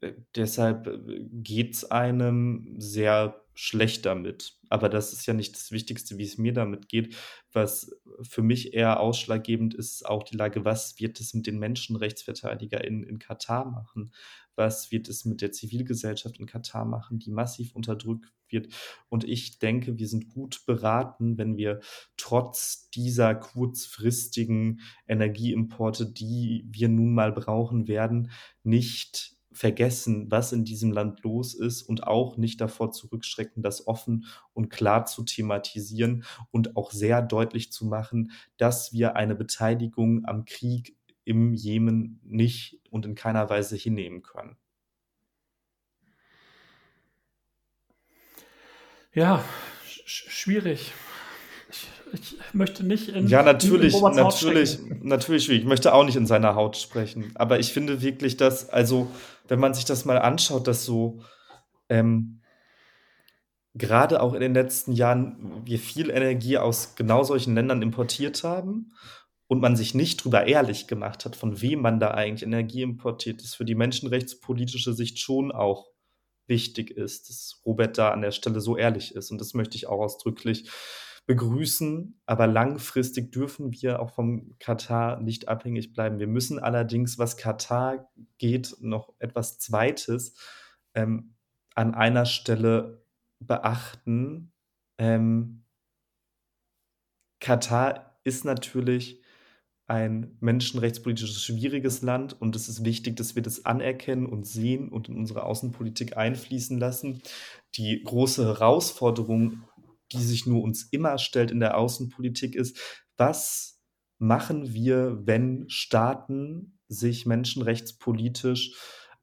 äh, 0.00 0.12
deshalb 0.34 0.86
äh, 0.86 1.24
geht 1.30 1.74
es 1.74 1.90
einem 1.90 2.74
sehr 2.78 3.42
schlecht 3.54 4.06
damit. 4.06 4.58
Aber 4.70 4.88
das 4.88 5.12
ist 5.12 5.26
ja 5.26 5.34
nicht 5.34 5.54
das 5.54 5.70
Wichtigste, 5.70 6.16
wie 6.18 6.24
es 6.24 6.38
mir 6.38 6.54
damit 6.54 6.88
geht. 6.88 7.16
Was 7.52 7.90
für 8.22 8.42
mich 8.42 8.72
eher 8.74 9.00
ausschlaggebend 9.00 9.74
ist, 9.74 9.96
ist 9.96 10.06
auch 10.06 10.22
die 10.22 10.36
Lage, 10.36 10.64
was 10.64 10.98
wird 10.98 11.20
es 11.20 11.34
mit 11.34 11.46
den 11.46 11.58
MenschenrechtsverteidigerInnen 11.58 13.04
in 13.04 13.18
Katar 13.18 13.66
machen? 13.66 14.12
Was 14.56 14.92
wird 14.92 15.08
es 15.08 15.24
mit 15.24 15.40
der 15.40 15.52
Zivilgesellschaft 15.52 16.38
in 16.38 16.46
Katar 16.46 16.84
machen, 16.84 17.18
die 17.18 17.30
massiv 17.30 17.74
unterdrückt 17.74 18.32
wird? 18.48 18.68
Und 19.08 19.24
ich 19.24 19.58
denke, 19.58 19.98
wir 19.98 20.08
sind 20.08 20.28
gut 20.28 20.64
beraten, 20.66 21.38
wenn 21.38 21.56
wir 21.56 21.80
trotz 22.16 22.90
dieser 22.90 23.34
kurzfristigen 23.34 24.80
Energieimporte, 25.06 26.06
die 26.06 26.66
wir 26.70 26.88
nun 26.88 27.14
mal 27.14 27.32
brauchen 27.32 27.88
werden, 27.88 28.30
nicht 28.62 29.36
vergessen, 29.54 30.30
was 30.30 30.52
in 30.52 30.64
diesem 30.64 30.92
Land 30.92 31.22
los 31.22 31.54
ist 31.54 31.82
und 31.82 32.06
auch 32.06 32.36
nicht 32.36 32.60
davor 32.60 32.90
zurückschrecken, 32.92 33.62
das 33.62 33.86
offen 33.86 34.26
und 34.52 34.70
klar 34.70 35.06
zu 35.06 35.22
thematisieren 35.24 36.24
und 36.50 36.76
auch 36.76 36.90
sehr 36.90 37.22
deutlich 37.22 37.70
zu 37.72 37.86
machen, 37.86 38.32
dass 38.56 38.92
wir 38.92 39.16
eine 39.16 39.34
Beteiligung 39.34 40.24
am 40.24 40.44
Krieg 40.44 40.96
im 41.24 41.54
Jemen 41.54 42.20
nicht 42.24 42.80
und 42.90 43.06
in 43.06 43.14
keiner 43.14 43.48
Weise 43.48 43.76
hinnehmen 43.76 44.22
können. 44.22 44.56
Ja, 49.14 49.44
sch 49.86 50.30
schwierig. 50.30 50.92
Ich, 51.70 51.88
ich, 52.12 52.54
möchte 52.54 52.84
nicht 52.84 53.08
in 53.08 53.28
Ja, 53.28 53.42
natürlich, 53.42 53.94
in 53.94 54.14
natürlich, 54.14 54.78
natürlich 55.02 55.44
schwierig. 55.44 55.62
Ich 55.62 55.68
möchte 55.68 55.94
auch 55.94 56.04
nicht 56.04 56.16
in 56.16 56.26
seiner 56.26 56.54
Haut 56.54 56.76
sprechen. 56.76 57.30
Aber 57.34 57.58
ich 57.58 57.72
finde 57.72 58.02
wirklich, 58.02 58.36
dass, 58.36 58.68
also, 58.68 59.10
wenn 59.48 59.60
man 59.60 59.74
sich 59.74 59.84
das 59.84 60.04
mal 60.04 60.18
anschaut, 60.18 60.66
dass 60.66 60.84
so 60.84 61.22
ähm, 61.88 62.40
gerade 63.74 64.20
auch 64.20 64.34
in 64.34 64.40
den 64.40 64.54
letzten 64.54 64.92
Jahren 64.92 65.62
wir 65.64 65.78
viel 65.78 66.10
Energie 66.10 66.58
aus 66.58 66.94
genau 66.94 67.22
solchen 67.24 67.54
Ländern 67.54 67.82
importiert 67.82 68.44
haben 68.44 68.92
und 69.52 69.60
man 69.60 69.76
sich 69.76 69.92
nicht 69.92 70.24
drüber 70.24 70.46
ehrlich 70.46 70.86
gemacht 70.86 71.26
hat, 71.26 71.36
von 71.36 71.60
wem 71.60 71.82
man 71.82 72.00
da 72.00 72.12
eigentlich 72.12 72.42
Energie 72.42 72.80
importiert, 72.80 73.42
ist 73.42 73.54
für 73.54 73.66
die 73.66 73.74
menschenrechtspolitische 73.74 74.94
Sicht 74.94 75.18
schon 75.18 75.52
auch 75.52 75.90
wichtig 76.46 76.90
ist, 76.90 77.28
dass 77.28 77.60
Robert 77.66 77.98
da 77.98 78.12
an 78.12 78.22
der 78.22 78.30
Stelle 78.30 78.62
so 78.62 78.78
ehrlich 78.78 79.14
ist. 79.14 79.30
Und 79.30 79.42
das 79.42 79.52
möchte 79.52 79.76
ich 79.76 79.88
auch 79.88 80.00
ausdrücklich 80.00 80.70
begrüßen. 81.26 82.18
Aber 82.24 82.46
langfristig 82.46 83.30
dürfen 83.30 83.72
wir 83.72 84.00
auch 84.00 84.08
vom 84.08 84.56
Katar 84.58 85.20
nicht 85.20 85.48
abhängig 85.48 85.92
bleiben. 85.92 86.18
Wir 86.18 86.28
müssen 86.28 86.58
allerdings, 86.58 87.18
was 87.18 87.36
Katar 87.36 88.10
geht, 88.38 88.76
noch 88.80 89.12
etwas 89.18 89.58
Zweites 89.58 90.34
ähm, 90.94 91.34
an 91.74 91.94
einer 91.94 92.24
Stelle 92.24 93.04
beachten. 93.38 94.54
Ähm, 94.96 95.66
Katar 97.38 98.18
ist 98.24 98.46
natürlich 98.46 99.21
ein 99.92 100.38
menschenrechtspolitisches 100.40 101.44
schwieriges 101.44 102.00
Land 102.00 102.40
und 102.40 102.56
es 102.56 102.66
ist 102.66 102.82
wichtig, 102.82 103.14
dass 103.16 103.34
wir 103.34 103.42
das 103.42 103.66
anerkennen 103.66 104.24
und 104.24 104.46
sehen 104.46 104.88
und 104.88 105.10
in 105.10 105.18
unsere 105.18 105.42
Außenpolitik 105.44 106.16
einfließen 106.16 106.78
lassen. 106.78 107.20
Die 107.74 108.02
große 108.02 108.42
Herausforderung, 108.42 109.64
die 110.10 110.22
sich 110.22 110.46
nur 110.46 110.62
uns 110.62 110.84
immer 110.84 111.18
stellt 111.18 111.50
in 111.50 111.60
der 111.60 111.76
Außenpolitik, 111.76 112.54
ist, 112.54 113.04
was 113.18 113.82
machen 114.18 114.72
wir, 114.72 115.26
wenn 115.26 115.68
Staaten 115.68 116.78
sich 116.88 117.26
menschenrechtspolitisch 117.26 118.72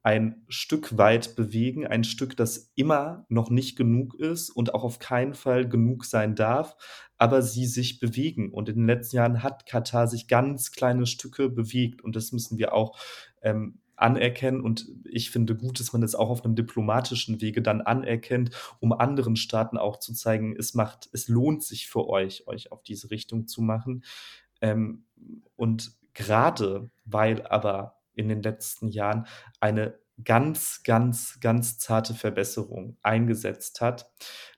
ein 0.02 0.44
Stück 0.48 0.96
weit 0.96 1.36
bewegen, 1.36 1.86
ein 1.86 2.04
Stück, 2.04 2.36
das 2.36 2.72
immer 2.74 3.26
noch 3.28 3.50
nicht 3.50 3.76
genug 3.76 4.14
ist 4.14 4.50
und 4.50 4.74
auch 4.74 4.82
auf 4.82 4.98
keinen 4.98 5.34
Fall 5.34 5.68
genug 5.68 6.06
sein 6.06 6.34
darf, 6.34 6.76
aber 7.18 7.42
sie 7.42 7.66
sich 7.66 8.00
bewegen. 8.00 8.50
Und 8.50 8.68
in 8.70 8.76
den 8.76 8.86
letzten 8.86 9.16
Jahren 9.16 9.42
hat 9.42 9.66
Katar 9.66 10.08
sich 10.08 10.26
ganz 10.26 10.72
kleine 10.72 11.04
Stücke 11.04 11.50
bewegt 11.50 12.02
und 12.02 12.16
das 12.16 12.32
müssen 12.32 12.56
wir 12.56 12.72
auch 12.72 12.98
ähm, 13.42 13.80
anerkennen. 13.96 14.62
Und 14.62 14.88
ich 15.04 15.30
finde 15.30 15.54
gut, 15.54 15.78
dass 15.80 15.92
man 15.92 16.00
das 16.00 16.14
auch 16.14 16.30
auf 16.30 16.44
einem 16.44 16.56
diplomatischen 16.56 17.42
Wege 17.42 17.60
dann 17.60 17.82
anerkennt, 17.82 18.50
um 18.80 18.92
anderen 18.92 19.36
Staaten 19.36 19.76
auch 19.76 19.98
zu 19.98 20.14
zeigen, 20.14 20.56
es 20.56 20.72
macht, 20.72 21.10
es 21.12 21.28
lohnt 21.28 21.62
sich 21.62 21.88
für 21.88 22.08
euch, 22.08 22.46
euch 22.46 22.72
auf 22.72 22.82
diese 22.82 23.10
Richtung 23.10 23.46
zu 23.46 23.60
machen. 23.60 24.02
Ähm, 24.62 25.04
und 25.56 25.92
gerade 26.14 26.90
weil 27.04 27.46
aber 27.46 27.99
in 28.14 28.28
den 28.28 28.42
letzten 28.42 28.88
Jahren 28.88 29.26
eine 29.60 29.98
ganz, 30.24 30.82
ganz, 30.82 31.40
ganz 31.40 31.78
zarte 31.78 32.14
Verbesserung 32.14 32.96
eingesetzt 33.02 33.80
hat, 33.80 34.10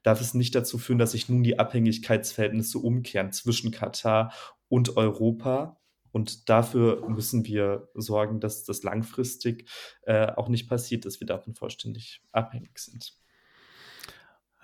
darf 0.03 0.21
es 0.21 0.35
nicht 0.35 0.55
dazu 0.55 0.79
führen, 0.79 0.99
dass 0.99 1.13
sich 1.13 1.29
nun 1.29 1.43
die 1.43 1.59
Abhängigkeitsverhältnisse 1.59 2.79
umkehren 2.79 3.33
zwischen 3.33 3.71
Katar 3.71 4.33
und 4.69 4.97
Europa. 4.97 5.79
Und 6.11 6.49
dafür 6.49 7.09
müssen 7.09 7.47
wir 7.47 7.89
sorgen, 7.95 8.41
dass 8.41 8.65
das 8.65 8.83
langfristig 8.83 9.71
äh, 10.03 10.27
auch 10.33 10.49
nicht 10.49 10.69
passiert, 10.69 11.07
dass 11.07 11.21
wir 11.21 11.27
davon 11.27 11.55
vollständig 11.55 12.23
abhängig 12.33 12.79
sind. 12.79 13.15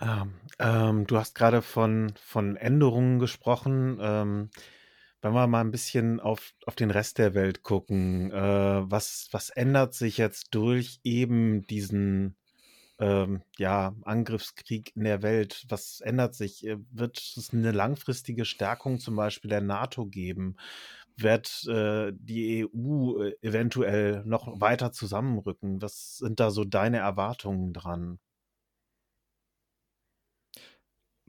Ähm, 0.00 0.34
ähm, 0.58 1.06
du 1.06 1.16
hast 1.16 1.34
gerade 1.34 1.62
von, 1.62 2.12
von 2.20 2.56
Änderungen 2.56 3.18
gesprochen. 3.18 3.98
Ähm, 4.00 4.50
wenn 5.20 5.32
wir 5.32 5.46
mal 5.46 5.60
ein 5.60 5.70
bisschen 5.70 6.20
auf, 6.20 6.52
auf 6.66 6.76
den 6.76 6.90
Rest 6.90 7.18
der 7.18 7.34
Welt 7.34 7.62
gucken, 7.62 8.30
äh, 8.32 8.90
was, 8.90 9.28
was 9.32 9.50
ändert 9.50 9.94
sich 9.94 10.18
jetzt 10.18 10.54
durch 10.54 11.00
eben 11.04 11.66
diesen 11.66 12.36
ähm, 13.00 13.42
ja, 13.58 13.94
Angriffskrieg 14.02 14.94
in 14.96 15.04
der 15.04 15.22
Welt? 15.22 15.64
Was 15.68 16.00
ändert 16.00 16.34
sich? 16.34 16.66
Äh, 16.66 16.78
wird 16.90 17.18
es 17.36 17.50
eine 17.52 17.72
langfristige 17.72 18.44
Stärkung 18.44 18.98
zum 18.98 19.16
Beispiel 19.16 19.50
der 19.50 19.60
NATO 19.60 20.06
geben? 20.06 20.56
Wird 21.16 21.66
äh, 21.68 22.12
die 22.14 22.66
EU 22.66 23.22
äh, 23.22 23.34
eventuell 23.42 24.24
noch 24.24 24.60
weiter 24.60 24.92
zusammenrücken? 24.92 25.82
Was 25.82 26.18
sind 26.18 26.40
da 26.40 26.50
so 26.50 26.64
deine 26.64 26.98
Erwartungen 26.98 27.72
dran? 27.72 28.18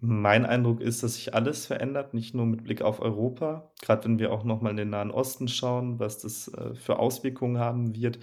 Mein 0.02 0.46
Eindruck 0.46 0.80
ist, 0.80 1.04
dass 1.04 1.16
sich 1.16 1.34
alles 1.34 1.66
verändert, 1.66 2.14
nicht 2.14 2.34
nur 2.34 2.46
mit 2.46 2.64
Blick 2.64 2.82
auf 2.82 3.02
Europa, 3.02 3.72
Gerade 3.82 4.06
wenn 4.06 4.20
wir 4.20 4.32
auch 4.32 4.46
noch 4.46 4.62
mal 4.62 4.70
in 4.72 4.78
den 4.78 4.90
Nahen 4.92 5.12
Osten 5.12 5.48
schauen, 5.50 6.00
was 6.00 6.20
das, 6.20 6.48
äh, 6.50 6.74
für 6.76 7.00
Auswirkungen 7.00 7.58
haben 7.60 7.96
wird 7.96 8.20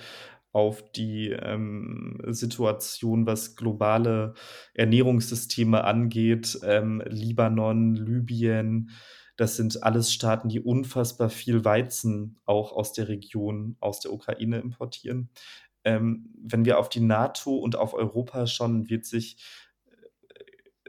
auf 0.53 0.91
die, 0.93 1.29
ähm, 1.31 2.19
Situation, 2.29 3.27
was 3.27 3.57
globale 3.57 4.33
Ernährungssysteme 4.73 5.85
angeht. 5.85 6.59
Ähm, 6.65 7.03
Libanon, 7.07 7.95
Libyen, 7.95 8.91
das 9.37 9.57
sind 9.57 9.83
alles 9.83 10.13
Staaten, 10.13 10.49
die 10.49 10.61
unfassbar 10.61 11.29
viel 11.29 11.65
Weizen 11.67 12.39
auch 12.47 12.73
aus 12.73 12.95
der 12.95 13.09
Region, 13.09 13.77
aus 13.81 14.01
der 14.01 14.13
Ukraine 14.15 14.59
importieren. 14.61 15.29
Ähm, 15.85 16.33
wenn 16.43 16.65
wir 16.65 16.79
auf 16.79 16.89
die 16.89 17.01
NATO 17.01 17.57
und 17.57 17.77
auf 17.77 17.93
Europa 17.93 18.47
schauen, 18.47 18.89
wird 18.89 19.05
sich 19.05 19.37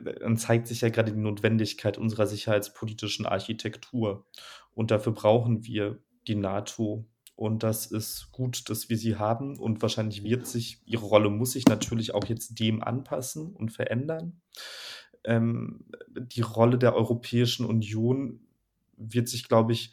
dann 0.04 0.38
zeigt 0.38 0.68
sich 0.68 0.82
ja 0.82 0.90
gerade 0.90 1.12
die 1.12 1.20
Notwendigkeit 1.20 1.98
unserer 1.98 2.28
sicherheitspolitischen 2.28 3.26
Architektur. 3.26 4.26
Und 4.74 4.92
dafür 4.92 5.14
brauchen 5.14 5.66
wir 5.66 6.00
die 6.28 6.36
NATO. 6.36 7.06
Und 7.36 7.64
das 7.64 7.86
ist 7.86 8.32
gut, 8.32 8.70
dass 8.70 8.90
wir 8.90 8.98
sie 8.98 9.18
haben. 9.18 9.58
Und 9.60 9.82
wahrscheinlich 9.82 10.24
wird 10.24 10.48
sich, 10.48 10.82
ihre 10.86 11.06
Rolle 11.06 11.30
muss 11.30 11.54
sich 11.54 11.66
natürlich 11.68 12.14
auch 12.14 12.26
jetzt 12.26 12.60
dem 12.60 12.84
anpassen 12.84 13.54
und 13.54 13.72
verändern. 13.72 14.42
Ähm, 15.24 15.86
die 16.16 16.42
Rolle 16.42 16.78
der 16.78 16.96
Europäischen 16.96 17.66
Union 17.66 18.40
wird 18.98 19.30
sich, 19.30 19.48
glaube 19.48 19.74
ich, 19.74 19.92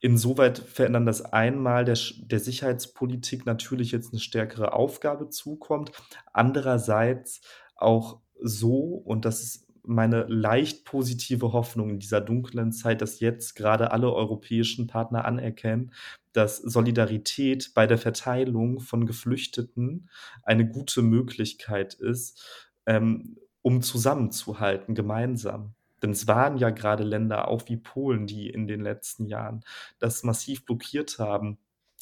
insoweit 0.00 0.58
verändern, 0.58 1.06
dass 1.06 1.22
einmal 1.22 1.84
der, 1.84 1.98
der 2.20 2.38
Sicherheitspolitik 2.38 3.46
natürlich 3.46 3.90
jetzt 3.90 4.12
eine 4.12 4.20
stärkere 4.20 4.72
Aufgabe 4.72 5.28
zukommt. 5.28 5.90
Andererseits 6.32 7.40
auch 7.74 8.20
so, 8.40 9.02
und 9.04 9.24
das 9.24 9.42
ist 9.42 9.68
meine 9.88 10.24
leicht 10.24 10.84
positive 10.84 11.52
Hoffnung 11.52 11.90
in 11.90 11.98
dieser 11.98 12.20
dunklen 12.20 12.72
Zeit, 12.72 13.00
dass 13.00 13.20
jetzt 13.20 13.54
gerade 13.54 13.90
alle 13.90 14.12
europäischen 14.12 14.86
Partner 14.86 15.24
anerkennen, 15.24 15.92
dass 16.32 16.58
Solidarität 16.58 17.72
bei 17.74 17.86
der 17.86 17.96
Verteilung 17.96 18.80
von 18.80 19.06
Geflüchteten 19.06 20.10
eine 20.42 20.68
gute 20.68 21.00
Möglichkeit 21.00 21.94
ist, 21.94 22.70
ähm, 22.84 23.38
um 23.62 23.80
zusammenzuhalten, 23.80 24.94
gemeinsam. 24.94 25.74
Denn 26.02 26.10
es 26.10 26.26
waren 26.26 26.58
ja 26.58 26.70
gerade 26.70 27.02
Länder, 27.02 27.48
auch 27.48 27.62
wie 27.68 27.76
Polen, 27.76 28.26
die 28.26 28.48
in 28.50 28.66
den 28.66 28.80
letzten 28.80 29.24
Jahren 29.24 29.64
das 29.98 30.22
massiv 30.22 30.64
blockiert 30.64 31.18
haben 31.18 31.58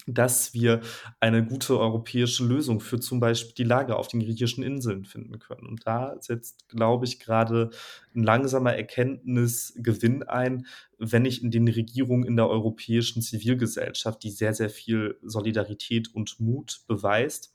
dass 0.07 0.55
wir 0.55 0.81
eine 1.19 1.45
gute 1.45 1.79
europäische 1.79 2.45
Lösung 2.45 2.81
für 2.81 3.01
zum 3.01 3.19
Beispiel 3.19 3.55
die 3.55 3.69
Lage 3.69 3.97
auf 3.97 4.09
den 4.09 4.21
griechischen 4.21 4.63
Inseln 4.63 5.05
finden 5.05 5.39
können. 5.39 5.67
Und 5.67 5.87
da 5.87 6.17
setzt, 6.21 6.69
glaube 6.69 7.05
ich, 7.05 7.19
gerade 7.19 7.71
ein 8.15 8.23
langsamer 8.23 8.75
Erkenntnisgewinn 8.75 10.23
ein, 10.23 10.67
wenn 10.99 11.25
ich 11.25 11.43
in 11.43 11.51
den 11.51 11.69
Regierungen 11.69 12.25
in 12.25 12.37
der 12.37 12.49
europäischen 12.49 13.21
Zivilgesellschaft, 13.21 14.23
die 14.23 14.31
sehr, 14.31 14.55
sehr 14.55 14.71
viel 14.71 15.19
Solidarität 15.23 16.15
und 16.15 16.39
Mut 16.39 16.83
beweist. 16.87 17.53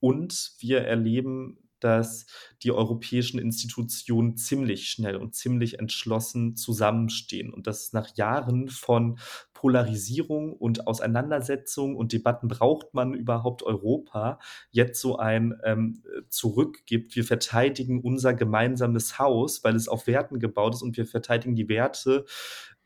Und 0.00 0.52
wir 0.58 0.80
erleben 0.80 1.58
dass 1.82 2.26
die 2.62 2.70
europäischen 2.70 3.38
Institutionen 3.38 4.36
ziemlich 4.36 4.88
schnell 4.88 5.16
und 5.16 5.34
ziemlich 5.34 5.78
entschlossen 5.80 6.56
zusammenstehen 6.56 7.52
und 7.52 7.66
dass 7.66 7.92
nach 7.92 8.16
Jahren 8.16 8.68
von 8.68 9.18
Polarisierung 9.62 10.54
und 10.54 10.88
Auseinandersetzung 10.88 11.94
und 11.94 12.12
Debatten 12.12 12.48
braucht 12.48 12.94
man 12.94 13.14
überhaupt 13.14 13.62
Europa 13.62 14.40
jetzt 14.72 15.00
so 15.00 15.18
ein 15.18 15.54
ähm, 15.62 16.02
Zurück. 16.30 16.82
Wir 16.88 17.22
verteidigen 17.22 18.00
unser 18.00 18.34
gemeinsames 18.34 19.20
Haus, 19.20 19.62
weil 19.62 19.76
es 19.76 19.86
auf 19.86 20.08
Werten 20.08 20.40
gebaut 20.40 20.74
ist 20.74 20.82
und 20.82 20.96
wir 20.96 21.06
verteidigen 21.06 21.54
die 21.54 21.68
Werte, 21.68 22.24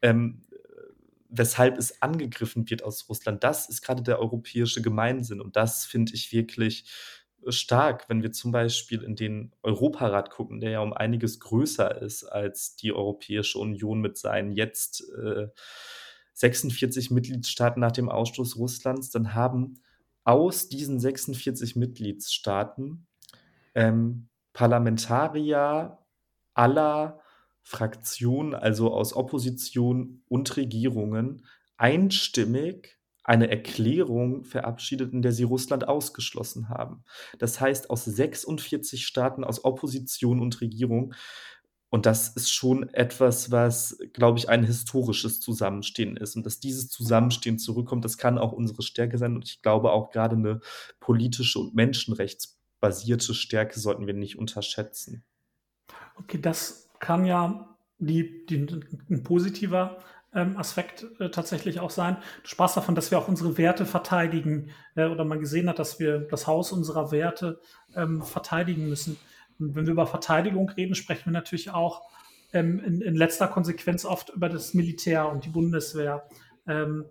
ähm, 0.03 0.43
weshalb 1.31 1.79
es 1.79 2.03
angegriffen 2.03 2.69
wird 2.69 2.83
aus 2.83 3.09
Russland. 3.09 3.43
Das 3.43 3.71
ist 3.71 3.81
gerade 3.81 4.03
der 4.03 4.21
europäische 4.21 4.83
Gemeinsinn 4.83 5.41
und 5.41 5.57
das 5.57 5.87
finde 5.87 6.13
ich 6.13 6.31
wirklich 6.31 6.85
stark, 7.49 8.11
wenn 8.11 8.23
wir 8.23 8.33
zum 8.33 8.53
Beispiel 8.53 9.03
in 9.03 9.17
den 9.17 9.55
Europarat 9.63 10.29
gucken, 10.29 10.61
der 10.61 10.73
ja 10.73 10.81
um 10.81 10.93
einiges 10.93 11.41
größer 11.41 12.03
ist 12.03 12.25
als 12.25 12.77
die 12.77 12.93
Europäische 12.93 13.61
Union 13.61 14.03
mit 14.03 14.19
seinen 14.19 14.53
jetzt 14.53 15.09
äh, 15.15 15.47
46 16.37 17.11
Mitgliedstaaten 17.11 17.81
nach 17.81 17.93
dem 17.93 18.11
Ausschluss 18.11 18.57
Russlands, 18.57 19.11
dann 19.11 19.35
haben 19.35 19.81
aus 20.23 20.69
diesen 20.69 21.01
46 21.01 21.77
Mitgliedstaaten 21.77 23.07
ähm, 23.75 24.29
Parlamentarier 24.53 25.99
aller 26.53 27.21
Fraktionen, 27.63 28.55
also 28.55 28.93
aus 28.93 29.15
Opposition 29.15 30.23
und 30.29 30.57
Regierungen, 30.57 31.47
einstimmig 31.79 32.99
eine 33.25 33.51
Erklärung 33.51 34.45
verabschiedet, 34.45 35.13
in 35.13 35.23
der 35.23 35.33
sie 35.33 35.43
Russland 35.43 35.89
ausgeschlossen 35.89 36.69
haben. 36.69 37.03
Das 37.39 37.61
heißt, 37.61 37.91
aus 37.91 38.05
46 38.05 39.07
Staaten 39.07 39.43
aus 39.43 39.65
Opposition 39.65 40.41
und 40.41 40.61
Regierung. 40.61 41.15
Und 41.97 42.05
das 42.05 42.29
ist 42.29 42.53
schon 42.53 42.91
etwas, 42.91 43.51
was, 43.51 43.97
glaube 44.13 44.39
ich, 44.39 44.51
ein 44.51 44.65
historisches 44.65 45.41
Zusammenstehen 45.41 46.19
ist. 46.19 46.37
Und 46.37 46.45
dass 46.45 46.61
dieses 46.61 46.91
Zusammenstehen 46.91 47.59
zurückkommt, 47.59 48.05
das 48.05 48.19
kann 48.19 48.37
auch 48.37 48.53
unsere 48.53 48.83
Stärke 48.83 49.17
sein. 49.17 49.35
Und 49.35 49.49
ich 49.49 49.63
glaube 49.63 49.93
auch 49.93 50.11
gerade 50.11 50.37
eine 50.37 50.61
politische 51.01 51.59
und 51.59 51.75
menschenrechtsbasierte 51.75 53.33
Stärke 53.33 53.81
sollten 53.81 54.07
wir 54.07 54.13
nicht 54.13 54.39
unterschätzen. 54.39 55.25
Okay, 56.17 56.39
das 56.39 56.91
kann 56.99 57.25
ja 57.25 57.79
die, 57.97 58.45
die, 58.45 58.67
ein 59.09 59.23
positiver 59.23 59.97
ähm, 60.35 60.59
Aspekt 60.59 61.07
äh, 61.19 61.31
tatsächlich 61.31 61.81
auch 61.81 61.89
sein. 61.89 62.19
Du 62.43 62.49
sprachst 62.51 62.77
davon, 62.77 62.95
dass 62.95 63.11
wir 63.11 63.17
auch 63.17 63.29
unsere 63.29 63.57
Werte 63.57 63.87
verteidigen 63.87 64.71
äh, 64.97 65.07
oder 65.07 65.25
man 65.25 65.41
gesehen 65.41 65.67
hat, 65.71 65.79
dass 65.79 65.99
wir 65.99 66.19
das 66.19 66.47
Haus 66.47 66.73
unserer 66.73 67.11
Werte 67.11 67.59
ähm, 67.95 68.21
verteidigen 68.21 68.87
müssen. 68.87 69.17
Und 69.59 69.75
wenn 69.75 69.87
wir 69.87 69.93
über 69.93 70.07
Verteidigung 70.07 70.69
reden, 70.71 70.95
sprechen 70.95 71.27
wir 71.27 71.33
natürlich 71.33 71.71
auch 71.71 72.03
ähm, 72.53 72.81
in, 72.81 73.01
in, 73.01 73.15
letzter 73.15 73.49
Konsequenz 73.49 74.05
oft 74.05 74.31
über 74.31 74.49
das 74.49 74.75
Militär 74.75 75.29
und 75.29 75.45
die 75.45 75.51
Bundeswehr. 75.51 76.29
Ähm, 76.67 77.07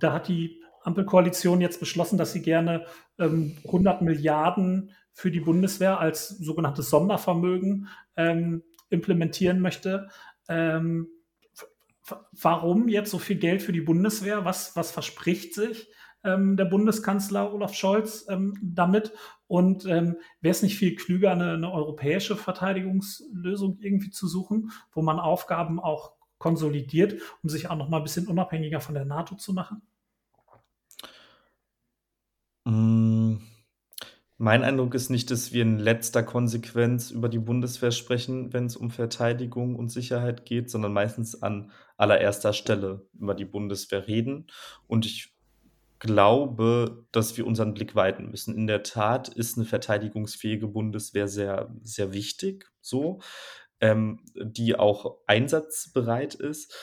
da 0.00 0.12
hat 0.12 0.28
die 0.28 0.62
Ampelkoalition 0.82 1.60
jetzt 1.60 1.80
beschlossen, 1.80 2.18
dass 2.18 2.32
sie 2.32 2.42
gerne 2.42 2.86
100 3.18 4.00
ähm, 4.00 4.04
Milliarden 4.04 4.92
für 5.12 5.30
die 5.30 5.40
Bundeswehr 5.40 6.00
als 6.00 6.28
sogenanntes 6.28 6.88
Sondervermögen 6.88 7.88
ähm, 8.16 8.62
implementieren 8.88 9.60
möchte. 9.60 10.08
Ähm, 10.48 11.08
warum 12.32 12.88
jetzt 12.88 13.10
so 13.10 13.18
viel 13.18 13.36
Geld 13.36 13.62
für 13.62 13.72
die 13.72 13.82
Bundeswehr? 13.82 14.44
Was, 14.44 14.74
was 14.76 14.90
verspricht 14.90 15.54
sich 15.54 15.88
ähm, 16.24 16.56
der 16.56 16.64
Bundeskanzler 16.64 17.52
Olaf 17.52 17.74
Scholz 17.74 18.26
ähm, 18.28 18.58
damit? 18.62 19.12
Und 19.46 19.84
ähm, 19.86 20.16
wäre 20.40 20.52
es 20.52 20.62
nicht 20.62 20.78
viel 20.78 20.94
klüger, 20.94 21.32
eine, 21.32 21.54
eine, 21.54 21.72
europäische 21.72 22.36
Verteidigungslösung 22.36 23.78
irgendwie 23.80 24.10
zu 24.10 24.28
suchen, 24.28 24.70
wo 24.92 25.02
man 25.02 25.18
Aufgaben 25.18 25.80
auch 25.80 26.12
konsolidiert, 26.38 27.20
um 27.42 27.50
sich 27.50 27.68
auch 27.68 27.76
noch 27.76 27.88
mal 27.88 27.98
ein 27.98 28.02
bisschen 28.02 28.28
unabhängiger 28.28 28.80
von 28.80 28.94
der 28.94 29.04
NATO 29.04 29.34
zu 29.34 29.52
machen? 29.52 29.82
Mmh. 32.64 33.40
Mein 34.42 34.64
Eindruck 34.64 34.94
ist 34.94 35.10
nicht, 35.10 35.30
dass 35.30 35.52
wir 35.52 35.60
in 35.60 35.78
letzter 35.78 36.22
Konsequenz 36.22 37.10
über 37.10 37.28
die 37.28 37.38
Bundeswehr 37.38 37.90
sprechen, 37.90 38.54
wenn 38.54 38.64
es 38.64 38.74
um 38.74 38.90
Verteidigung 38.90 39.76
und 39.76 39.90
Sicherheit 39.90 40.46
geht, 40.46 40.70
sondern 40.70 40.94
meistens 40.94 41.42
an 41.42 41.70
allererster 41.98 42.54
Stelle 42.54 43.06
über 43.12 43.34
die 43.34 43.44
Bundeswehr 43.44 44.08
reden. 44.08 44.46
Und 44.86 45.04
ich 45.04 45.34
glaube, 46.00 47.06
dass 47.12 47.36
wir 47.36 47.46
unseren 47.46 47.74
Blick 47.74 47.94
weiten 47.94 48.30
müssen. 48.30 48.56
In 48.56 48.66
der 48.66 48.82
Tat 48.82 49.28
ist 49.28 49.56
eine 49.56 49.66
verteidigungsfähige 49.66 50.66
Bundeswehr 50.66 51.28
sehr, 51.28 51.72
sehr 51.82 52.12
wichtig, 52.12 52.68
so, 52.80 53.20
ähm, 53.80 54.24
die 54.34 54.76
auch 54.76 55.18
einsatzbereit 55.26 56.34
ist. 56.34 56.74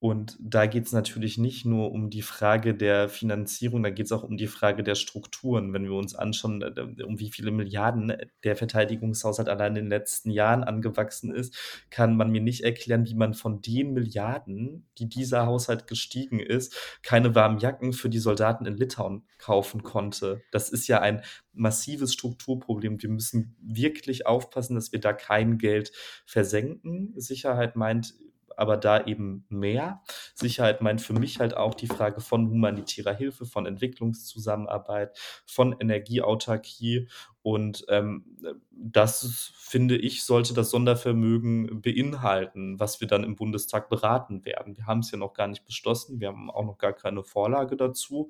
Und 0.00 0.36
da 0.40 0.66
geht 0.66 0.86
es 0.86 0.92
natürlich 0.92 1.38
nicht 1.38 1.64
nur 1.64 1.90
um 1.90 2.08
die 2.08 2.22
Frage 2.22 2.72
der 2.72 3.08
Finanzierung, 3.08 3.82
da 3.82 3.90
geht 3.90 4.06
es 4.06 4.12
auch 4.12 4.22
um 4.22 4.36
die 4.36 4.46
Frage 4.46 4.84
der 4.84 4.94
Strukturen. 4.94 5.72
Wenn 5.72 5.84
wir 5.84 5.94
uns 5.94 6.14
anschauen, 6.14 6.62
äh, 6.62 7.02
um 7.02 7.18
wie 7.18 7.32
viele 7.32 7.50
Milliarden 7.50 8.12
der 8.44 8.54
Verteidigungshaushalt 8.54 9.48
allein 9.48 9.74
in 9.74 9.84
den 9.86 9.90
letzten 9.90 10.30
Jahren 10.30 10.62
angewachsen 10.62 11.34
ist, 11.34 11.56
kann 11.90 12.16
man 12.16 12.30
mir 12.30 12.40
nicht 12.40 12.62
erklären, 12.62 13.06
wie 13.06 13.14
man 13.14 13.34
von 13.34 13.60
den 13.60 13.92
Milliarden, 13.92 14.86
die 14.98 15.08
dieser 15.08 15.46
Haushalt 15.46 15.88
gestiegen 15.88 16.38
ist, 16.38 16.76
keine 17.02 17.34
warmen 17.34 17.58
Jacken 17.58 17.92
für 17.92 18.08
die 18.08 18.20
Soldaten 18.20 18.66
in 18.66 18.76
Litauen 18.76 19.24
kaufen 19.38 19.82
konnte. 19.82 20.42
Das 20.52 20.70
ist 20.70 20.86
ja 20.86 21.00
ein 21.00 21.22
massives 21.52 22.12
Strukturproblem. 22.12 23.02
Wir 23.02 23.10
müssen 23.10 23.56
wirklich 23.60 24.26
aufpassen, 24.26 24.76
dass 24.76 24.92
wir 24.92 25.00
da 25.00 25.12
kein 25.12 25.58
Geld 25.58 25.90
versenken. 26.24 27.14
Sicherheit 27.16 27.74
meint 27.74 28.14
aber 28.58 28.76
da 28.76 29.06
eben 29.06 29.44
mehr. 29.48 30.02
Sicherheit 30.34 30.82
meint 30.82 31.00
für 31.00 31.12
mich 31.12 31.38
halt 31.38 31.56
auch 31.56 31.74
die 31.74 31.86
Frage 31.86 32.20
von 32.20 32.50
humanitärer 32.50 33.14
Hilfe, 33.14 33.46
von 33.46 33.66
Entwicklungszusammenarbeit, 33.66 35.16
von 35.46 35.76
Energieautarkie. 35.78 37.08
Und 37.42 37.84
ähm, 37.88 38.24
das, 38.70 39.52
finde 39.56 39.96
ich, 39.96 40.24
sollte 40.24 40.54
das 40.54 40.70
Sondervermögen 40.70 41.80
beinhalten, 41.80 42.80
was 42.80 43.00
wir 43.00 43.06
dann 43.06 43.22
im 43.22 43.36
Bundestag 43.36 43.88
beraten 43.88 44.44
werden. 44.44 44.76
Wir 44.76 44.86
haben 44.86 45.00
es 45.00 45.10
ja 45.12 45.18
noch 45.18 45.34
gar 45.34 45.46
nicht 45.46 45.64
beschlossen, 45.64 46.20
wir 46.20 46.28
haben 46.28 46.50
auch 46.50 46.64
noch 46.64 46.78
gar 46.78 46.92
keine 46.92 47.22
Vorlage 47.22 47.76
dazu. 47.76 48.28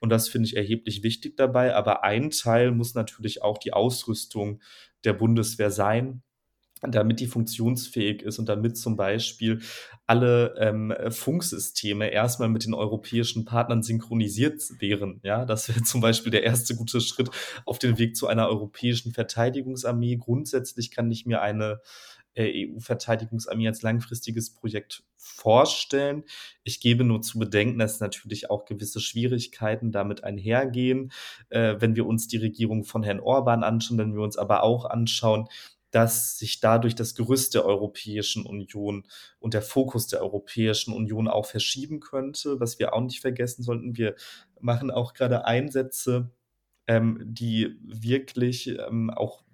Und 0.00 0.08
das 0.08 0.28
finde 0.28 0.46
ich 0.48 0.56
erheblich 0.56 1.02
wichtig 1.02 1.36
dabei. 1.36 1.76
Aber 1.76 2.02
ein 2.02 2.30
Teil 2.30 2.70
muss 2.70 2.94
natürlich 2.94 3.42
auch 3.42 3.58
die 3.58 3.74
Ausrüstung 3.74 4.62
der 5.04 5.12
Bundeswehr 5.12 5.70
sein 5.70 6.22
damit 6.82 7.20
die 7.20 7.26
funktionsfähig 7.26 8.22
ist 8.22 8.38
und 8.38 8.48
damit 8.48 8.76
zum 8.76 8.96
Beispiel 8.96 9.60
alle 10.06 10.54
ähm, 10.58 10.94
Funksysteme 11.10 12.10
erstmal 12.10 12.48
mit 12.48 12.64
den 12.64 12.74
europäischen 12.74 13.44
Partnern 13.44 13.82
synchronisiert 13.82 14.62
wären. 14.78 15.20
Ja, 15.22 15.44
das 15.44 15.68
wäre 15.68 15.82
zum 15.82 16.00
Beispiel 16.00 16.32
der 16.32 16.44
erste 16.44 16.74
gute 16.74 17.00
Schritt 17.00 17.30
auf 17.66 17.78
den 17.78 17.98
Weg 17.98 18.16
zu 18.16 18.26
einer 18.26 18.48
europäischen 18.48 19.12
Verteidigungsarmee. 19.12 20.16
Grundsätzlich 20.16 20.90
kann 20.90 21.10
ich 21.10 21.26
mir 21.26 21.42
eine 21.42 21.80
äh, 22.34 22.66
EU-Verteidigungsarmee 22.66 23.68
als 23.68 23.82
langfristiges 23.82 24.54
Projekt 24.54 25.02
vorstellen. 25.16 26.24
Ich 26.64 26.80
gebe 26.80 27.04
nur 27.04 27.22
zu 27.22 27.38
bedenken, 27.38 27.78
dass 27.78 28.00
natürlich 28.00 28.50
auch 28.50 28.64
gewisse 28.64 29.00
Schwierigkeiten 29.00 29.92
damit 29.92 30.24
einhergehen, 30.24 31.12
äh, 31.50 31.76
wenn 31.78 31.96
wir 31.96 32.06
uns 32.06 32.28
die 32.28 32.38
Regierung 32.38 32.84
von 32.84 33.02
Herrn 33.02 33.20
Orban 33.20 33.64
anschauen, 33.64 33.98
wenn 33.98 34.14
wir 34.14 34.22
uns 34.22 34.36
aber 34.36 34.62
auch 34.62 34.84
anschauen, 34.84 35.48
dass 35.90 36.38
sich 36.38 36.60
dadurch 36.60 36.94
das 36.94 37.14
Gerüst 37.14 37.54
der 37.54 37.64
Europäischen 37.64 38.46
Union 38.46 39.06
und 39.38 39.54
der 39.54 39.62
Fokus 39.62 40.06
der 40.06 40.20
Europäischen 40.22 40.94
Union 40.94 41.28
auch 41.28 41.46
verschieben 41.46 42.00
könnte, 42.00 42.60
was 42.60 42.78
wir 42.78 42.94
auch 42.94 43.00
nicht 43.00 43.20
vergessen 43.20 43.62
sollten. 43.62 43.96
Wir 43.96 44.14
machen 44.60 44.90
auch 44.90 45.14
gerade 45.14 45.44
Einsätze 45.44 46.30
ähm, 46.90 47.20
die 47.22 47.76
wirklich 47.84 48.66
ähm, 48.66 49.10
auch 49.10 49.44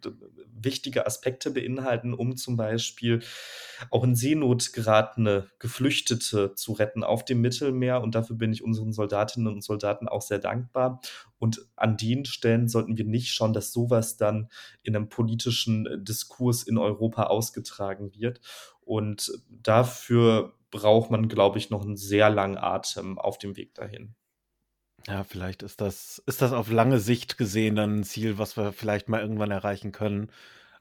wichtige 0.59 1.05
Aspekte 1.05 1.51
beinhalten, 1.51 2.15
um 2.15 2.39
zum 2.39 2.57
Beispiel 2.57 3.23
auch 3.91 4.05
in 4.05 4.17
Seenot 4.17 4.73
geratene 4.73 5.51
Geflüchtete 5.59 6.55
zu 6.55 6.73
retten 6.73 7.05
auf 7.05 7.27
dem 7.27 7.43
Mittelmeer. 7.43 8.01
Und 8.01 8.15
dafür 8.15 8.37
bin 8.37 8.55
ich 8.55 8.65
unseren 8.65 8.95
Soldatinnen 8.95 9.53
und 9.53 9.63
Soldaten 9.63 10.09
auch 10.09 10.23
sehr 10.23 10.39
dankbar. 10.39 11.03
Und 11.39 11.67
an 11.77 11.99
den 11.99 12.25
Stellen 12.25 12.69
sollten 12.69 12.97
wir 12.97 13.05
nicht 13.05 13.35
schauen, 13.35 13.53
dass 13.53 13.71
sowas 13.71 14.17
dann 14.17 14.49
in 14.83 14.97
einem 14.97 15.11
politischen 15.11 16.03
Diskurs 16.03 16.63
in 16.63 16.79
Europa 16.79 17.25
ausgetragen 17.25 18.15
wird. 18.15 18.41
Und 18.81 19.31
dafür 19.51 20.55
braucht 20.71 21.11
man, 21.11 21.29
glaube 21.29 21.59
ich, 21.59 21.69
noch 21.69 21.83
einen 21.83 21.99
sehr 21.99 22.31
langen 22.31 22.57
Atem 22.57 23.19
auf 23.19 23.37
dem 23.37 23.59
Weg 23.59 23.75
dahin. 23.75 24.15
Ja, 25.09 25.23
vielleicht 25.25 25.63
ist 25.63 25.81
das 25.81 26.23
ist 26.27 26.43
das 26.43 26.53
auf 26.53 26.71
lange 26.71 26.99
Sicht 26.99 27.39
gesehen 27.39 27.77
dann 27.77 27.99
ein 28.01 28.05
Ziel, 28.05 28.39
was 28.39 28.57
wir 28.57 28.73
vielleicht 28.73 29.09
mal 29.09 29.21
irgendwann 29.21 29.51
erreichen 29.53 29.93
können. 29.93 30.31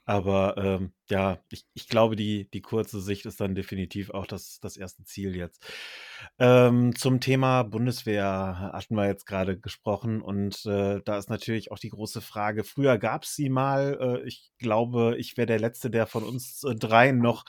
Aber, 0.07 0.55
ähm, 0.57 0.91
ja, 1.09 1.39
ich 1.49 1.65
ich 1.73 1.87
glaube, 1.87 2.15
die 2.15 2.47
die 2.51 2.61
kurze 2.61 3.01
Sicht 3.01 3.25
ist 3.25 3.41
dann 3.41 3.55
definitiv 3.55 4.11
auch 4.11 4.27
das 4.27 4.59
das 4.61 4.77
erste 4.77 5.03
Ziel 5.03 5.35
jetzt. 5.35 5.63
Ähm, 6.39 6.95
zum 6.95 7.19
Thema 7.19 7.63
Bundeswehr 7.63 8.25
hatten 8.73 8.95
wir 8.95 9.07
jetzt 9.07 9.25
gerade 9.25 9.59
gesprochen 9.59 10.21
und, 10.21 10.63
äh, 10.65 11.01
da 11.03 11.17
ist 11.17 11.29
natürlich 11.29 11.71
auch 11.71 11.79
die 11.79 11.89
große 11.89 12.21
Frage 12.21 12.63
früher 12.63 12.97
gab 12.99 13.23
es 13.23 13.35
sie 13.35 13.49
mal. 13.49 14.21
Äh, 14.23 14.27
ich 14.27 14.51
glaube, 14.59 15.15
ich 15.17 15.37
wäre 15.37 15.47
der 15.47 15.59
Letzte, 15.59 15.89
der 15.89 16.05
von 16.07 16.23
uns, 16.23 16.63
äh, 16.63 16.75
dreien 16.75 17.17
noch 17.19 17.43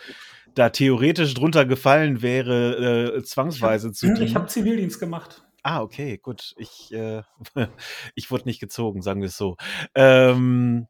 da 0.55 0.71
theoretisch 0.71 1.35
drunter 1.35 1.67
gefallen 1.67 2.23
wäre, 2.23 3.17
äh, 3.17 3.23
zwangsweise 3.23 3.93
zu 3.93 4.07
Ich 4.21 4.35
habe 4.35 4.47
Zivildienst 4.47 4.99
gemacht. 4.99 5.46
Ah, 5.69 5.83
okay, 5.83 6.17
gut. 6.19 6.55
Ich, 6.59 6.93
äh, 6.93 7.23
ich 8.15 8.31
wurde 8.31 8.45
nicht 8.45 8.61
gezogen, 8.61 9.03
sagen 9.03 9.21
wir 9.21 9.27
es 9.29 9.37
so. 9.37 9.57
Ähm, 9.97 10.87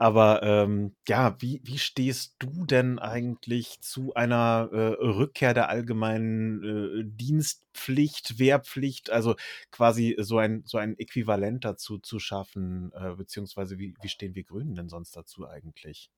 aber 0.00 0.42
ähm, 0.44 0.94
ja, 1.08 1.36
wie, 1.40 1.60
wie 1.64 1.78
stehst 1.78 2.36
du 2.38 2.64
denn 2.66 3.00
eigentlich 3.00 3.80
zu 3.80 4.14
einer 4.14 4.68
äh, 4.72 4.76
Rückkehr 5.04 5.54
der 5.54 5.68
allgemeinen 5.68 6.62
äh, 6.64 7.04
Dienstpflicht, 7.04 8.38
Wehrpflicht, 8.38 9.10
also 9.10 9.34
quasi 9.72 10.16
so 10.20 10.38
ein, 10.38 10.62
so 10.66 10.78
ein 10.78 10.96
Äquivalent 10.98 11.64
dazu 11.64 11.98
zu 11.98 12.20
schaffen, 12.20 12.92
äh, 12.94 13.14
beziehungsweise 13.16 13.78
wie, 13.78 13.94
wie 14.00 14.08
stehen 14.08 14.34
wir 14.36 14.44
Grünen 14.44 14.76
denn 14.76 14.88
sonst 14.88 15.16
dazu 15.16 15.48
eigentlich? 15.48 16.10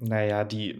Naja, 0.00 0.44
die 0.44 0.76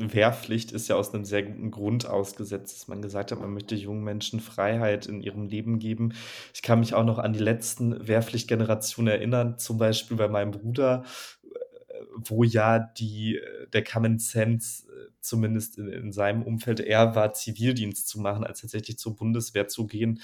Wehrpflicht 0.00 0.72
ist 0.72 0.88
ja 0.88 0.96
aus 0.96 1.12
einem 1.12 1.24
sehr 1.24 1.42
guten 1.42 1.70
Grund 1.70 2.06
ausgesetzt, 2.06 2.76
dass 2.76 2.88
man 2.88 3.02
gesagt 3.02 3.32
hat, 3.32 3.40
man 3.40 3.52
möchte 3.52 3.74
jungen 3.74 4.02
Menschen 4.04 4.40
Freiheit 4.40 5.06
in 5.06 5.20
ihrem 5.20 5.46
Leben 5.46 5.78
geben. 5.78 6.14
Ich 6.54 6.62
kann 6.62 6.80
mich 6.80 6.94
auch 6.94 7.04
noch 7.04 7.18
an 7.18 7.32
die 7.32 7.40
letzten 7.40 8.06
Wehrpflichtgenerationen 8.06 9.12
erinnern, 9.12 9.58
zum 9.58 9.78
Beispiel 9.78 10.16
bei 10.16 10.28
meinem 10.28 10.52
Bruder, 10.52 11.04
äh, 11.42 12.00
wo 12.16 12.44
ja 12.44 12.78
die, 12.78 13.40
der 13.72 13.84
Common 13.84 14.18
Sense, 14.18 14.86
äh, 14.88 15.10
zumindest 15.20 15.78
in, 15.78 15.88
in 15.88 16.12
seinem 16.12 16.42
Umfeld, 16.42 16.80
eher 16.80 17.14
war, 17.14 17.34
Zivildienst 17.34 18.08
zu 18.08 18.20
machen, 18.20 18.44
als 18.44 18.62
tatsächlich 18.62 18.98
zur 18.98 19.16
Bundeswehr 19.16 19.68
zu 19.68 19.86
gehen. 19.86 20.20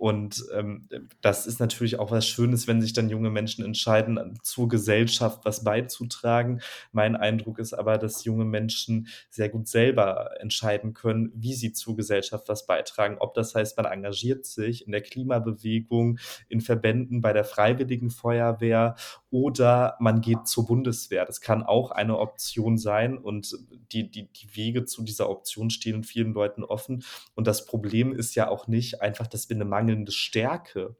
Und 0.00 0.46
ähm, 0.54 0.88
das 1.20 1.46
ist 1.46 1.60
natürlich 1.60 1.98
auch 1.98 2.10
was 2.10 2.26
Schönes, 2.26 2.66
wenn 2.66 2.80
sich 2.80 2.94
dann 2.94 3.10
junge 3.10 3.28
Menschen 3.28 3.62
entscheiden, 3.66 4.38
zur 4.42 4.66
Gesellschaft 4.66 5.44
was 5.44 5.62
beizutragen. 5.62 6.62
Mein 6.90 7.16
Eindruck 7.16 7.58
ist 7.58 7.74
aber, 7.74 7.98
dass 7.98 8.24
junge 8.24 8.46
Menschen 8.46 9.08
sehr 9.28 9.50
gut 9.50 9.68
selber 9.68 10.30
entscheiden 10.40 10.94
können, 10.94 11.30
wie 11.34 11.52
sie 11.52 11.74
zur 11.74 11.96
Gesellschaft 11.96 12.48
was 12.48 12.64
beitragen. 12.64 13.18
Ob 13.18 13.34
das 13.34 13.54
heißt, 13.54 13.76
man 13.76 13.84
engagiert 13.84 14.46
sich 14.46 14.86
in 14.86 14.92
der 14.92 15.02
Klimabewegung, 15.02 16.18
in 16.48 16.62
Verbänden, 16.62 17.20
bei 17.20 17.34
der 17.34 17.44
Freiwilligen 17.44 18.08
Feuerwehr 18.08 18.96
oder 19.28 19.96
man 20.00 20.22
geht 20.22 20.48
zur 20.48 20.66
Bundeswehr. 20.66 21.26
Das 21.26 21.42
kann 21.42 21.62
auch 21.62 21.90
eine 21.90 22.18
Option 22.18 22.78
sein 22.78 23.18
und 23.18 23.54
die, 23.92 24.10
die, 24.10 24.32
die 24.32 24.56
Wege 24.56 24.86
zu 24.86 25.02
dieser 25.02 25.28
Option 25.28 25.68
stehen 25.68 26.04
vielen 26.04 26.32
Leuten 26.32 26.64
offen. 26.64 27.04
Und 27.34 27.46
das 27.46 27.66
Problem 27.66 28.14
ist 28.14 28.34
ja 28.34 28.48
auch 28.48 28.66
nicht 28.66 29.02
einfach, 29.02 29.26
dass 29.26 29.50
wir 29.50 29.56
eine 29.56 29.66
Mangel 29.66 29.89
mangelnde 29.90 30.12
Stärke 30.12 30.96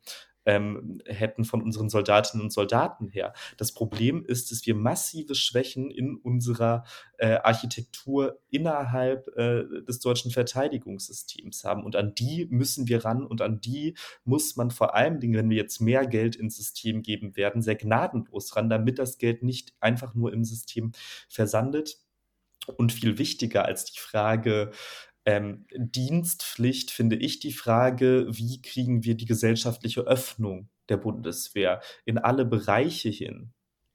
ähm, 0.46 1.03
hätten 1.05 1.44
von 1.44 1.62
unseren 1.62 1.90
Soldatinnen 1.90 2.42
und 2.42 2.50
Soldaten 2.50 3.09
her. 3.09 3.35
Das 3.59 3.72
Problem 3.72 4.24
ist, 4.24 4.50
dass 4.50 4.64
wir 4.66 4.74
massive 4.74 5.35
Schwächen 5.35 5.90
in 5.90 6.16
unserer 6.16 6.85
äh, 7.18 7.35
Architektur 7.35 8.40
innerhalb 8.48 9.29
äh, 9.37 9.64
des 9.87 10.00
deutschen 10.00 10.31
Verteidigungssystems 10.31 11.64
haben. 11.64 11.85
Und 11.85 11.94
an 11.94 12.14
die 12.14 12.46
müssen 12.50 12.88
wir 12.88 13.05
ran 13.05 13.26
und 13.26 13.42
an 13.42 13.61
die 13.61 13.94
muss 14.24 14.57
man 14.57 14.70
vor 14.70 14.94
allen 14.94 15.20
Dingen, 15.20 15.35
wenn 15.35 15.50
wir 15.50 15.59
jetzt 15.59 15.81
mehr 15.81 16.07
Geld 16.07 16.37
ins 16.37 16.57
System 16.57 17.03
geben 17.03 17.37
werden, 17.37 17.61
sehr 17.61 17.76
gnadenlos 17.76 18.57
ran, 18.57 18.70
damit 18.70 18.98
das 18.98 19.18
Geld 19.18 19.42
nicht 19.42 19.74
einfach 19.79 20.14
nur 20.14 20.33
im 20.33 20.44
System 20.44 20.92
versandet. 21.29 21.98
Und 22.76 22.92
viel 22.92 23.18
wichtiger 23.18 23.64
als 23.64 23.87
die 23.87 23.98
Frage, 23.98 24.70
ähm, 25.24 25.66
Dienstpflicht 25.76 26.90
finde 26.90 27.16
ich 27.16 27.40
die 27.40 27.52
Frage, 27.52 28.26
wie 28.30 28.62
kriegen 28.62 29.04
wir 29.04 29.16
die 29.16 29.26
gesellschaftliche 29.26 30.02
Öffnung 30.02 30.68
der 30.88 30.96
Bundeswehr 30.96 31.80
in 32.04 32.18
alle 32.18 32.44
Bereiche 32.44 33.11
hin? 33.11 33.52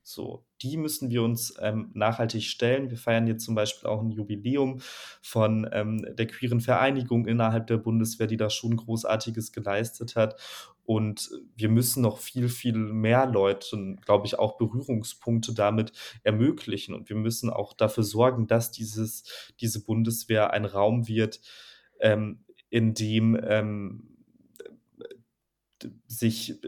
So, 0.07 0.45
die 0.61 0.77
müssen 0.77 1.09
wir 1.09 1.23
uns 1.23 1.55
ähm, 1.59 1.89
nachhaltig 1.95 2.43
stellen. 2.43 2.91
Wir 2.91 2.97
feiern 2.97 3.25
jetzt 3.25 3.43
zum 3.43 3.55
Beispiel 3.55 3.89
auch 3.89 4.03
ein 4.03 4.11
Jubiläum 4.11 4.79
von 5.23 5.67
ähm, 5.71 6.05
der 6.15 6.27
queeren 6.27 6.61
Vereinigung 6.61 7.25
innerhalb 7.25 7.65
der 7.65 7.77
Bundeswehr, 7.77 8.27
die 8.27 8.37
da 8.37 8.51
schon 8.51 8.77
Großartiges 8.77 9.51
geleistet 9.51 10.15
hat. 10.15 10.39
Und 10.85 11.31
wir 11.55 11.69
müssen 11.69 12.01
noch 12.01 12.19
viel, 12.19 12.47
viel 12.47 12.75
mehr 12.75 13.25
Leuten, 13.25 13.99
glaube 14.01 14.27
ich, 14.27 14.37
auch 14.37 14.57
Berührungspunkte 14.57 15.53
damit 15.53 15.91
ermöglichen. 16.23 16.93
Und 16.93 17.09
wir 17.09 17.15
müssen 17.15 17.49
auch 17.49 17.73
dafür 17.73 18.03
sorgen, 18.03 18.47
dass 18.47 18.71
dieses, 18.71 19.53
diese 19.59 19.83
Bundeswehr 19.83 20.51
ein 20.51 20.65
Raum 20.65 21.07
wird, 21.07 21.41
ähm, 21.99 22.45
in 22.69 22.93
dem 22.93 23.39
ähm, 23.41 24.15
sich 26.07 26.59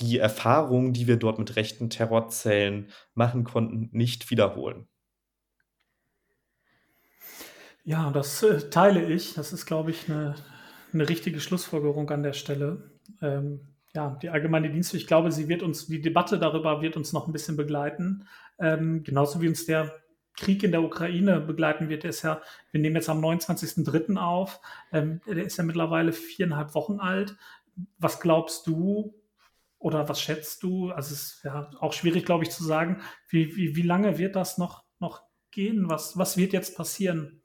die 0.00 0.18
Erfahrungen, 0.18 0.92
die 0.92 1.06
wir 1.06 1.16
dort 1.16 1.38
mit 1.38 1.56
rechten 1.56 1.90
Terrorzellen 1.90 2.90
machen 3.14 3.44
konnten, 3.44 3.88
nicht 3.92 4.30
wiederholen. 4.30 4.88
Ja, 7.84 8.10
das 8.10 8.42
äh, 8.42 8.68
teile 8.68 9.10
ich. 9.10 9.34
Das 9.34 9.52
ist, 9.52 9.64
glaube 9.64 9.92
ich, 9.92 10.10
eine, 10.10 10.34
eine 10.92 11.08
richtige 11.08 11.40
Schlussfolgerung 11.40 12.10
an 12.10 12.24
der 12.24 12.32
Stelle. 12.32 12.95
Ähm, 13.22 13.60
ja, 13.94 14.10
die 14.22 14.28
allgemeine 14.28 14.70
Dienste, 14.70 14.96
ich 14.96 15.06
glaube, 15.06 15.32
sie 15.32 15.48
wird 15.48 15.62
uns, 15.62 15.86
die 15.86 16.02
Debatte 16.02 16.38
darüber 16.38 16.82
wird 16.82 16.96
uns 16.96 17.12
noch 17.12 17.26
ein 17.26 17.32
bisschen 17.32 17.56
begleiten. 17.56 18.28
Ähm, 18.58 19.02
genauso 19.02 19.40
wie 19.40 19.48
uns 19.48 19.64
der 19.64 19.92
Krieg 20.36 20.62
in 20.62 20.70
der 20.70 20.82
Ukraine 20.82 21.40
begleiten 21.40 21.88
wird. 21.88 22.02
Der 22.02 22.10
ist 22.10 22.22
ja, 22.22 22.42
wir 22.70 22.80
nehmen 22.80 22.96
jetzt 22.96 23.08
am 23.08 23.24
29.03. 23.24 24.16
auf. 24.18 24.60
Ähm, 24.92 25.20
der 25.26 25.44
ist 25.44 25.56
ja 25.56 25.64
mittlerweile 25.64 26.12
viereinhalb 26.12 26.74
Wochen 26.74 27.00
alt. 27.00 27.36
Was 27.98 28.20
glaubst 28.20 28.66
du 28.66 29.14
oder 29.78 30.08
was 30.08 30.20
schätzt 30.20 30.62
du? 30.62 30.90
Also 30.90 31.14
es 31.14 31.34
ist 31.34 31.44
ja 31.44 31.70
auch 31.80 31.92
schwierig, 31.92 32.24
glaube 32.24 32.44
ich, 32.44 32.50
zu 32.50 32.64
sagen, 32.64 33.00
wie, 33.28 33.56
wie, 33.56 33.76
wie 33.76 33.82
lange 33.82 34.18
wird 34.18 34.36
das 34.36 34.58
noch, 34.58 34.84
noch 34.98 35.22
gehen? 35.50 35.88
Was, 35.88 36.18
was 36.18 36.36
wird 36.36 36.52
jetzt 36.52 36.76
passieren? 36.76 37.42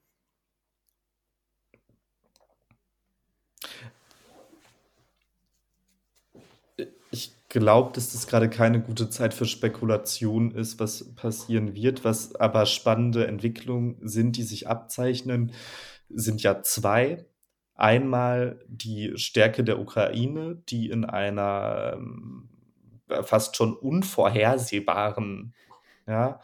Ich 7.54 7.60
glaube, 7.60 7.92
dass 7.92 8.12
das 8.12 8.26
gerade 8.26 8.48
keine 8.48 8.80
gute 8.80 9.10
Zeit 9.10 9.34
für 9.34 9.44
Spekulation 9.44 10.52
ist, 10.52 10.80
was 10.80 11.14
passieren 11.16 11.74
wird. 11.74 12.02
Was 12.02 12.34
aber 12.34 12.64
spannende 12.64 13.26
Entwicklungen 13.26 13.98
sind, 14.00 14.38
die 14.38 14.42
sich 14.42 14.68
abzeichnen, 14.68 15.52
sind 16.08 16.42
ja 16.42 16.62
zwei. 16.62 17.26
Einmal 17.74 18.58
die 18.68 19.12
Stärke 19.16 19.64
der 19.64 19.80
Ukraine, 19.80 20.62
die 20.70 20.88
in 20.88 21.04
einer 21.04 21.92
ähm, 21.96 22.48
fast 23.22 23.54
schon 23.54 23.76
unvorhersehbaren 23.76 25.54
ja, 26.06 26.40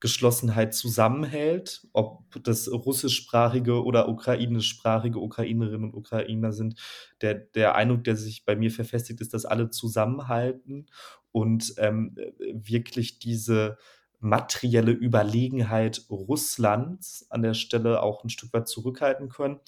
Geschlossenheit 0.00 0.74
zusammenhält, 0.74 1.86
ob 1.92 2.24
das 2.42 2.70
russischsprachige 2.72 3.84
oder 3.84 4.08
ukrainischsprachige 4.08 5.18
Ukrainerinnen 5.18 5.90
und 5.90 5.94
Ukrainer 5.94 6.52
sind. 6.52 6.80
Der, 7.20 7.34
der 7.34 7.74
Eindruck, 7.74 8.04
der 8.04 8.16
sich 8.16 8.44
bei 8.44 8.56
mir 8.56 8.70
verfestigt, 8.70 9.20
ist, 9.20 9.34
dass 9.34 9.44
alle 9.44 9.70
zusammenhalten 9.70 10.86
und 11.32 11.74
ähm, 11.76 12.16
wirklich 12.52 13.18
diese 13.18 13.76
materielle 14.20 14.92
Überlegenheit 14.92 16.02
Russlands 16.10 17.26
an 17.30 17.42
der 17.42 17.54
Stelle 17.54 18.02
auch 18.02 18.24
ein 18.24 18.30
Stück 18.30 18.52
weit 18.52 18.68
zurückhalten 18.68 19.28
können. 19.28 19.60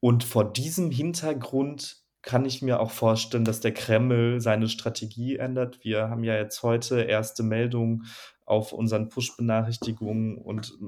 Und 0.00 0.24
vor 0.24 0.52
diesem 0.52 0.90
Hintergrund 0.90 2.02
kann 2.22 2.44
ich 2.44 2.60
mir 2.60 2.80
auch 2.80 2.90
vorstellen, 2.90 3.44
dass 3.44 3.60
der 3.60 3.72
Kreml 3.72 4.40
seine 4.40 4.68
Strategie 4.68 5.36
ändert. 5.36 5.84
Wir 5.84 6.08
haben 6.10 6.24
ja 6.24 6.34
jetzt 6.34 6.62
heute 6.62 7.02
erste 7.02 7.42
Meldungen 7.42 8.06
auf 8.46 8.72
unseren 8.72 9.08
Push-Benachrichtigungen 9.08 10.38
und 10.38 10.78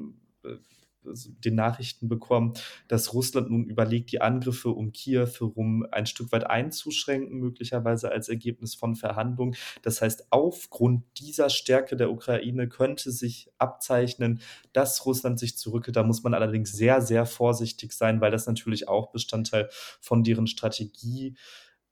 äh, 0.44 0.56
den 1.04 1.54
Nachrichten 1.54 2.08
bekommen, 2.08 2.54
dass 2.86 3.14
Russland 3.14 3.50
nun 3.50 3.64
überlegt, 3.64 4.12
die 4.12 4.20
Angriffe 4.20 4.70
um 4.70 4.92
Kiew 4.92 5.26
herum 5.38 5.86
ein 5.90 6.06
Stück 6.06 6.32
weit 6.32 6.44
einzuschränken, 6.44 7.38
möglicherweise 7.38 8.10
als 8.10 8.28
Ergebnis 8.28 8.74
von 8.74 8.96
Verhandlungen. 8.96 9.56
Das 9.82 10.02
heißt, 10.02 10.26
aufgrund 10.30 11.04
dieser 11.18 11.50
Stärke 11.50 11.96
der 11.96 12.10
Ukraine 12.10 12.68
könnte 12.68 13.10
sich 13.10 13.50
abzeichnen, 13.58 14.40
dass 14.72 15.06
Russland 15.06 15.38
sich 15.38 15.56
zurückgeht. 15.56 15.96
Da 15.96 16.02
muss 16.02 16.22
man 16.22 16.34
allerdings 16.34 16.72
sehr, 16.72 17.00
sehr 17.00 17.26
vorsichtig 17.26 17.92
sein, 17.92 18.20
weil 18.20 18.30
das 18.30 18.46
natürlich 18.46 18.88
auch 18.88 19.10
Bestandteil 19.10 19.68
von 20.00 20.24
deren 20.24 20.46
Strategie 20.46 21.36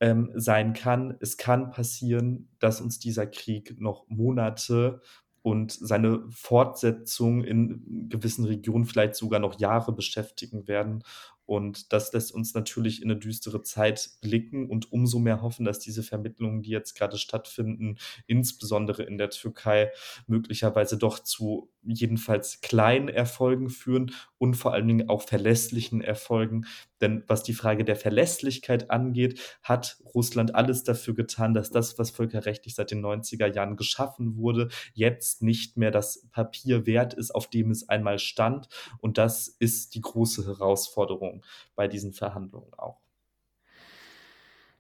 ähm, 0.00 0.30
sein 0.34 0.74
kann. 0.74 1.16
Es 1.20 1.36
kann 1.36 1.70
passieren, 1.70 2.50
dass 2.58 2.80
uns 2.80 2.98
dieser 2.98 3.26
Krieg 3.26 3.80
noch 3.80 4.06
Monate 4.08 5.00
und 5.46 5.70
seine 5.70 6.24
Fortsetzung 6.28 7.44
in 7.44 8.08
gewissen 8.08 8.46
Regionen 8.46 8.84
vielleicht 8.84 9.14
sogar 9.14 9.38
noch 9.38 9.60
Jahre 9.60 9.92
beschäftigen 9.92 10.66
werden. 10.66 11.04
Und 11.44 11.92
das 11.92 12.12
lässt 12.12 12.32
uns 12.32 12.54
natürlich 12.54 13.00
in 13.00 13.12
eine 13.12 13.20
düstere 13.20 13.62
Zeit 13.62 14.10
blicken 14.20 14.68
und 14.68 14.90
umso 14.90 15.20
mehr 15.20 15.42
hoffen, 15.42 15.64
dass 15.64 15.78
diese 15.78 16.02
Vermittlungen, 16.02 16.62
die 16.62 16.70
jetzt 16.70 16.94
gerade 16.94 17.16
stattfinden, 17.16 17.96
insbesondere 18.26 19.04
in 19.04 19.18
der 19.18 19.30
Türkei, 19.30 19.92
möglicherweise 20.26 20.98
doch 20.98 21.20
zu 21.20 21.70
jedenfalls 21.84 22.60
kleinen 22.60 23.08
Erfolgen 23.08 23.70
führen 23.70 24.10
und 24.38 24.54
vor 24.54 24.72
allen 24.72 24.88
Dingen 24.88 25.08
auch 25.08 25.22
verlässlichen 25.22 26.00
Erfolgen. 26.00 26.66
Denn 27.00 27.24
was 27.26 27.42
die 27.42 27.52
Frage 27.54 27.84
der 27.84 27.96
Verlässlichkeit 27.96 28.90
angeht, 28.90 29.58
hat 29.62 29.98
Russland 30.14 30.54
alles 30.54 30.84
dafür 30.84 31.14
getan, 31.14 31.54
dass 31.54 31.70
das, 31.70 31.98
was 31.98 32.10
völkerrechtlich 32.10 32.74
seit 32.74 32.90
den 32.90 33.04
90er 33.04 33.52
Jahren 33.52 33.76
geschaffen 33.76 34.36
wurde, 34.36 34.68
jetzt 34.94 35.42
nicht 35.42 35.76
mehr 35.76 35.90
das 35.90 36.26
Papier 36.32 36.86
wert 36.86 37.14
ist, 37.14 37.34
auf 37.34 37.48
dem 37.48 37.70
es 37.70 37.88
einmal 37.88 38.18
stand. 38.18 38.68
Und 38.98 39.18
das 39.18 39.48
ist 39.48 39.94
die 39.94 40.00
große 40.00 40.46
Herausforderung 40.46 41.44
bei 41.74 41.88
diesen 41.88 42.12
Verhandlungen 42.12 42.72
auch. 42.74 43.00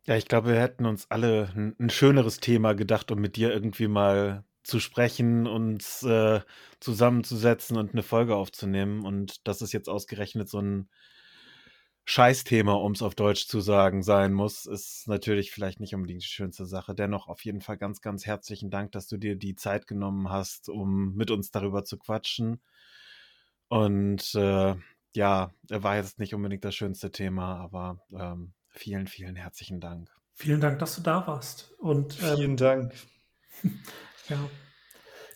Ja, 0.06 0.16
ich 0.16 0.26
glaube, 0.26 0.50
wir 0.50 0.60
hätten 0.60 0.86
uns 0.86 1.10
alle 1.10 1.50
ein, 1.56 1.74
ein 1.80 1.90
schöneres 1.90 2.38
Thema 2.38 2.74
gedacht, 2.74 3.10
um 3.10 3.20
mit 3.20 3.34
dir 3.34 3.52
irgendwie 3.52 3.88
mal 3.88 4.44
zu 4.62 4.78
sprechen, 4.78 5.46
uns 5.46 6.02
äh, 6.04 6.40
zusammenzusetzen 6.80 7.76
und 7.76 7.92
eine 7.92 8.04
Folge 8.04 8.36
aufzunehmen. 8.36 9.04
Und 9.04 9.46
dass 9.48 9.60
es 9.62 9.72
jetzt 9.72 9.88
ausgerechnet 9.88 10.48
so 10.48 10.60
ein 10.60 10.88
Scheißthema, 12.08 12.72
um 12.72 12.92
es 12.92 13.02
auf 13.02 13.16
Deutsch 13.16 13.48
zu 13.48 13.60
sagen, 13.60 14.04
sein 14.04 14.32
muss, 14.32 14.64
ist 14.64 15.08
natürlich 15.08 15.50
vielleicht 15.50 15.80
nicht 15.80 15.92
unbedingt 15.92 16.22
die 16.22 16.28
schönste 16.28 16.64
Sache. 16.64 16.94
Dennoch 16.94 17.26
auf 17.26 17.44
jeden 17.44 17.60
Fall 17.60 17.76
ganz, 17.76 18.00
ganz 18.00 18.24
herzlichen 18.26 18.70
Dank, 18.70 18.92
dass 18.92 19.08
du 19.08 19.16
dir 19.16 19.34
die 19.34 19.56
Zeit 19.56 19.88
genommen 19.88 20.30
hast, 20.30 20.68
um 20.68 21.14
mit 21.16 21.32
uns 21.32 21.50
darüber 21.50 21.84
zu 21.84 21.98
quatschen. 21.98 22.60
Und 23.66 24.36
äh, 24.36 24.76
ja, 25.16 25.50
war 25.68 25.96
jetzt 25.96 26.20
nicht 26.20 26.32
unbedingt 26.32 26.64
das 26.64 26.76
schönste 26.76 27.10
Thema, 27.10 27.56
aber 27.56 27.98
ähm, 28.12 28.52
vielen, 28.68 29.08
vielen 29.08 29.34
herzlichen 29.34 29.80
Dank. 29.80 30.08
Vielen 30.32 30.60
Dank, 30.60 30.78
dass 30.78 30.94
du 30.94 31.02
da 31.02 31.26
warst. 31.26 31.72
Und 31.78 32.22
ähm, 32.22 32.36
vielen 32.36 32.56
Dank. 32.56 32.94
Ja. 34.28 34.38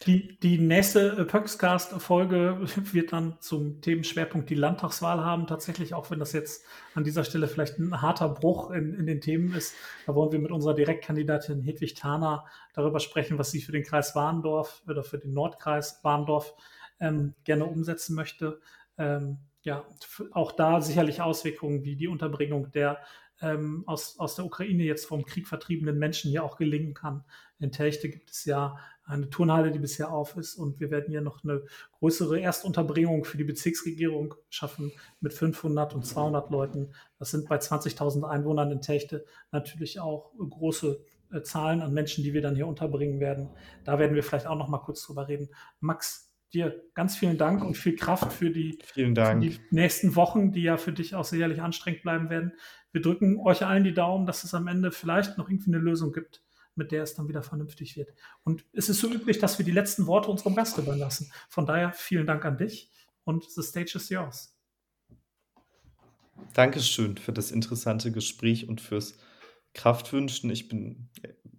Die, 0.07 0.39
die 0.39 0.57
nächste 0.57 1.11
äh, 1.11 1.25
Pöxcast-Folge 1.27 2.61
wird 2.93 3.13
dann 3.13 3.37
zum 3.41 3.83
Themenschwerpunkt 3.83 4.49
die 4.49 4.55
Landtagswahl 4.55 5.23
haben. 5.23 5.47
Tatsächlich, 5.47 5.93
auch 5.93 6.11
wenn 6.11 6.19
das 6.19 6.33
jetzt 6.33 6.65
an 6.95 7.05
dieser 7.05 7.23
Stelle 7.23 7.49
vielleicht 7.49 7.79
ein 7.79 8.01
harter 8.01 8.31
Bruch 8.31 8.71
in, 8.71 8.95
in 8.95 9.07
den 9.07 9.21
Themen 9.21 9.53
ist. 9.53 9.75
Da 10.07 10.15
wollen 10.15 10.33
wir 10.33 10.39
mit 10.39 10.53
unserer 10.53 10.73
Direktkandidatin 10.75 11.61
Hedwig 11.61 11.95
Thaner 11.97 12.47
darüber 12.73 12.99
sprechen, 12.99 13.39
was 13.39 13.51
sie 13.51 13.61
für 13.61 13.73
den 13.73 13.85
Kreis 13.85 14.15
Warndorf 14.15 14.83
oder 14.89 15.03
für 15.03 15.19
den 15.19 15.35
Nordkreis 15.35 16.01
Warndorf 16.03 16.55
ähm, 16.99 17.35
gerne 17.45 17.67
umsetzen 17.67 18.15
möchte. 18.15 18.61
Ähm, 18.97 19.39
ja, 19.63 19.85
auch 20.33 20.53
da 20.53 20.81
sicherlich 20.81 21.21
Auswirkungen 21.21 21.85
wie 21.85 21.97
die 21.97 22.09
Unterbringung 22.09 22.73
der 22.73 23.01
ähm, 23.43 23.85
aus, 23.87 24.19
aus 24.19 24.35
der 24.35 24.45
Ukraine 24.45 24.85
jetzt 24.85 25.07
vom 25.07 25.25
Krieg 25.25 25.47
vertriebenen 25.47 25.99
Menschen 25.99 26.31
hier 26.31 26.45
auch 26.45 26.57
gelingen 26.57 26.95
kann. 26.95 27.25
In 27.59 27.73
Telchte 27.73 28.09
gibt 28.09 28.31
es 28.31 28.45
ja 28.45 28.79
eine 29.11 29.29
Turnhalle, 29.29 29.71
die 29.71 29.79
bisher 29.79 30.13
auf 30.13 30.37
ist 30.37 30.55
und 30.55 30.81
wir 30.81 30.91
werden 30.91 31.11
hier 31.11 31.21
noch 31.21 31.45
eine 31.45 31.63
größere 31.99 32.41
Erstunterbringung 32.41 33.25
für 33.25 33.37
die 33.37 33.45
Bezirksregierung 33.45 34.35
schaffen 34.49 34.93
mit 35.21 35.35
500 35.35 35.95
und 35.95 36.07
200 36.07 36.51
Leuten. 36.51 36.93
Das 37.19 37.31
sind 37.31 37.49
bei 37.49 37.57
20.000 37.57 38.29
Einwohnern 38.29 38.71
in 38.71 38.81
Techte 38.81 39.25
natürlich 39.51 40.01
auch 40.01 40.33
große 40.39 41.05
äh, 41.33 41.43
Zahlen 41.43 41.83
an 41.83 41.93
Menschen, 41.93 42.25
die 42.25 42.33
wir 42.35 42.43
dann 42.43 42.55
hier 42.55 42.67
unterbringen 42.67 43.21
werden. 43.21 43.51
Da 43.85 43.99
werden 43.99 44.15
wir 44.15 44.23
vielleicht 44.23 44.47
auch 44.47 44.57
noch 44.57 44.69
mal 44.69 44.79
kurz 44.79 45.05
drüber 45.05 45.29
reden. 45.29 45.49
Max, 45.81 46.31
dir 46.53 46.83
ganz 46.95 47.17
vielen 47.17 47.39
Dank 47.39 47.65
und 47.65 47.77
viel 47.77 47.97
Kraft 47.97 48.33
für 48.33 48.51
die, 48.51 48.79
für 48.85 48.95
die, 49.41 49.61
nächsten 49.71 50.17
Wochen, 50.17 50.53
die 50.53 50.63
ja 50.63 50.77
für 50.77 50.93
dich 50.93 51.15
auch 51.15 51.25
sicherlich 51.25 51.63
anstrengend 51.63 52.03
bleiben 52.03 52.31
werden. 52.31 52.53
Wir 52.93 53.03
drücken 53.03 53.39
euch 53.39 53.65
allen 53.65 53.85
die 53.85 53.95
Daumen, 53.95 54.27
dass 54.27 54.43
es 54.43 54.55
am 54.55 54.67
Ende 54.67 54.91
vielleicht 54.91 55.39
noch 55.39 55.49
irgendwie 55.49 55.73
eine 55.73 55.83
Lösung 55.83 56.13
gibt, 56.13 56.43
mit 56.75 56.93
der 56.93 57.03
es 57.03 57.15
dann 57.15 57.29
wieder 57.29 57.43
vernünftig 57.43 57.97
wird. 57.97 58.13
Und 58.45 58.65
es 58.73 58.89
ist 58.89 59.01
so 59.01 59.09
üblich, 59.09 59.39
dass 59.39 59.59
wir 59.59 59.65
die 59.65 59.73
letzten 59.73 60.07
Worte 60.07 60.31
unserem 60.31 60.55
Gast 60.55 60.79
überlassen. 60.79 61.33
Von 61.49 61.67
daher 61.67 61.93
vielen 61.93 62.27
Dank 62.27 62.45
an 62.45 62.59
dich 62.59 62.91
und 63.25 63.51
the 63.51 63.63
stage 63.63 63.93
is 63.97 64.09
yours. 64.09 64.57
Dankeschön 66.55 67.17
für 67.17 67.33
das 67.33 67.51
interessante 67.51 68.11
Gespräch 68.11 68.69
und 68.69 68.81
fürs 68.81 69.15
Kraftwünschen. 69.75 70.51
Ich 70.51 70.69
bin 70.69 71.09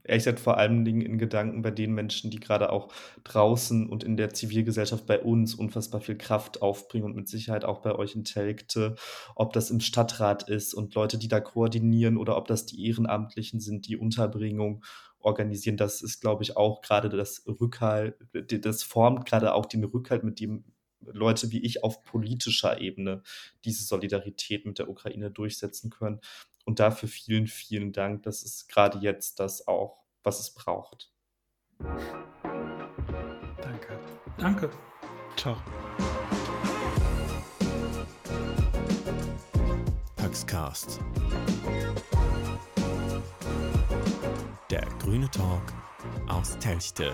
ehrlich 0.04 0.24
gesagt 0.24 0.40
vor 0.40 0.58
allen 0.58 0.84
Dingen 0.84 1.02
in 1.02 1.18
Gedanken 1.18 1.62
bei 1.62 1.72
den 1.72 1.94
Menschen, 1.94 2.32
die 2.32 2.40
gerade 2.40 2.72
auch 2.72 2.92
draußen 3.24 3.88
und 3.88 4.04
in 4.04 4.18
der 4.18 4.34
Zivilgesellschaft 4.34 5.06
bei 5.06 5.20
uns 5.20 5.56
unfassbar 5.56 6.02
viel 6.02 6.18
Kraft 6.18 6.62
aufbringen 6.62 7.06
und 7.06 7.16
mit 7.16 7.30
Sicherheit 7.30 7.66
auch 7.66 7.82
bei 7.82 7.96
euch 7.96 8.16
in 8.16 8.24
Telgte, 8.24 8.96
ob 9.36 9.54
das 9.54 9.70
im 9.72 9.80
Stadtrat 9.80 10.50
ist 10.50 10.74
und 10.74 10.96
Leute, 10.96 11.18
die 11.18 11.28
da 11.28 11.40
koordinieren 11.40 12.18
oder 12.18 12.38
ob 12.38 12.48
das 12.48 12.66
die 12.66 12.88
Ehrenamtlichen 12.88 13.60
sind, 13.60 13.88
die 13.88 13.98
Unterbringung 13.98 14.84
organisieren. 15.20 15.78
Das 15.78 16.02
ist, 16.02 16.20
glaube 16.20 16.44
ich, 16.44 16.58
auch 16.58 16.82
gerade 16.82 17.10
das 17.10 17.46
Rückhalt, 17.48 18.16
das 18.34 18.84
formt 18.84 19.26
gerade 19.28 19.54
auch 19.54 19.66
den 19.66 19.84
Rückhalt, 19.84 20.24
mit 20.24 20.40
dem 20.40 20.66
Leute 21.04 21.52
wie 21.52 21.62
ich 21.62 21.84
auf 21.84 22.04
politischer 22.04 22.80
Ebene 22.80 23.24
diese 23.66 23.84
Solidarität 23.84 24.66
mit 24.66 24.80
der 24.80 24.90
Ukraine 24.90 25.32
durchsetzen 25.32 25.90
können. 25.90 26.20
Und 26.72 26.80
dafür 26.80 27.10
vielen, 27.10 27.48
vielen 27.48 27.92
Dank. 27.92 28.24
Das 28.24 28.44
ist 28.44 28.70
gerade 28.70 29.00
jetzt 29.00 29.42
das 29.42 29.68
auch, 29.68 30.06
was 30.24 30.40
es 30.40 30.54
braucht. 30.54 31.12
Danke. 33.62 34.00
Danke. 34.38 34.70
Ciao. 35.36 35.58
Paxcast. 40.16 41.02
Der 44.70 44.88
grüne 45.00 45.30
Talk 45.30 45.74
aus 46.30 46.58
Telchte. 46.60 47.12